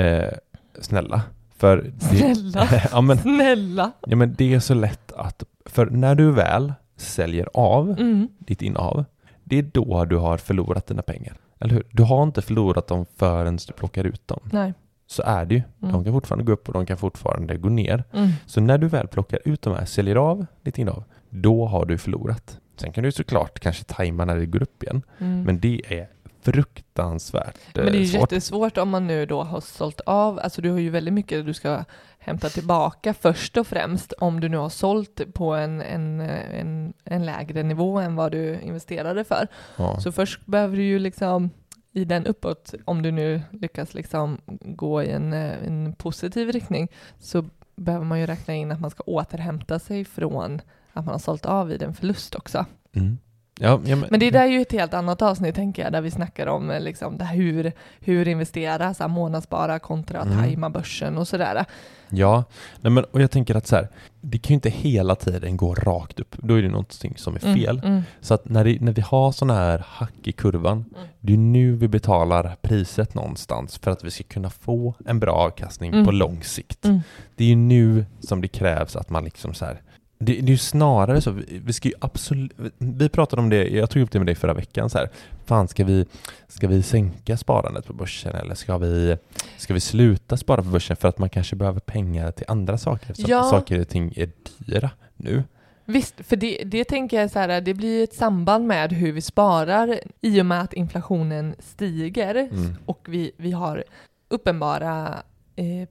Eh, 0.00 0.32
snälla. 0.80 1.22
För 1.56 1.76
det, 1.76 2.16
Snälla. 2.34 2.68
ja, 2.92 3.00
men, 3.00 3.18
Snälla. 3.18 3.92
ja, 4.06 4.16
men 4.16 4.34
det 4.38 4.54
är 4.54 4.60
så 4.60 4.74
lätt 4.74 5.12
att, 5.12 5.44
för 5.66 5.86
när 5.86 6.14
du 6.14 6.30
väl 6.32 6.72
säljer 6.96 7.48
av 7.54 7.90
Mm. 7.90 8.28
ditt 8.38 8.62
innehav, 8.62 9.04
det 9.44 9.58
är 9.58 9.62
då 9.62 10.04
du 10.04 10.16
har 10.16 10.36
förlorat 10.38 10.86
dina 10.86 11.02
pengar. 11.02 11.36
Eller 11.60 11.74
hur? 11.74 11.86
Du 11.90 12.02
har 12.02 12.22
inte 12.22 12.42
förlorat 12.42 12.86
dem 12.86 13.06
förrän 13.16 13.56
du 13.66 13.72
plockar 13.72 14.04
ut 14.04 14.28
dem. 14.28 14.40
Nej. 14.52 14.74
Så 15.06 15.22
är 15.22 15.44
det 15.44 15.54
ju. 15.54 15.62
Mm. 15.82 15.92
De 15.92 16.04
kan 16.04 16.12
fortfarande 16.12 16.44
gå 16.44 16.52
upp 16.52 16.68
och 16.68 16.74
de 16.74 16.86
kan 16.86 16.96
fortfarande 16.96 17.56
gå 17.56 17.68
ner. 17.68 18.04
Mm. 18.12 18.28
Så 18.46 18.60
när 18.60 18.78
du 18.78 18.88
väl 18.88 19.08
plockar 19.08 19.38
ut 19.44 19.62
de 19.62 19.74
här, 19.74 19.84
säljer 19.84 20.16
av 20.16 20.46
ditt 20.62 20.78
innehav, 20.78 21.04
då 21.30 21.66
har 21.66 21.86
du 21.86 21.98
förlorat. 21.98 22.58
Sen 22.76 22.92
kan 22.92 23.04
du 23.04 23.12
såklart 23.12 23.60
kanske 23.60 23.84
tajma 23.84 24.24
när 24.24 24.36
det 24.36 24.46
går 24.46 24.62
upp 24.62 24.82
igen, 24.82 25.02
Mm. 25.18 25.42
men 25.42 25.60
det 25.60 25.80
är 25.88 26.08
fruktansvärt 26.42 27.54
Men 27.74 27.84
det 27.84 27.90
är 27.90 27.94
ju 27.94 28.02
eh, 28.02 28.08
svårt. 28.08 28.32
jättesvårt 28.32 28.78
om 28.78 28.88
man 28.88 29.06
nu 29.06 29.26
då 29.26 29.42
har 29.42 29.60
sålt 29.60 30.00
av, 30.06 30.38
alltså 30.38 30.62
du 30.62 30.70
har 30.70 30.78
ju 30.78 30.90
väldigt 30.90 31.14
mycket 31.14 31.46
du 31.46 31.54
ska 31.54 31.84
hämta 32.18 32.48
tillbaka 32.48 33.14
först 33.14 33.56
och 33.56 33.66
främst 33.66 34.12
om 34.12 34.40
du 34.40 34.48
nu 34.48 34.56
har 34.56 34.68
sålt 34.68 35.20
på 35.34 35.54
en, 35.54 35.80
en, 35.82 36.20
en, 36.20 36.92
en 37.04 37.26
lägre 37.26 37.62
nivå 37.62 37.98
än 37.98 38.16
vad 38.16 38.32
du 38.32 38.60
investerade 38.60 39.24
för. 39.24 39.48
Ja. 39.76 40.00
Så 40.00 40.12
först 40.12 40.46
behöver 40.46 40.76
du 40.76 40.82
ju 40.82 40.98
liksom 40.98 41.50
i 41.94 42.04
den 42.04 42.26
uppåt, 42.26 42.74
om 42.84 43.02
du 43.02 43.10
nu 43.10 43.42
lyckas 43.50 43.94
liksom 43.94 44.40
gå 44.60 45.02
i 45.02 45.10
en, 45.10 45.32
eh, 45.32 45.66
en 45.66 45.94
positiv 45.98 46.52
riktning, 46.52 46.88
så 47.18 47.44
behöver 47.76 48.04
man 48.04 48.20
ju 48.20 48.26
räkna 48.26 48.54
in 48.54 48.72
att 48.72 48.80
man 48.80 48.90
ska 48.90 49.02
återhämta 49.02 49.78
sig 49.78 50.04
från 50.04 50.60
att 50.92 51.04
man 51.04 51.12
har 51.12 51.18
sålt 51.18 51.46
av 51.46 51.68
vid 51.68 51.82
en 51.82 51.94
förlust 51.94 52.34
också. 52.34 52.66
Mm. 52.92 53.18
Ja, 53.60 53.80
ja, 53.84 53.96
Men 54.10 54.20
det 54.20 54.30
där 54.30 54.42
är 54.42 54.46
ju 54.46 54.60
ett 54.60 54.72
helt 54.72 54.94
annat 54.94 55.22
avsnitt 55.22 55.54
tänker 55.54 55.82
jag, 55.82 55.92
där 55.92 56.00
vi 56.00 56.10
snackar 56.10 56.46
om 56.46 56.70
eh, 56.70 56.80
liksom, 56.80 57.18
det 57.18 57.24
hur, 57.24 57.72
hur 58.00 58.28
investera, 58.28 58.94
så 58.94 59.02
här, 59.02 59.08
månadsspara 59.08 59.78
kontra 59.78 60.20
Mm. 60.20 60.38
tajma 60.38 60.70
börsen 60.70 61.18
och 61.18 61.28
sådär. 61.28 61.64
Ja, 62.08 62.44
nej 62.80 62.90
men, 62.92 63.04
och 63.04 63.22
jag 63.22 63.30
tänker 63.30 63.54
att 63.54 63.66
så 63.66 63.76
här, 63.76 63.88
det 64.20 64.38
kan 64.38 64.48
ju 64.48 64.54
inte 64.54 64.70
hela 64.70 65.14
tiden 65.14 65.56
gå 65.56 65.74
rakt 65.74 66.20
upp. 66.20 66.36
Då 66.38 66.54
är 66.58 66.62
det 66.62 66.68
någonting 66.68 67.14
som 67.16 67.34
är 67.34 67.38
fel. 67.38 67.78
Mm, 67.78 67.90
mm, 67.92 68.02
Så 68.20 68.34
att 68.34 68.48
när, 68.48 68.64
det, 68.64 68.80
när 68.80 68.92
vi 68.92 69.02
har 69.02 69.32
sådana 69.32 69.54
här 69.60 69.84
hack 69.88 70.12
i 70.24 70.32
kurvan, 70.32 70.84
Mm. 70.96 71.08
det 71.20 71.32
är 71.32 71.36
nu 71.36 71.72
vi 71.72 71.88
betalar 71.88 72.56
priset 72.62 73.14
någonstans 73.14 73.78
för 73.78 73.90
att 73.90 74.04
vi 74.04 74.10
ska 74.10 74.24
kunna 74.24 74.50
få 74.50 74.94
en 75.06 75.20
bra 75.20 75.32
avkastning 75.34 75.92
Mm. 75.92 76.04
på 76.06 76.12
lång 76.12 76.42
sikt. 76.42 76.84
mm, 76.84 77.00
Det 77.36 77.44
är 77.44 77.48
ju 77.48 77.56
nu 77.56 78.06
som 78.20 78.40
det 78.40 78.48
krävs 78.48 78.96
att 78.96 79.10
man 79.10 79.24
liksom 79.24 79.54
så 79.54 79.64
här, 79.64 79.80
det, 80.24 80.32
det 80.32 80.46
är 80.46 80.50
ju 80.50 80.58
snarare 80.58 81.20
så, 81.20 81.30
vi, 81.30 81.60
vi 81.64 81.72
ska 81.72 81.88
ju 81.88 81.94
absolut, 82.00 82.52
vi 82.78 83.08
pratade 83.08 83.42
om 83.42 83.50
det, 83.50 83.68
jag 83.68 83.90
tog 83.90 84.02
upp 84.02 84.10
det 84.10 84.18
med 84.18 84.26
dig 84.26 84.34
förra 84.34 84.54
veckan 84.54 84.90
så 84.90 84.98
här, 84.98 85.08
fan 85.46 85.68
ska 85.68 85.84
vi, 85.84 86.06
ska 86.48 86.68
vi 86.68 86.82
sänka 86.82 87.36
sparandet 87.36 87.86
på 87.86 87.92
börsen 87.92 88.34
eller 88.34 88.54
ska 88.54 88.78
vi, 88.78 89.16
ska 89.58 89.74
vi 89.74 89.80
sluta 89.80 90.36
spara 90.36 90.62
på 90.62 90.68
börsen 90.68 90.96
för 90.96 91.08
att 91.08 91.18
man 91.18 91.28
kanske 91.30 91.56
behöver 91.56 91.80
pengar 91.80 92.30
till 92.30 92.44
andra 92.48 92.78
saker 92.78 93.10
eftersom 93.10 93.30
Ja. 93.30 93.42
saker 93.42 93.80
och 93.80 93.88
ting 93.88 94.12
är 94.16 94.30
dyra 94.58 94.90
nu? 95.16 95.42
Visst, 95.86 96.14
för 96.24 96.36
det, 96.36 96.62
det 96.64 96.84
tänker 96.84 97.20
jag 97.20 97.30
så 97.30 97.38
här, 97.38 97.60
det 97.60 97.74
blir 97.74 98.04
ett 98.04 98.14
samband 98.14 98.66
med 98.66 98.92
hur 98.92 99.12
vi 99.12 99.20
sparar 99.20 100.00
i 100.20 100.40
och 100.40 100.46
med 100.46 100.60
att 100.60 100.72
inflationen 100.72 101.54
stiger 101.58 102.34
Mm. 102.34 102.76
och 102.86 103.06
vi, 103.10 103.32
vi 103.36 103.52
har 103.52 103.84
uppenbara 104.28 105.22
eh, 105.56 105.88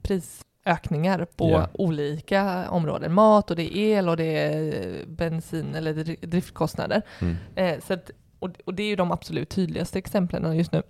prisökningar 0.64 1.26
på 1.38 1.50
Ja. 1.52 1.68
olika 1.74 2.70
områden. 2.70 3.14
Mat 3.14 3.50
och 3.52 3.56
det 3.58 3.78
är 3.78 3.98
el 3.98 4.10
och 4.10 4.18
det 4.18 4.38
är 4.38 5.06
bensin 5.06 5.76
eller 5.76 5.94
dri- 5.94 6.26
driftkostnader. 6.26 7.02
Mm. 7.22 7.36
Eh, 7.56 7.80
så 7.88 7.94
att, 7.94 8.12
och, 8.40 8.50
och 8.66 8.74
det 8.74 8.84
är 8.84 8.88
ju 8.88 8.96
de 8.96 9.12
absolut 9.12 9.50
tydligaste 9.50 9.98
exemplen 10.00 10.58
just 10.58 10.72
nu. 10.72 10.82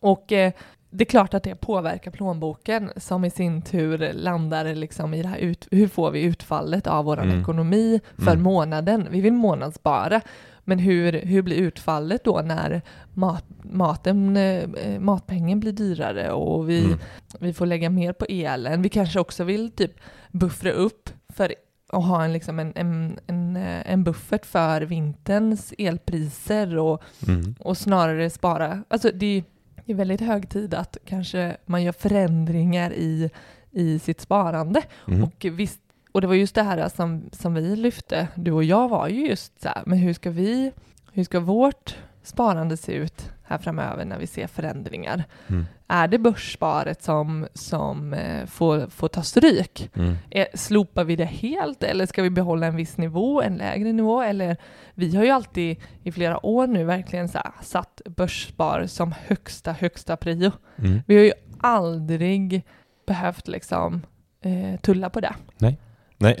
Och 0.00 0.32
eh, 0.32 0.52
det 0.90 1.04
är 1.04 1.10
klart 1.10 1.34
att 1.34 1.42
det 1.42 1.54
påverkar 1.54 2.10
plånboken 2.10 2.90
som 2.96 3.24
i 3.24 3.30
sin 3.30 3.62
tur 3.62 4.12
landar 4.12 4.74
liksom 4.74 5.14
i 5.14 5.22
det 5.22 5.28
här 5.28 5.38
ut, 5.38 5.68
hur 5.70 5.88
får 5.88 6.10
vi 6.10 6.22
utfallet 6.22 6.86
av 6.86 7.04
vår 7.04 7.20
Mm. 7.22 7.40
ekonomi 7.40 8.00
för 8.18 8.30
Mm. 8.32 8.42
månaden. 8.42 9.06
Vi 9.10 9.20
vill 9.20 9.32
månadsspara. 9.32 10.20
Men 10.64 10.78
hur, 10.78 11.12
hur 11.12 11.42
blir 11.42 11.56
utfallet 11.56 12.24
då 12.24 12.40
när 12.44 12.82
mat, 13.14 13.44
maten, 13.62 14.36
eh, 14.36 14.68
matpengen 15.00 15.60
blir 15.60 15.72
dyrare 15.72 16.32
och 16.32 16.68
vi, 16.70 16.84
Mm. 16.84 16.98
vi 17.40 17.52
får 17.52 17.66
lägga 17.66 17.90
mer 17.90 18.12
på 18.12 18.24
elen. 18.28 18.82
Vi 18.82 18.88
kanske 18.88 19.20
också 19.20 19.44
vill 19.44 19.70
typ 19.70 19.92
buffra 20.30 20.70
upp 20.70 21.10
för 21.28 21.54
att 21.88 22.04
ha 22.04 22.24
en, 22.24 22.32
liksom 22.32 22.58
en, 22.58 22.72
en, 22.76 23.18
en, 23.26 23.56
eh, 23.56 23.92
en 23.92 24.04
buffert 24.04 24.46
för 24.46 24.80
vinterns 24.82 25.74
elpriser 25.78 26.78
och, 26.78 27.02
Mm. 27.28 27.54
och 27.58 27.78
snarare 27.78 28.30
spara. 28.30 28.84
Alltså 28.88 29.10
det 29.14 29.44
är 29.86 29.94
väldigt 29.94 30.20
hög 30.20 30.48
tid 30.48 30.74
att 30.74 30.96
kanske 31.06 31.56
man 31.66 31.82
gör 31.82 31.92
förändringar 31.92 32.92
i, 32.92 33.30
i 33.70 33.98
sitt 33.98 34.20
sparande. 34.20 34.82
Mm. 35.08 35.24
Och 35.24 35.46
visst, 35.52 35.80
och 36.12 36.20
det 36.20 36.26
var 36.26 36.34
just 36.34 36.54
det 36.54 36.62
här 36.62 36.88
som, 36.88 37.22
som 37.32 37.54
vi 37.54 37.76
lyfte, 37.76 38.28
du 38.34 38.52
och 38.52 38.64
jag 38.64 38.88
var 38.88 39.08
ju 39.08 39.26
just 39.26 39.62
så 39.62 39.68
här, 39.68 39.82
men 39.86 39.98
hur 39.98 40.14
ska 40.14 40.30
vi, 40.30 40.72
hur 41.12 41.24
ska 41.24 41.40
vårt 41.40 41.96
sparande 42.22 42.76
se 42.76 42.92
ut 42.92 43.30
här 43.42 43.58
framöver 43.58 44.04
när 44.04 44.18
vi 44.18 44.26
ser 44.26 44.46
förändringar? 44.46 45.24
Mm. 45.46 45.66
Är 45.88 46.08
det 46.08 46.18
börssparet 46.18 47.02
som, 47.02 47.46
som 47.54 48.14
eh, 48.14 48.46
får, 48.46 48.86
får 48.86 49.08
ta 49.08 49.22
stryk? 49.22 49.90
Mm. 49.94 50.14
Eh, 50.30 50.46
Slopar 50.54 51.04
vi 51.04 51.16
det 51.16 51.24
helt 51.24 51.82
eller 51.82 52.06
ska 52.06 52.22
vi 52.22 52.30
behålla 52.30 52.66
en 52.66 52.76
viss 52.76 52.96
nivå, 52.96 53.42
en 53.42 53.56
lägre 53.56 53.92
nivå? 53.92 54.22
Eller 54.22 54.56
vi 54.94 55.16
har 55.16 55.24
ju 55.24 55.30
alltid 55.30 55.76
i 56.02 56.12
flera 56.12 56.46
år 56.46 56.66
nu 56.66 56.84
verkligen 56.84 57.28
så 57.28 57.38
här, 57.38 57.52
satt 57.62 58.00
börsspar 58.04 58.86
som 58.86 59.14
högsta, 59.26 59.72
högsta 59.72 60.16
prio. 60.16 60.52
Mm. 60.78 61.00
Vi 61.06 61.16
har 61.16 61.24
ju 61.24 61.32
aldrig 61.60 62.62
behövt 63.06 63.48
liksom 63.48 64.02
eh, 64.40 64.80
tulla 64.80 65.10
på 65.10 65.20
det. 65.20 65.34
Nej, 65.58 65.78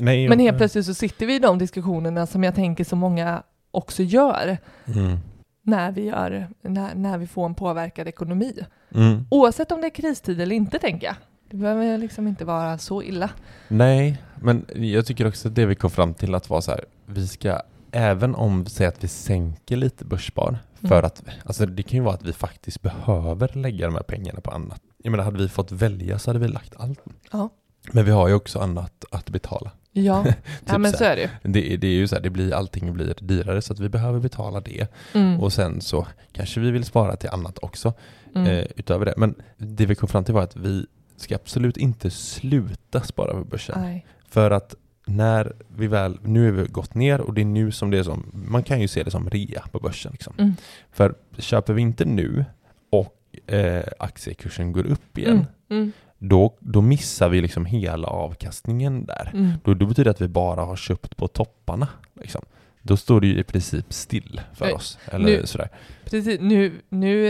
nej, 0.00 0.28
Men 0.28 0.38
helt 0.40 0.56
plötsligt 0.56 0.86
så 0.86 0.94
sitter 0.94 1.26
vi 1.26 1.34
i 1.34 1.38
de 1.38 1.58
diskussionerna 1.58 2.26
som 2.26 2.44
jag 2.44 2.54
tänker 2.54 2.84
så 2.84 2.96
många 2.96 3.42
också 3.70 4.02
gör 4.02 4.58
Mm. 4.86 5.18
när 5.62 5.92
vi, 5.92 6.04
gör, 6.04 6.48
när, 6.62 6.94
när 6.94 7.18
vi 7.18 7.26
får 7.26 7.46
en 7.46 7.54
påverkad 7.54 8.08
ekonomi. 8.08 8.54
Mm. 8.94 9.26
Oavsett 9.30 9.72
om 9.72 9.80
det 9.80 9.86
är 9.86 9.90
kristid 9.90 10.40
eller 10.40 10.56
inte, 10.56 10.78
tänker 10.78 11.06
jag. 11.06 11.16
Det 11.50 11.56
behöver 11.56 11.98
liksom 11.98 12.28
inte 12.28 12.44
vara 12.44 12.78
så 12.78 13.02
illa. 13.02 13.30
Nej, 13.68 14.22
men 14.40 14.66
jag 14.74 15.06
tycker 15.06 15.26
också 15.28 15.48
att 15.48 15.54
det 15.54 15.66
vi 15.66 15.74
kom 15.74 15.90
fram 15.90 16.14
till 16.14 16.34
att 16.34 16.50
vara 16.50 16.60
så 16.60 16.70
här, 16.70 16.84
vi 17.06 17.26
ska, 17.28 17.60
även 17.90 18.34
om 18.34 18.64
vi 18.64 18.70
säger 18.70 18.88
att 18.88 19.04
vi 19.04 19.08
sänker 19.08 19.76
lite 19.76 20.04
börsspar, 20.04 20.58
för 20.80 20.94
Mm. 20.94 21.04
att, 21.04 21.22
alltså 21.44 21.66
det 21.66 21.82
kan 21.82 21.96
ju 21.98 22.02
vara 22.04 22.14
att 22.14 22.22
vi 22.24 22.32
faktiskt 22.32 22.82
behöver 22.82 23.50
lägga 23.58 23.86
de 23.86 23.94
här 23.94 24.02
pengarna 24.02 24.40
på 24.40 24.50
annat. 24.50 24.80
Jag 25.02 25.10
menar, 25.10 25.24
hade 25.24 25.38
vi 25.38 25.48
fått 25.48 25.72
välja 25.72 26.18
så 26.18 26.30
hade 26.30 26.38
vi 26.40 26.48
lagt 26.48 26.74
allt. 26.76 27.00
Ja. 27.32 27.48
Men 27.92 28.04
vi 28.04 28.10
har 28.10 28.28
ju 28.28 28.34
också 28.34 28.58
annat 28.58 29.04
att 29.10 29.30
betala. 29.30 29.70
Ja, 29.92 30.24
ja 30.26 30.32
Typ 30.66 30.78
men 30.78 30.92
så 30.92 31.04
är 31.04 31.16
det 31.16 31.22
ju. 31.22 31.28
Det, 31.52 31.76
det 31.76 31.86
är 31.86 31.92
ju 31.92 32.08
så 32.08 32.14
här, 32.14 32.22
det 32.22 32.30
blir, 32.30 32.54
allting 32.54 32.92
blir 32.92 33.14
dyrare 33.20 33.62
så 33.62 33.72
att 33.72 33.78
vi 33.80 33.88
behöver 33.88 34.20
betala 34.20 34.60
det. 34.60 34.86
Mm. 35.14 35.40
Och 35.40 35.52
sen 35.52 35.80
så 35.80 36.06
kanske 36.32 36.60
vi 36.60 36.70
vill 36.70 36.84
spara 36.84 37.16
till 37.16 37.30
annat 37.30 37.58
också 37.62 37.92
Mm. 38.34 38.46
eh, 38.48 38.66
utöver 38.76 39.04
det. 39.06 39.14
Men 39.16 39.34
det 39.56 39.86
vi 39.86 39.94
kom 39.94 40.08
fram 40.08 40.24
till 40.24 40.34
var 40.34 40.42
att 40.42 40.56
vi 40.56 40.86
ska 41.16 41.34
absolut 41.34 41.76
inte 41.76 42.10
sluta 42.10 43.00
spara 43.00 43.32
på 43.32 43.44
börsen. 43.44 43.80
Nej. 43.80 44.06
För 44.28 44.50
att 44.50 44.74
när 45.06 45.52
vi 45.76 45.86
väl, 45.86 46.18
nu 46.22 46.44
har 46.44 46.52
vi 46.52 46.68
gått 46.68 46.94
ner 46.94 47.20
och 47.20 47.34
det 47.34 47.40
är 47.40 47.44
nu 47.44 47.70
som 47.72 47.90
det 47.90 47.98
är 47.98 48.02
som, 48.02 48.30
man 48.32 48.62
kan 48.62 48.80
ju 48.80 48.88
se 48.88 49.02
det 49.02 49.10
som 49.10 49.30
rea 49.30 49.62
på 49.72 49.78
börsen. 49.78 50.12
Liksom. 50.12 50.34
Mm. 50.38 50.52
För 50.92 51.14
köper 51.38 51.72
vi 51.72 51.82
inte 51.82 52.04
nu 52.04 52.44
och 52.90 53.16
eh, 53.54 53.82
aktiekursen 53.98 54.72
går 54.72 54.86
upp 54.86 55.18
igen, 55.18 55.32
Mm. 55.32 55.46
Mm. 55.82 55.92
Då, 56.22 56.54
då 56.60 56.80
missar 56.80 57.28
vi 57.28 57.40
liksom 57.40 57.66
hela 57.66 58.08
avkastningen 58.08 59.04
där. 59.06 59.30
Mm. 59.34 59.52
Då, 59.64 59.74
då 59.74 59.86
betyder 59.86 60.04
det 60.04 60.10
att 60.10 60.20
vi 60.20 60.28
bara 60.28 60.64
har 60.64 60.76
köpt 60.76 61.16
på 61.16 61.28
topparna. 61.28 61.88
Liksom. 62.20 62.42
Då 62.82 62.96
står 62.96 63.20
det 63.20 63.26
ju 63.26 63.38
i 63.38 63.44
princip 63.44 63.92
still 63.92 64.40
för 64.54 64.64
Nej, 64.64 64.74
oss. 64.74 64.98
Eller 65.04 65.24
nu- 65.24 65.46
sådär. 65.46 65.68
Precis, 66.04 66.40
nu, 66.40 66.80
nu 66.88 67.26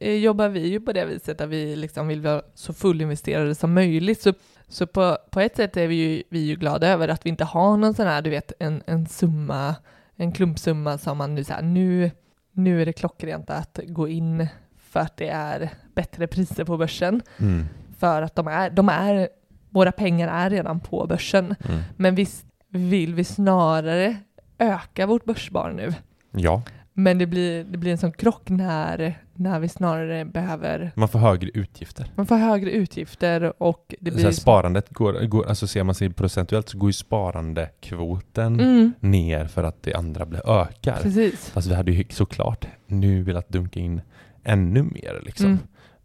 eh, 0.00 0.12
jobbar 0.12 0.48
vi 0.48 0.68
ju 0.68 0.80
på 0.80 0.92
det 0.92 1.04
viset 1.04 1.40
att 1.40 1.48
vi 1.48 1.76
liksom 1.76 2.08
vill 2.08 2.20
vara 2.20 2.42
så 2.54 2.72
fullinvesterade 2.72 3.54
som 3.54 3.74
möjligt. 3.74 4.20
Så, 4.22 4.32
så 4.68 4.86
på, 4.86 5.18
på 5.30 5.40
ett 5.40 5.56
sätt 5.56 5.76
är 5.76 5.86
vi 5.86 5.94
ju, 5.94 6.22
vi 6.28 6.38
ju 6.38 6.56
glada 6.56 6.88
över 6.88 7.08
att 7.08 7.26
vi 7.26 7.30
inte 7.30 7.44
har 7.44 7.76
någon 7.76 7.94
sån 7.94 8.06
här, 8.06 8.22
du 8.22 8.30
vet, 8.30 8.52
en, 8.58 8.82
en 8.86 9.06
summa, 9.06 9.74
en 10.16 10.32
klumpsumma 10.32 10.98
som 10.98 11.18
man 11.18 11.34
nu 11.34 11.44
säger, 11.44 11.62
nu, 11.62 12.10
nu 12.52 12.82
är 12.82 12.86
det 12.86 12.92
klockrent 12.92 13.50
att 13.50 13.80
gå 13.86 14.08
in 14.08 14.46
för 14.76 15.00
att 15.00 15.16
det 15.16 15.28
är 15.28 15.70
bättre 15.94 16.26
priser 16.26 16.64
på 16.64 16.76
börsen. 16.76 17.22
Mm. 17.38 17.64
För 17.98 18.22
att 18.22 18.34
de 18.34 18.46
är, 18.48 18.70
de 18.70 18.88
är, 18.88 19.28
våra 19.70 19.92
pengar 19.92 20.28
är 20.28 20.50
redan 20.50 20.80
på 20.80 21.06
börsen. 21.06 21.54
Mm. 21.68 21.80
Men 21.96 22.14
visst 22.14 22.46
vill 22.70 23.14
vi 23.14 23.24
snarare 23.24 24.16
öka 24.58 25.06
vårt 25.06 25.24
börsspar 25.24 25.72
nu. 25.72 25.94
Ja, 26.30 26.62
Men 26.92 27.18
det 27.18 27.26
blir, 27.26 27.64
det 27.64 27.78
blir 27.78 27.92
en 27.92 27.98
sån 27.98 28.12
krock 28.12 28.48
när, 28.48 29.18
när 29.34 29.60
vi 29.60 29.68
snarare 29.68 30.24
behöver, 30.24 30.92
man 30.94 31.08
får 31.08 31.18
högre 31.18 31.50
utgifter. 31.54 32.06
man 32.14 32.26
får 32.26 32.36
högre 32.36 32.70
utgifter 32.70 33.62
och 33.62 33.94
det 34.00 34.10
så 34.10 34.14
blir... 34.16 34.24
här, 34.24 34.32
sparandet 34.32 34.88
går, 34.90 35.26
går, 35.26 35.46
alltså 35.48 35.66
ser 35.66 35.84
man 35.84 35.94
sig 35.94 36.10
procentuellt 36.10 36.68
så 36.68 36.78
går 36.78 36.88
ju 36.88 36.92
sparandekvoten 36.92 38.60
Mm, 38.60 38.92
ner 39.00 39.46
för 39.46 39.64
att 39.64 39.82
det 39.82 39.94
andra 39.94 40.26
blir 40.26 40.50
ökar. 40.50 40.98
precis. 41.02 41.50
Fast 41.50 41.66
vi 41.68 41.74
hade 41.74 41.92
ju 41.92 42.04
såklart 42.10 42.66
nu 42.86 43.22
velat 43.22 43.48
dunka 43.48 43.80
in 43.80 44.00
ännu 44.44 44.82
mer 44.82 45.20
liksom. 45.24 45.46
Mm. 45.46 45.58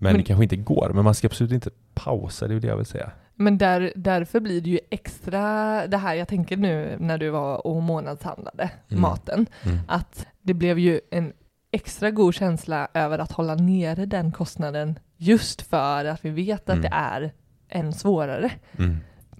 Men, 0.04 0.12
Men- 0.14 0.22
det 0.22 0.28
kanske 0.28 0.44
inte 0.44 0.56
går. 0.56 0.92
Men 0.94 1.04
man 1.04 1.14
ska 1.14 1.28
absolut 1.28 1.52
inte 1.52 1.70
pausa, 1.94 2.48
det 2.48 2.52
är 2.52 2.54
ju 2.54 2.60
det 2.60 2.68
jag 2.68 2.78
vill 2.78 2.86
säga. 2.86 3.12
Men 3.36 3.58
där, 3.58 3.94
därför 3.96 4.40
blir 4.40 4.62
det 4.62 4.70
ju 4.70 4.80
extra 4.90 5.42
det 5.88 5.98
här 5.98 6.14
jag 6.16 6.28
tänker 6.28 6.58
nu 6.58 6.96
när 7.00 7.18
du 7.18 7.30
var 7.30 7.68
och 7.68 7.84
månadshandlade 7.84 8.70
Mm. 8.90 9.02
maten, 9.02 9.46
Mm. 9.66 9.78
att 9.88 10.26
det 10.42 10.54
blev 10.54 10.80
ju 10.80 11.00
en 11.12 11.34
extra 11.72 12.12
god 12.12 12.34
känsla 12.36 12.88
över 12.94 13.20
att 13.20 13.32
hålla 13.32 13.56
nere 13.56 14.06
den 14.06 14.32
kostnaden 14.32 15.00
just 15.18 15.62
för 15.62 16.06
att 16.06 16.26
vi 16.26 16.30
vet 16.30 16.70
att 16.70 16.76
Mm. 16.76 16.82
det 16.82 16.90
är 16.94 17.32
än 17.70 17.94
svårare. 17.94 18.52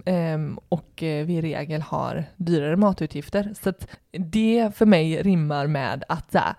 Ehm, 0.04 0.58
och 0.68 1.02
eh, 1.02 1.26
vi 1.26 1.34
i 1.34 1.40
regel 1.42 1.82
har 1.82 2.24
dyrare 2.36 2.76
matutgifter. 2.76 3.54
Så 3.62 3.72
det 4.12 4.70
för 4.76 4.86
mig 4.86 5.22
rimmar 5.22 5.66
med 5.66 6.04
att 6.08 6.32
så 6.32 6.38
här, 6.38 6.54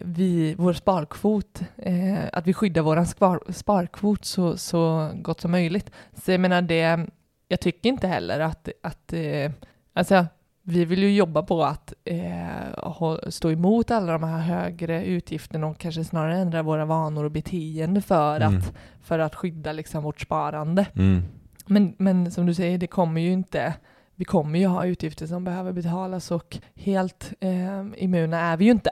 vi, 0.00 0.54
vår 0.58 0.72
sparkvot, 0.72 1.62
eh, 1.76 2.18
att 2.32 2.46
vi 2.46 2.52
skyddar 2.52 2.82
vår 2.82 3.04
spar, 3.04 3.40
sparkvot 3.48 4.24
så, 4.24 4.56
så 4.56 5.10
gott 5.14 5.40
som 5.40 5.50
möjligt. 5.50 5.90
Så 6.14 6.30
jag 6.30 6.40
menar 6.40 6.62
det, 6.62 7.06
jag 7.48 7.60
tycker 7.60 7.88
inte 7.88 8.06
heller 8.08 8.40
att, 8.40 8.68
att 8.82 9.12
eh, 9.12 9.50
alltså 9.92 10.26
vi 10.62 10.84
vill 10.84 11.02
ju 11.02 11.14
jobba 11.14 11.42
på 11.42 11.64
att 11.64 11.94
eh, 12.04 13.16
stå 13.28 13.50
emot 13.50 13.90
alla 13.90 14.12
de 14.12 14.22
här 14.22 14.38
högre 14.38 15.04
utgifterna 15.04 15.66
och 15.66 15.78
kanske 15.78 16.04
snarare 16.04 16.38
ändra 16.38 16.62
våra 16.62 16.84
vanor 16.84 17.24
och 17.24 17.30
beteende 17.30 18.00
för, 18.00 18.40
Mm. 18.40 18.58
att, 18.58 18.72
för 19.02 19.18
att 19.18 19.34
skydda 19.34 19.72
liksom 19.72 20.02
vårt 20.02 20.20
sparande. 20.20 20.86
Mm. 20.94 21.22
Men, 21.66 21.94
men 21.98 22.30
som 22.30 22.46
du 22.46 22.54
säger, 22.54 22.78
det 22.78 22.86
kommer 22.86 23.20
ju 23.20 23.32
inte 23.32 23.74
vi 24.14 24.24
kommer 24.24 24.58
ju 24.58 24.66
ha 24.66 24.86
utgifter 24.86 25.26
som 25.26 25.44
behöver 25.44 25.72
betalas 25.72 26.30
och 26.30 26.58
helt 26.74 27.32
eh, 27.40 27.86
immuna 27.96 28.40
är 28.40 28.56
vi 28.56 28.64
ju 28.64 28.70
inte. 28.70 28.90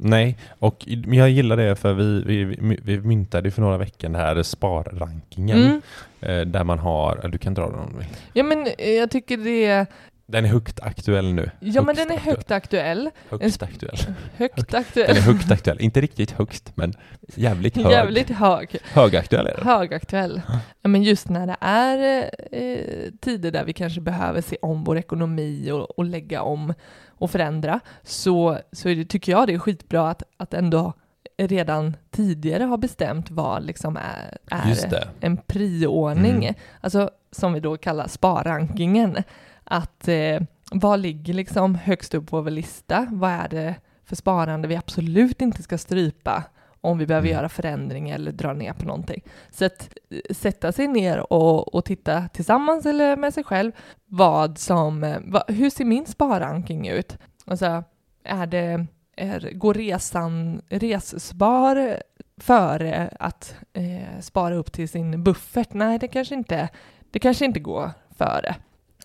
Nej, 0.00 0.38
och 0.58 0.84
men 1.06 1.18
jag 1.18 1.30
gillar 1.30 1.56
det 1.56 1.76
för 1.76 1.94
vi, 1.94 2.22
vi, 2.24 2.44
vi, 2.82 3.00
myntade 3.00 3.50
för 3.50 3.62
några 3.62 3.78
veckor 3.78 4.08
den 4.08 4.14
här 4.14 4.42
sparrankingen. 4.42 5.58
Mm. 5.58 5.80
Eh, 6.20 6.40
där 6.46 6.64
man 6.64 6.78
har, 6.78 7.28
du 7.32 7.38
kan 7.38 7.54
dra 7.54 7.70
den 7.70 7.78
om 7.80 7.92
du 7.92 7.98
vill. 7.98 8.06
Ja 8.32 8.42
men 8.42 8.66
eh, 8.78 8.90
jag 8.90 9.10
tycker 9.10 9.36
det, 9.36 9.86
Den 10.26 10.44
är 10.44 10.48
högt 10.48 10.80
aktuell 10.80 11.34
nu. 11.34 11.50
ja 11.60 11.82
men 11.82 11.96
Högst 11.96 12.08
den 12.08 12.18
är 12.18 12.20
högt 12.20 12.50
aktuell, 12.50 13.10
Högst 13.30 13.62
aktuell. 13.62 13.96
högt 14.36 14.70
Den 14.70 14.80
aktuell, 14.80 15.16
är 15.16 15.20
högt 15.20 15.50
aktuell. 15.50 15.80
Inte 15.80 16.00
riktigt 16.00 16.30
högst, 16.30 16.72
men 16.74 16.92
jävligt 17.34 17.76
hög. 17.76 17.90
jävligt 17.92 18.30
hög, 18.30 18.76
Högaktuell 18.92 19.46
är 19.46 19.54
den. 19.56 19.66
högaktuell. 19.66 20.40
Ja, 20.82 20.88
men 20.88 21.02
just 21.02 21.28
när 21.28 21.46
det 21.46 21.56
är 21.60 22.22
eh, 22.52 23.10
tider 23.20 23.50
där 23.50 23.64
vi 23.64 23.72
kanske 23.72 24.00
behöver 24.00 24.40
se 24.40 24.56
om 24.62 24.84
vår 24.84 24.98
ekonomi 24.98 25.70
och, 25.70 25.98
och 25.98 26.04
lägga 26.04 26.42
om 26.42 26.74
och 27.18 27.30
förändra 27.30 27.80
så, 28.02 28.58
så 28.72 28.88
det, 28.88 29.04
tycker 29.04 29.32
jag 29.32 29.46
det 29.46 29.54
är 29.54 29.58
skitbra 29.58 30.10
att, 30.10 30.22
att 30.36 30.54
ändå 30.54 30.92
redan 31.38 31.96
tidigare 32.10 32.64
ha 32.64 32.76
bestämt 32.76 33.30
vad 33.30 33.62
liksom 33.64 33.96
är, 33.96 34.38
är 34.50 35.04
en 35.20 35.36
priordning, 35.36 36.44
Mm. 36.44 36.54
alltså 36.80 37.10
som 37.30 37.52
vi 37.52 37.60
då 37.60 37.76
kallar 37.76 38.08
sparrankingen. 38.08 39.16
Att 39.64 40.08
eh, 40.08 40.40
vad 40.72 41.00
ligger 41.00 41.34
liksom 41.34 41.74
högst 41.74 42.14
upp 42.14 42.30
på 42.30 42.40
vår 42.40 42.50
lista? 42.50 43.06
Vad 43.10 43.30
är 43.30 43.48
det 43.48 43.74
för 44.04 44.16
sparande 44.16 44.68
vi 44.68 44.76
absolut 44.76 45.40
inte 45.40 45.62
ska 45.62 45.78
strypa 45.78 46.44
om 46.80 46.98
vi 46.98 47.06
behöver 47.06 47.28
Mm. 47.28 47.36
göra 47.38 47.48
förändring 47.48 48.10
eller 48.10 48.32
dra 48.32 48.52
ner 48.52 48.72
på 48.72 48.84
någonting. 48.86 49.22
Så 49.50 49.64
att 49.64 49.88
eh, 50.10 50.34
sätta 50.34 50.72
sig 50.72 50.86
ner 50.86 51.32
och, 51.32 51.74
och 51.74 51.84
titta 51.84 52.28
tillsammans 52.28 52.86
eller 52.86 53.16
med 53.16 53.34
sig 53.34 53.44
själv 53.44 53.72
vad 54.06 54.58
som, 54.58 55.04
eh, 55.04 55.16
vad, 55.24 55.42
hur 55.50 55.70
ser 55.70 55.84
min 55.84 56.06
sparranking 56.06 56.88
ut? 56.88 57.18
Alltså, 57.46 57.84
är 58.24 58.46
det, 58.46 58.86
är, 59.16 59.50
går 59.54 59.74
resan, 59.74 60.62
resspar 60.68 62.02
före 62.40 63.10
att 63.20 63.54
eh, 63.72 64.20
spara 64.20 64.54
upp 64.54 64.72
till 64.72 64.88
sin 64.88 65.24
buffert? 65.24 65.72
Nej, 65.72 65.98
det 65.98 66.08
kanske 66.08 66.34
inte, 66.34 66.68
det 67.10 67.18
kanske 67.18 67.44
inte 67.44 67.60
går 67.60 67.90
före. 68.18 68.54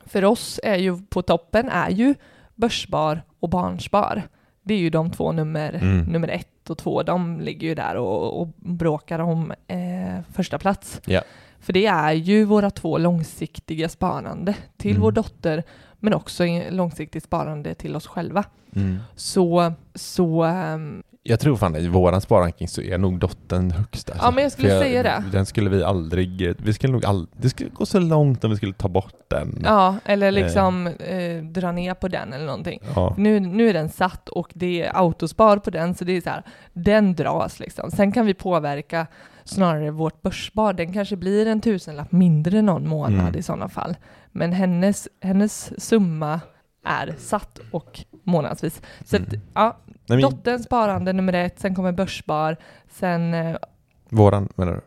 För 0.05 0.25
oss 0.25 0.59
är 0.63 0.75
ju 0.75 0.97
på 1.09 1.21
toppen 1.21 1.69
är 1.69 1.89
ju 1.89 2.15
börsspar 2.55 3.21
och 3.39 3.49
barnspar. 3.49 4.23
Det 4.63 4.73
är 4.73 4.77
ju 4.77 4.89
de 4.89 5.11
två 5.11 5.31
nummer, 5.31 5.73
Mm. 5.73 5.99
nummer 6.05 6.27
ett 6.27 6.52
och 6.69 6.77
två. 6.77 7.03
De 7.03 7.41
ligger 7.41 7.67
ju 7.67 7.75
där 7.75 7.95
och, 7.95 8.41
och 8.41 8.47
bråkar 8.57 9.19
om 9.19 9.53
eh, 9.67 10.33
första 10.33 10.59
plats. 10.59 11.01
Yeah. 11.07 11.23
För 11.63 11.73
det 11.73 11.85
är 11.85 12.11
ju 12.13 12.45
våra 12.45 12.69
två 12.69 12.97
långsiktiga 12.97 13.89
sparande 13.89 14.55
till 14.77 14.91
Mm. 14.91 15.01
vår 15.01 15.11
dotter, 15.11 15.63
men 15.99 16.13
också 16.13 16.43
långsiktigt 16.69 17.23
sparande 17.23 17.73
till 17.75 17.95
oss 17.95 18.07
själva. 18.07 18.43
Mm. 18.75 18.99
Så, 19.15 19.73
så 19.95 20.43
ehm, 20.43 21.03
Jag 21.23 21.39
tror 21.39 21.55
fan 21.55 21.75
i 21.75 21.87
våran 21.87 22.21
sparranking 22.21 22.67
så 22.67 22.81
är 22.81 22.97
nog 22.97 23.19
dottern 23.19 23.71
högst. 23.71 24.09
Alltså. 24.09 24.25
Ja, 24.25 24.31
men 24.31 24.43
jag 24.43 24.51
skulle 24.51 24.69
För 24.69 24.79
säga 24.79 25.03
det. 25.03 25.23
Den 25.31 25.45
skulle 25.45 25.69
vi 25.69 25.83
aldrig, 25.83 26.55
vi 26.63 26.73
skulle 26.73 26.93
nog 26.93 27.05
aldrig, 27.05 27.29
det 27.41 27.49
skulle 27.49 27.69
gå 27.69 27.85
så 27.85 27.99
långt 27.99 28.43
om 28.43 28.51
vi 28.51 28.57
skulle 28.57 28.73
ta 28.73 28.87
bort 28.87 29.13
den. 29.29 29.61
ja, 29.63 29.95
eller 30.05 30.31
liksom 30.31 30.87
eh, 30.87 31.43
dra 31.43 31.71
ner 31.71 31.93
på 31.93 32.07
den 32.07 32.33
eller 32.33 32.45
någonting. 32.45 32.79
Ja. 32.95 33.13
Nu, 33.17 33.39
nu 33.39 33.69
är 33.69 33.73
den 33.73 33.89
satt 33.89 34.29
och 34.29 34.49
det 34.53 34.81
är 34.83 34.97
autospar 34.97 35.57
på 35.57 35.69
den, 35.69 35.95
så 35.95 36.03
det 36.05 36.17
är 36.17 36.21
så 36.21 36.29
här, 36.29 36.43
den 36.73 37.15
dras 37.15 37.59
liksom. 37.59 37.91
Sen 37.91 38.11
kan 38.11 38.25
vi 38.25 38.33
påverka 38.33 39.07
snarare 39.45 39.91
vårt 39.91 40.21
börsspar. 40.21 40.73
Den 40.73 40.93
kanske 40.93 41.15
blir 41.15 41.47
en 41.47 41.61
tusenlapp 41.61 42.11
mindre 42.11 42.61
någon 42.61 42.87
månad 42.87 43.19
Mm. 43.19 43.35
i 43.35 43.43
sådana 43.43 43.69
fall. 43.69 43.95
Men 44.31 44.51
hennes, 44.51 45.07
hennes 45.21 45.83
summa 45.83 46.39
är 46.85 47.15
satt 47.17 47.59
och 47.71 47.99
månadsvis. 48.23 48.81
Så 49.05 49.15
att, 49.15 49.33
Mm. 49.33 49.41
ja, 49.53 49.77
Nej, 50.07 50.21
dotterns 50.21 50.63
sparande 50.65 51.13
nummer 51.13 51.33
ett, 51.33 51.59
sen 51.59 51.75
kommer 51.75 51.91
börsspar, 51.91 52.57
sen 52.91 53.33
eh, 53.33 53.55
våran 54.09 54.49
menar 54.55 54.73
du? 54.73 54.81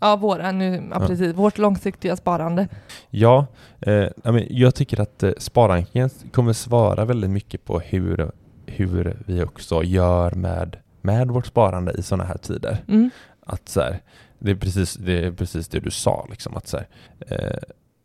Ja, 0.00 0.16
våra, 0.16 0.52
nu, 0.52 0.74
ja, 0.90 1.00
Ja. 1.00 1.06
precis. 1.06 1.34
Vårt 1.34 1.58
långsiktiga 1.58 2.16
sparande. 2.16 2.68
Ja, 3.10 3.46
eh, 3.80 3.92
ja, 4.24 4.38
jag 4.50 4.74
tycker 4.74 5.00
att 5.00 5.22
eh, 5.22 5.30
sparrankingen 5.38 6.10
kommer 6.32 6.52
svara 6.52 7.04
väldigt 7.04 7.30
mycket 7.30 7.64
på 7.64 7.78
hur, 7.80 8.30
hur 8.66 9.16
vi 9.26 9.42
också 9.44 9.82
gör 9.82 10.30
med, 10.32 10.76
med 11.00 11.28
vårt 11.28 11.46
sparande 11.46 11.92
i 11.92 12.02
sådana 12.02 12.24
här 12.24 12.36
tider. 12.38 12.84
Mm. 12.88 13.10
Att 13.52 13.68
så 13.68 13.80
här, 13.80 14.00
det, 14.38 14.50
är 14.50 14.54
precis, 14.54 14.94
det 14.94 15.12
är 15.26 15.32
precis 15.32 15.68
det 15.68 15.80
du 15.80 15.90
sa, 15.90 16.26
liksom, 16.30 16.56
att 16.56 16.66
så 16.68 16.76
här, 16.76 16.86
eh, 17.28 17.58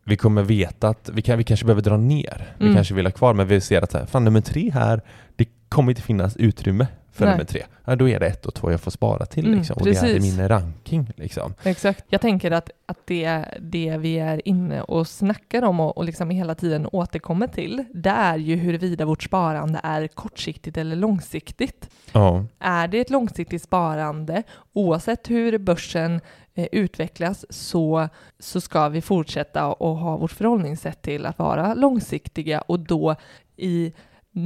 vi 0.04 0.16
kommer 0.16 0.42
veta 0.42 0.88
att 0.88 1.10
vi, 1.12 1.22
kan, 1.22 1.38
vi 1.38 1.44
kanske 1.44 1.66
behöver 1.66 1.82
dra 1.82 1.96
ner. 1.96 2.54
Vi 2.58 2.64
Mm. 2.64 2.74
kanske 2.76 2.94
vill 2.94 3.06
ha 3.06 3.10
kvar, 3.12 3.34
men 3.34 3.46
vi 3.48 3.60
ser 3.60 3.82
att 3.82 3.90
så 3.92 3.98
här, 3.98 4.06
fan, 4.06 4.24
nummer 4.24 4.40
tre 4.40 4.70
här, 4.70 5.00
det 5.36 5.48
kommer 5.68 5.90
inte 5.92 6.02
finnas 6.02 6.36
utrymme 6.36 6.86
för 7.18 7.24
Nej. 7.24 7.34
nummer 7.34 7.44
tre. 7.44 7.62
Ja, 7.84 7.96
då 7.96 8.08
är 8.08 8.20
det 8.20 8.26
ett 8.26 8.46
och 8.46 8.54
två 8.54 8.70
jag 8.70 8.80
får 8.80 8.90
spara 8.90 9.26
till. 9.26 9.46
Mm, 9.46 9.58
Liksom, 9.58 9.76
och 9.76 9.84
det 9.84 9.96
är 9.96 10.20
min 10.20 10.48
ranking. 10.48 11.10
Liksom. 11.16 11.54
Exakt. 11.62 12.04
Jag 12.08 12.20
tänker 12.20 12.50
att, 12.50 12.70
att 12.86 12.98
det, 13.04 13.44
det 13.60 13.96
vi 13.98 14.18
är 14.18 14.48
inne 14.48 14.82
och 14.82 15.08
snackar 15.08 15.62
om 15.62 15.80
och, 15.80 15.98
och 15.98 16.04
liksom 16.04 16.30
hela 16.30 16.54
tiden 16.54 16.88
återkommer 16.92 17.46
till, 17.46 17.84
det 17.94 18.10
är 18.10 18.36
ju 18.36 18.56
huruvida 18.56 19.04
vårt 19.04 19.22
sparande 19.22 19.80
är 19.82 20.08
kortsiktigt 20.08 20.76
eller 20.76 20.96
långsiktigt. 20.96 21.90
Ja. 22.12 22.44
Är 22.58 22.88
det 22.88 23.00
ett 23.00 23.10
långsiktigt 23.10 23.62
sparande, 23.62 24.42
oavsett 24.72 25.30
hur 25.30 25.58
börsen 25.58 26.20
eh, 26.54 26.66
utvecklas, 26.72 27.44
så, 27.50 28.08
så 28.38 28.60
ska 28.60 28.88
vi 28.88 29.00
fortsätta 29.00 29.66
att 29.66 29.78
ha 29.78 30.16
vårt 30.16 30.32
förhållningssätt 30.32 31.02
till 31.02 31.26
att 31.26 31.38
vara 31.38 31.74
långsiktiga 31.74 32.60
och 32.60 32.80
då 32.80 33.16
i 33.56 33.92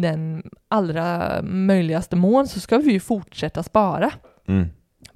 den 0.01 0.43
allra 0.69 1.39
möjligaste 1.43 2.17
mån 2.17 2.49
så 2.49 2.61
ska 2.61 2.79
vi 2.79 2.93
ju 2.93 3.01
fortsätta 3.01 3.63
spara 3.63 4.11
Mm. 4.49 4.69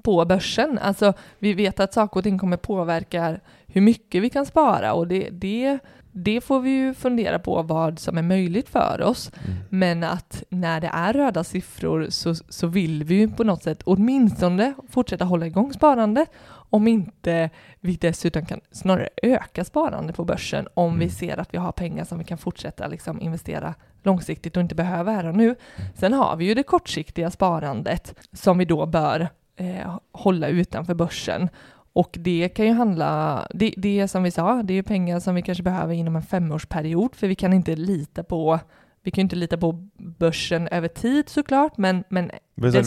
på 0.03 0.25
börsen. 0.25 0.79
Alltså, 0.79 1.13
vi 1.39 1.53
vet 1.55 1.81
att 1.81 1.95
saker 1.95 2.17
och 2.17 2.25
ting 2.25 2.39
kommer 2.39 2.57
påverka 2.57 3.41
hur 3.67 3.81
mycket 3.81 4.23
vi 4.23 4.31
kan 4.31 4.47
spara 4.47 4.93
och 4.95 5.07
det, 5.09 5.29
det, 5.31 5.79
det 6.13 6.41
får 6.41 6.61
vi 6.61 6.71
ju 6.71 6.95
fundera 6.95 7.39
på 7.39 7.63
vad 7.63 7.99
som 7.99 8.19
är 8.19 8.23
möjligt 8.23 8.69
för 8.69 9.03
oss. 9.03 9.31
Mm. 9.45 9.59
Men 9.71 10.05
att 10.05 10.43
när 10.49 10.81
det 10.81 10.91
är 10.93 11.13
röda 11.13 11.45
siffror 11.45 12.07
så, 12.11 12.35
så 12.35 12.67
vill 12.67 13.05
vi 13.05 13.15
ju 13.15 13.29
på 13.29 13.45
något 13.45 13.63
sätt 13.63 13.83
åtminstone 13.85 14.75
fortsätta 14.91 15.25
hålla 15.25 15.47
igång 15.47 15.73
sparande 15.73 16.27
om 16.71 16.89
inte 16.89 17.51
vi 17.81 17.97
dessutom 17.97 18.47
kan 18.47 18.61
snarare 18.71 19.09
öka 19.23 19.65
sparande 19.65 20.13
på 20.13 20.25
börsen 20.25 20.69
om 20.75 20.99
vi 20.99 21.05
Mm. 21.05 21.15
ser 21.15 21.41
att 21.41 21.55
vi 21.55 21.59
har 21.59 21.73
pengar 21.73 22.05
som 22.05 22.19
vi 22.19 22.25
kan 22.25 22.39
fortsätta 22.39 22.87
liksom 22.87 23.21
investera 23.21 23.75
långsiktigt 24.03 24.57
och 24.57 24.61
inte 24.61 24.75
behöver 24.75 25.15
här 25.15 25.27
och 25.27 25.35
nu. 25.35 25.55
Sen 25.95 26.13
har 26.13 26.37
vi 26.37 26.45
ju 26.45 26.55
det 26.55 26.63
kortsiktiga 26.63 27.31
sparandet 27.31 28.15
som 28.33 28.59
vi 28.59 28.65
då 28.65 28.87
bör 28.87 29.29
eh, 29.57 29.99
hålla 30.13 30.49
utanför 30.49 30.95
börsen. 30.95 31.49
Och 31.93 32.17
det 32.21 32.49
kan 32.49 32.67
ju 32.67 32.73
handla, 32.73 33.47
det, 33.55 33.75
det 33.77 34.01
är 34.01 34.07
som 34.07 34.23
vi 34.23 34.31
sa, 34.31 34.63
det 34.63 34.73
är 34.73 34.77
ju 34.77 34.83
pengar 34.83 35.21
som 35.21 35.35
vi 35.35 35.43
kanske 35.43 35.65
behöver 35.65 35.95
inom 35.95 36.17
en 36.17 36.23
femårsperiod, 36.23 37.15
för 37.15 37.27
vi 37.29 37.35
kan 37.35 37.53
inte 37.53 37.77
lita 37.77 38.23
på 38.23 38.61
vi 39.03 39.11
kan 39.11 39.23
ju 39.23 39.25
inte 39.25 39.37
lita 39.37 39.57
på 39.57 39.73
börsen 39.99 40.69
över 40.69 40.89
tid 40.89 41.29
såklart, 41.29 41.77
men, 41.77 42.05
men, 42.09 42.31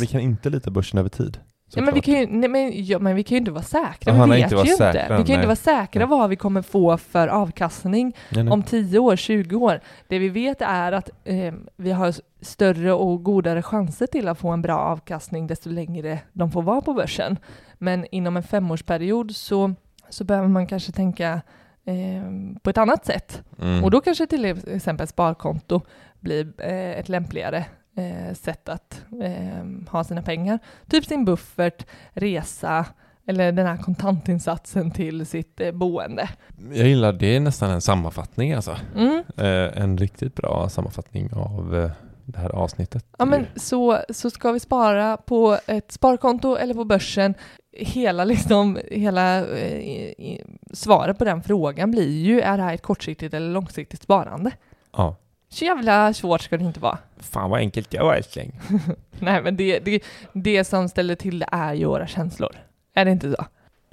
Vi 0.02 0.08
kan 0.08 0.22
inte 0.22 0.50
lita 0.50 0.72
börsen 0.72 1.00
över 1.00 1.10
tid. 1.10 1.38
Ja, 1.74 1.82
men, 1.82 1.94
vi 1.94 2.02
kan 2.02 2.14
ju, 2.14 2.28
nej, 2.28 2.50
men, 2.50 2.86
ja, 2.86 3.00
men 3.00 3.16
vi 3.16 3.24
kan 3.24 3.36
ju 3.36 3.38
inte 3.40 3.52
vara 3.52 3.64
säkra. 3.64 4.14
Jaha, 4.14 4.26
vi 4.26 4.32
vet 4.32 4.52
inte 4.52 4.56
ju 4.56 4.62
inte. 4.62 4.78
säkra, 4.78 5.18
Vi 5.18 5.24
kan 5.24 5.28
ju 5.28 5.34
inte 5.34 5.48
vara 5.48 5.56
säkra 5.56 6.00
Nej. 6.00 6.08
vad 6.10 6.30
vi 6.30 6.36
kommer 6.36 6.62
få 6.62 6.98
för 6.98 7.28
avkastning 7.28 8.16
Nej, 8.30 8.50
om 8.50 8.64
10 8.64 9.00
år, 9.00 9.16
20 9.16 9.56
år. 9.56 9.80
Det 10.08 10.20
vi 10.20 10.30
vet 10.30 10.62
är 10.62 10.92
att 10.92 11.10
eh, 11.24 11.54
vi 11.76 11.92
har 11.92 12.14
större 12.42 12.94
och 12.94 13.24
godare 13.24 13.62
chanser 13.62 14.08
till 14.08 14.28
att 14.28 14.40
få 14.40 14.50
en 14.50 14.62
bra 14.62 14.78
avkastning 14.78 15.48
desto 15.48 15.70
längre 15.70 16.20
de 16.34 16.52
får 16.52 16.62
vara 16.62 16.82
på 16.82 16.94
börsen. 16.94 17.38
Men 17.78 18.06
inom 18.12 18.38
en 18.38 18.44
femårsperiod 18.44 19.36
så, 19.36 19.74
så 20.10 20.24
behöver 20.24 20.48
man 20.48 20.68
kanske 20.68 20.92
tänka 20.92 21.42
eh, 21.86 22.24
på 22.62 22.70
ett 22.70 22.78
annat 22.78 23.06
sätt. 23.06 23.42
Mm. 23.62 23.84
Och 23.84 23.92
då 23.92 24.02
kanske 24.02 24.28
till 24.28 24.46
exempel 24.46 25.08
sparkonto 25.08 25.82
blir 26.20 26.54
eh, 26.58 27.00
ett 27.00 27.10
lämpligare 27.10 27.66
eh, 27.98 28.34
sätt 28.34 28.70
att 28.70 28.89
eh, 29.22 29.92
ha 29.92 30.04
sina 30.04 30.22
pengar. 30.22 30.60
Typ 30.90 31.06
sin 31.06 31.26
buffert, 31.26 31.86
resa 32.14 32.86
eller 33.30 33.52
den 33.52 33.66
här 33.66 33.78
kontantinsatsen 33.78 34.92
till 34.92 35.26
sitt 35.26 35.62
eh, 35.62 35.72
boende. 35.72 36.30
Jag 36.72 36.88
gillar 36.88 37.14
det 37.14 37.36
är 37.36 37.40
nästan 37.40 37.72
en 37.72 37.82
sammanfattning 37.82 38.54
alltså. 38.54 38.78
Mm. 38.96 39.24
Eh, 39.38 39.84
en 39.84 39.98
riktigt 39.98 40.36
bra 40.36 40.70
sammanfattning 40.70 41.34
av 41.34 41.76
eh, 41.76 41.92
det 42.26 42.40
här 42.40 42.50
avsnittet. 42.50 43.06
Ja, 43.18 43.26
men 43.26 43.46
så, 43.56 44.00
så 44.10 44.30
ska 44.30 44.52
vi 44.52 44.60
spara 44.60 45.18
på 45.18 45.58
ett 45.68 45.92
sparkonto 45.92 46.56
eller 46.56 46.74
på 46.74 46.86
börsen. 46.86 47.34
Hela, 47.72 48.26
liksom, 48.26 48.80
hela 48.92 49.48
eh, 49.58 50.40
svaret 50.74 51.18
på 51.18 51.26
den 51.26 51.44
frågan 51.44 51.92
blir 51.92 52.12
ju, 52.12 52.42
är 52.42 52.58
det 52.58 52.64
här 52.64 52.74
ett 52.74 52.82
kortsiktigt 52.82 53.34
eller 53.34 53.52
långsiktigt 53.54 54.04
sparande? 54.04 54.52
Ja. 54.92 55.16
Så 55.50 55.66
jävla 55.66 56.14
svårt 56.14 56.42
ska 56.42 56.58
det 56.58 56.64
inte 56.64 56.80
vara. 56.80 56.98
Fan 57.18 57.50
vad 57.50 57.60
enkelt 57.60 57.90
det 57.90 58.00
var 58.00 58.14
älskling. 58.16 58.60
Nej, 59.20 59.42
men 59.44 59.58
det, 59.58 59.80
det, 59.80 60.04
det 60.34 60.64
som 60.64 60.90
ställer 60.90 61.16
till 61.16 61.40
det 61.40 61.48
är 61.52 61.74
ju 61.74 61.86
våra 61.86 62.08
känslor. 62.08 62.56
Är 62.94 63.06
det 63.06 63.12
inte 63.12 63.32
så? 63.36 63.46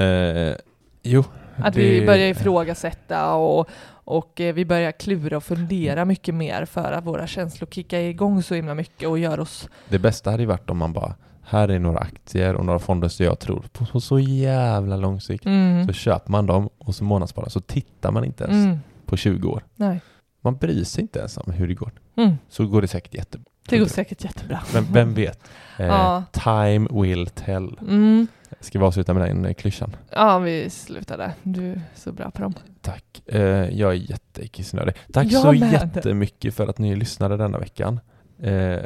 Eh, 0.04 0.54
jo. 1.02 1.24
Att 1.56 1.74
det- 1.74 1.80
vi 2.00 2.06
börjar 2.06 2.28
ifrågasätta 2.28 3.34
och, 3.34 3.68
och 3.88 4.40
eh, 4.40 4.54
vi 4.54 4.64
börjar 4.64 4.92
klura 4.92 5.36
och 5.36 5.44
fundera 5.44 6.04
mycket 6.04 6.34
mer 6.34 6.64
för 6.64 6.92
att 6.92 7.04
våra 7.04 7.26
känslor 7.26 7.68
kickar 7.70 7.98
igång 7.98 8.42
så 8.42 8.54
himla 8.54 8.74
mycket 8.74 9.08
och 9.08 9.18
gör 9.18 9.40
oss... 9.40 9.68
Det 9.88 9.98
bästa 9.98 10.30
hade 10.30 10.42
ju 10.42 10.46
varit 10.46 10.70
om 10.70 10.78
man 10.78 10.92
bara, 10.92 11.14
här 11.46 11.68
är 11.68 11.78
några 11.78 11.98
aktier 11.98 12.54
och 12.54 12.64
några 12.64 12.78
fonder 12.78 13.08
som 13.08 13.26
jag 13.26 13.38
tror 13.38 13.64
på, 13.72 13.86
på 13.86 14.00
så 14.00 14.18
jävla 14.18 14.96
lång 14.96 15.20
sikt. 15.20 15.46
Mm, 15.46 15.86
Så 15.86 15.92
köper 15.92 16.30
man 16.30 16.46
dem 16.46 16.68
och 16.78 16.94
så 16.94 17.04
månadssparar 17.04 17.48
så 17.48 17.60
tittar 17.60 18.10
man 18.12 18.24
inte 18.24 18.44
ens 18.44 18.64
mm, 18.66 18.78
på 19.06 19.16
20 19.16 19.48
år. 19.48 19.64
nej. 19.74 20.00
Man 20.40 20.56
bryr 20.56 20.84
sig 20.84 21.02
inte 21.02 21.18
ens 21.18 21.36
om 21.38 21.52
hur 21.52 21.68
det 21.68 21.74
går. 21.74 21.92
Mm, 22.16 22.32
Så 22.48 22.66
går 22.66 22.82
det 22.82 22.88
säkert 22.88 23.14
jättebra. 23.14 23.52
det 23.68 23.78
går 23.78 23.86
säkert 23.86 24.24
jättebra. 24.24 24.60
Men 24.74 24.84
vem 24.92 25.14
vet? 25.14 25.40
Eh, 25.78 25.86
Ja. 25.86 26.22
Time 26.32 26.88
will 27.02 27.26
tell. 27.26 27.78
Mm. 27.80 28.26
Ska 28.60 28.78
vi 28.78 28.84
avsluta 28.84 29.14
med 29.14 29.28
den 29.28 29.44
eh, 29.44 29.54
klyschan? 29.54 29.96
Ja, 30.10 30.38
vi 30.38 30.70
slutar 30.70 31.18
där. 31.18 31.32
Du 31.42 31.70
är 31.72 31.80
så 31.94 32.12
bra 32.12 32.30
på 32.30 32.42
dem. 32.42 32.54
Tack. 32.80 33.22
Eh, 33.26 33.40
jag 33.78 33.90
är 33.90 33.94
jättekissnödig. 33.94 34.94
Tack 35.12 35.26
Jag 35.26 35.42
så 35.42 35.52
med. 35.52 35.72
jättemycket 35.72 36.54
för 36.54 36.66
att 36.68 36.78
ni 36.78 36.96
lyssnade 36.96 37.36
denna 37.36 37.58
veckan. 37.58 38.00
Eh, 38.42 38.76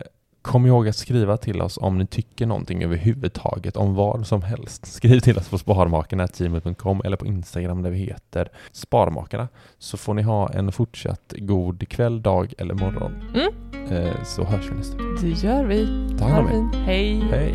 kom 0.43 0.66
ihåg 0.66 0.88
att 0.88 0.97
skriva 0.97 1.36
till 1.36 1.62
oss 1.62 1.78
om 1.78 1.99
ni 1.99 2.07
tycker 2.07 2.47
någonting 2.47 2.84
överhuvudtaget 2.84 3.76
om 3.76 3.95
vad 3.95 4.26
som 4.26 4.43
helst. 4.43 4.86
Skriv 4.86 5.20
till 5.20 5.38
oss 5.38 5.49
på 5.49 5.59
sparmakarna.gmail.com 5.59 7.03
eller 7.05 7.16
på 7.16 7.26
Instagram 7.26 7.82
där 7.82 7.91
vi 7.91 7.99
heter 7.99 8.49
Sparmakarna. 8.72 9.49
Så 9.78 9.97
får 9.97 10.14
ni 10.14 10.22
ha 10.22 10.53
en 10.53 10.72
fortsatt 10.72 11.34
god 11.38 11.88
kväll, 11.88 12.22
dag 12.22 12.55
eller 12.59 12.74
morgon. 12.74 13.12
Mm. 13.34 13.53
Eh, 13.91 14.22
så 14.24 14.45
hörs 14.45 14.70
vi 14.70 14.74
nästa 14.74 14.97
vecka. 14.97 15.20
Det 15.20 15.28
gör 15.28 15.64
vi. 15.64 15.86
Ta 16.18 16.24
hand 16.24 16.49
om 16.49 16.72
er. 16.74 16.78
Hej. 16.78 17.20
Hej! 17.30 17.55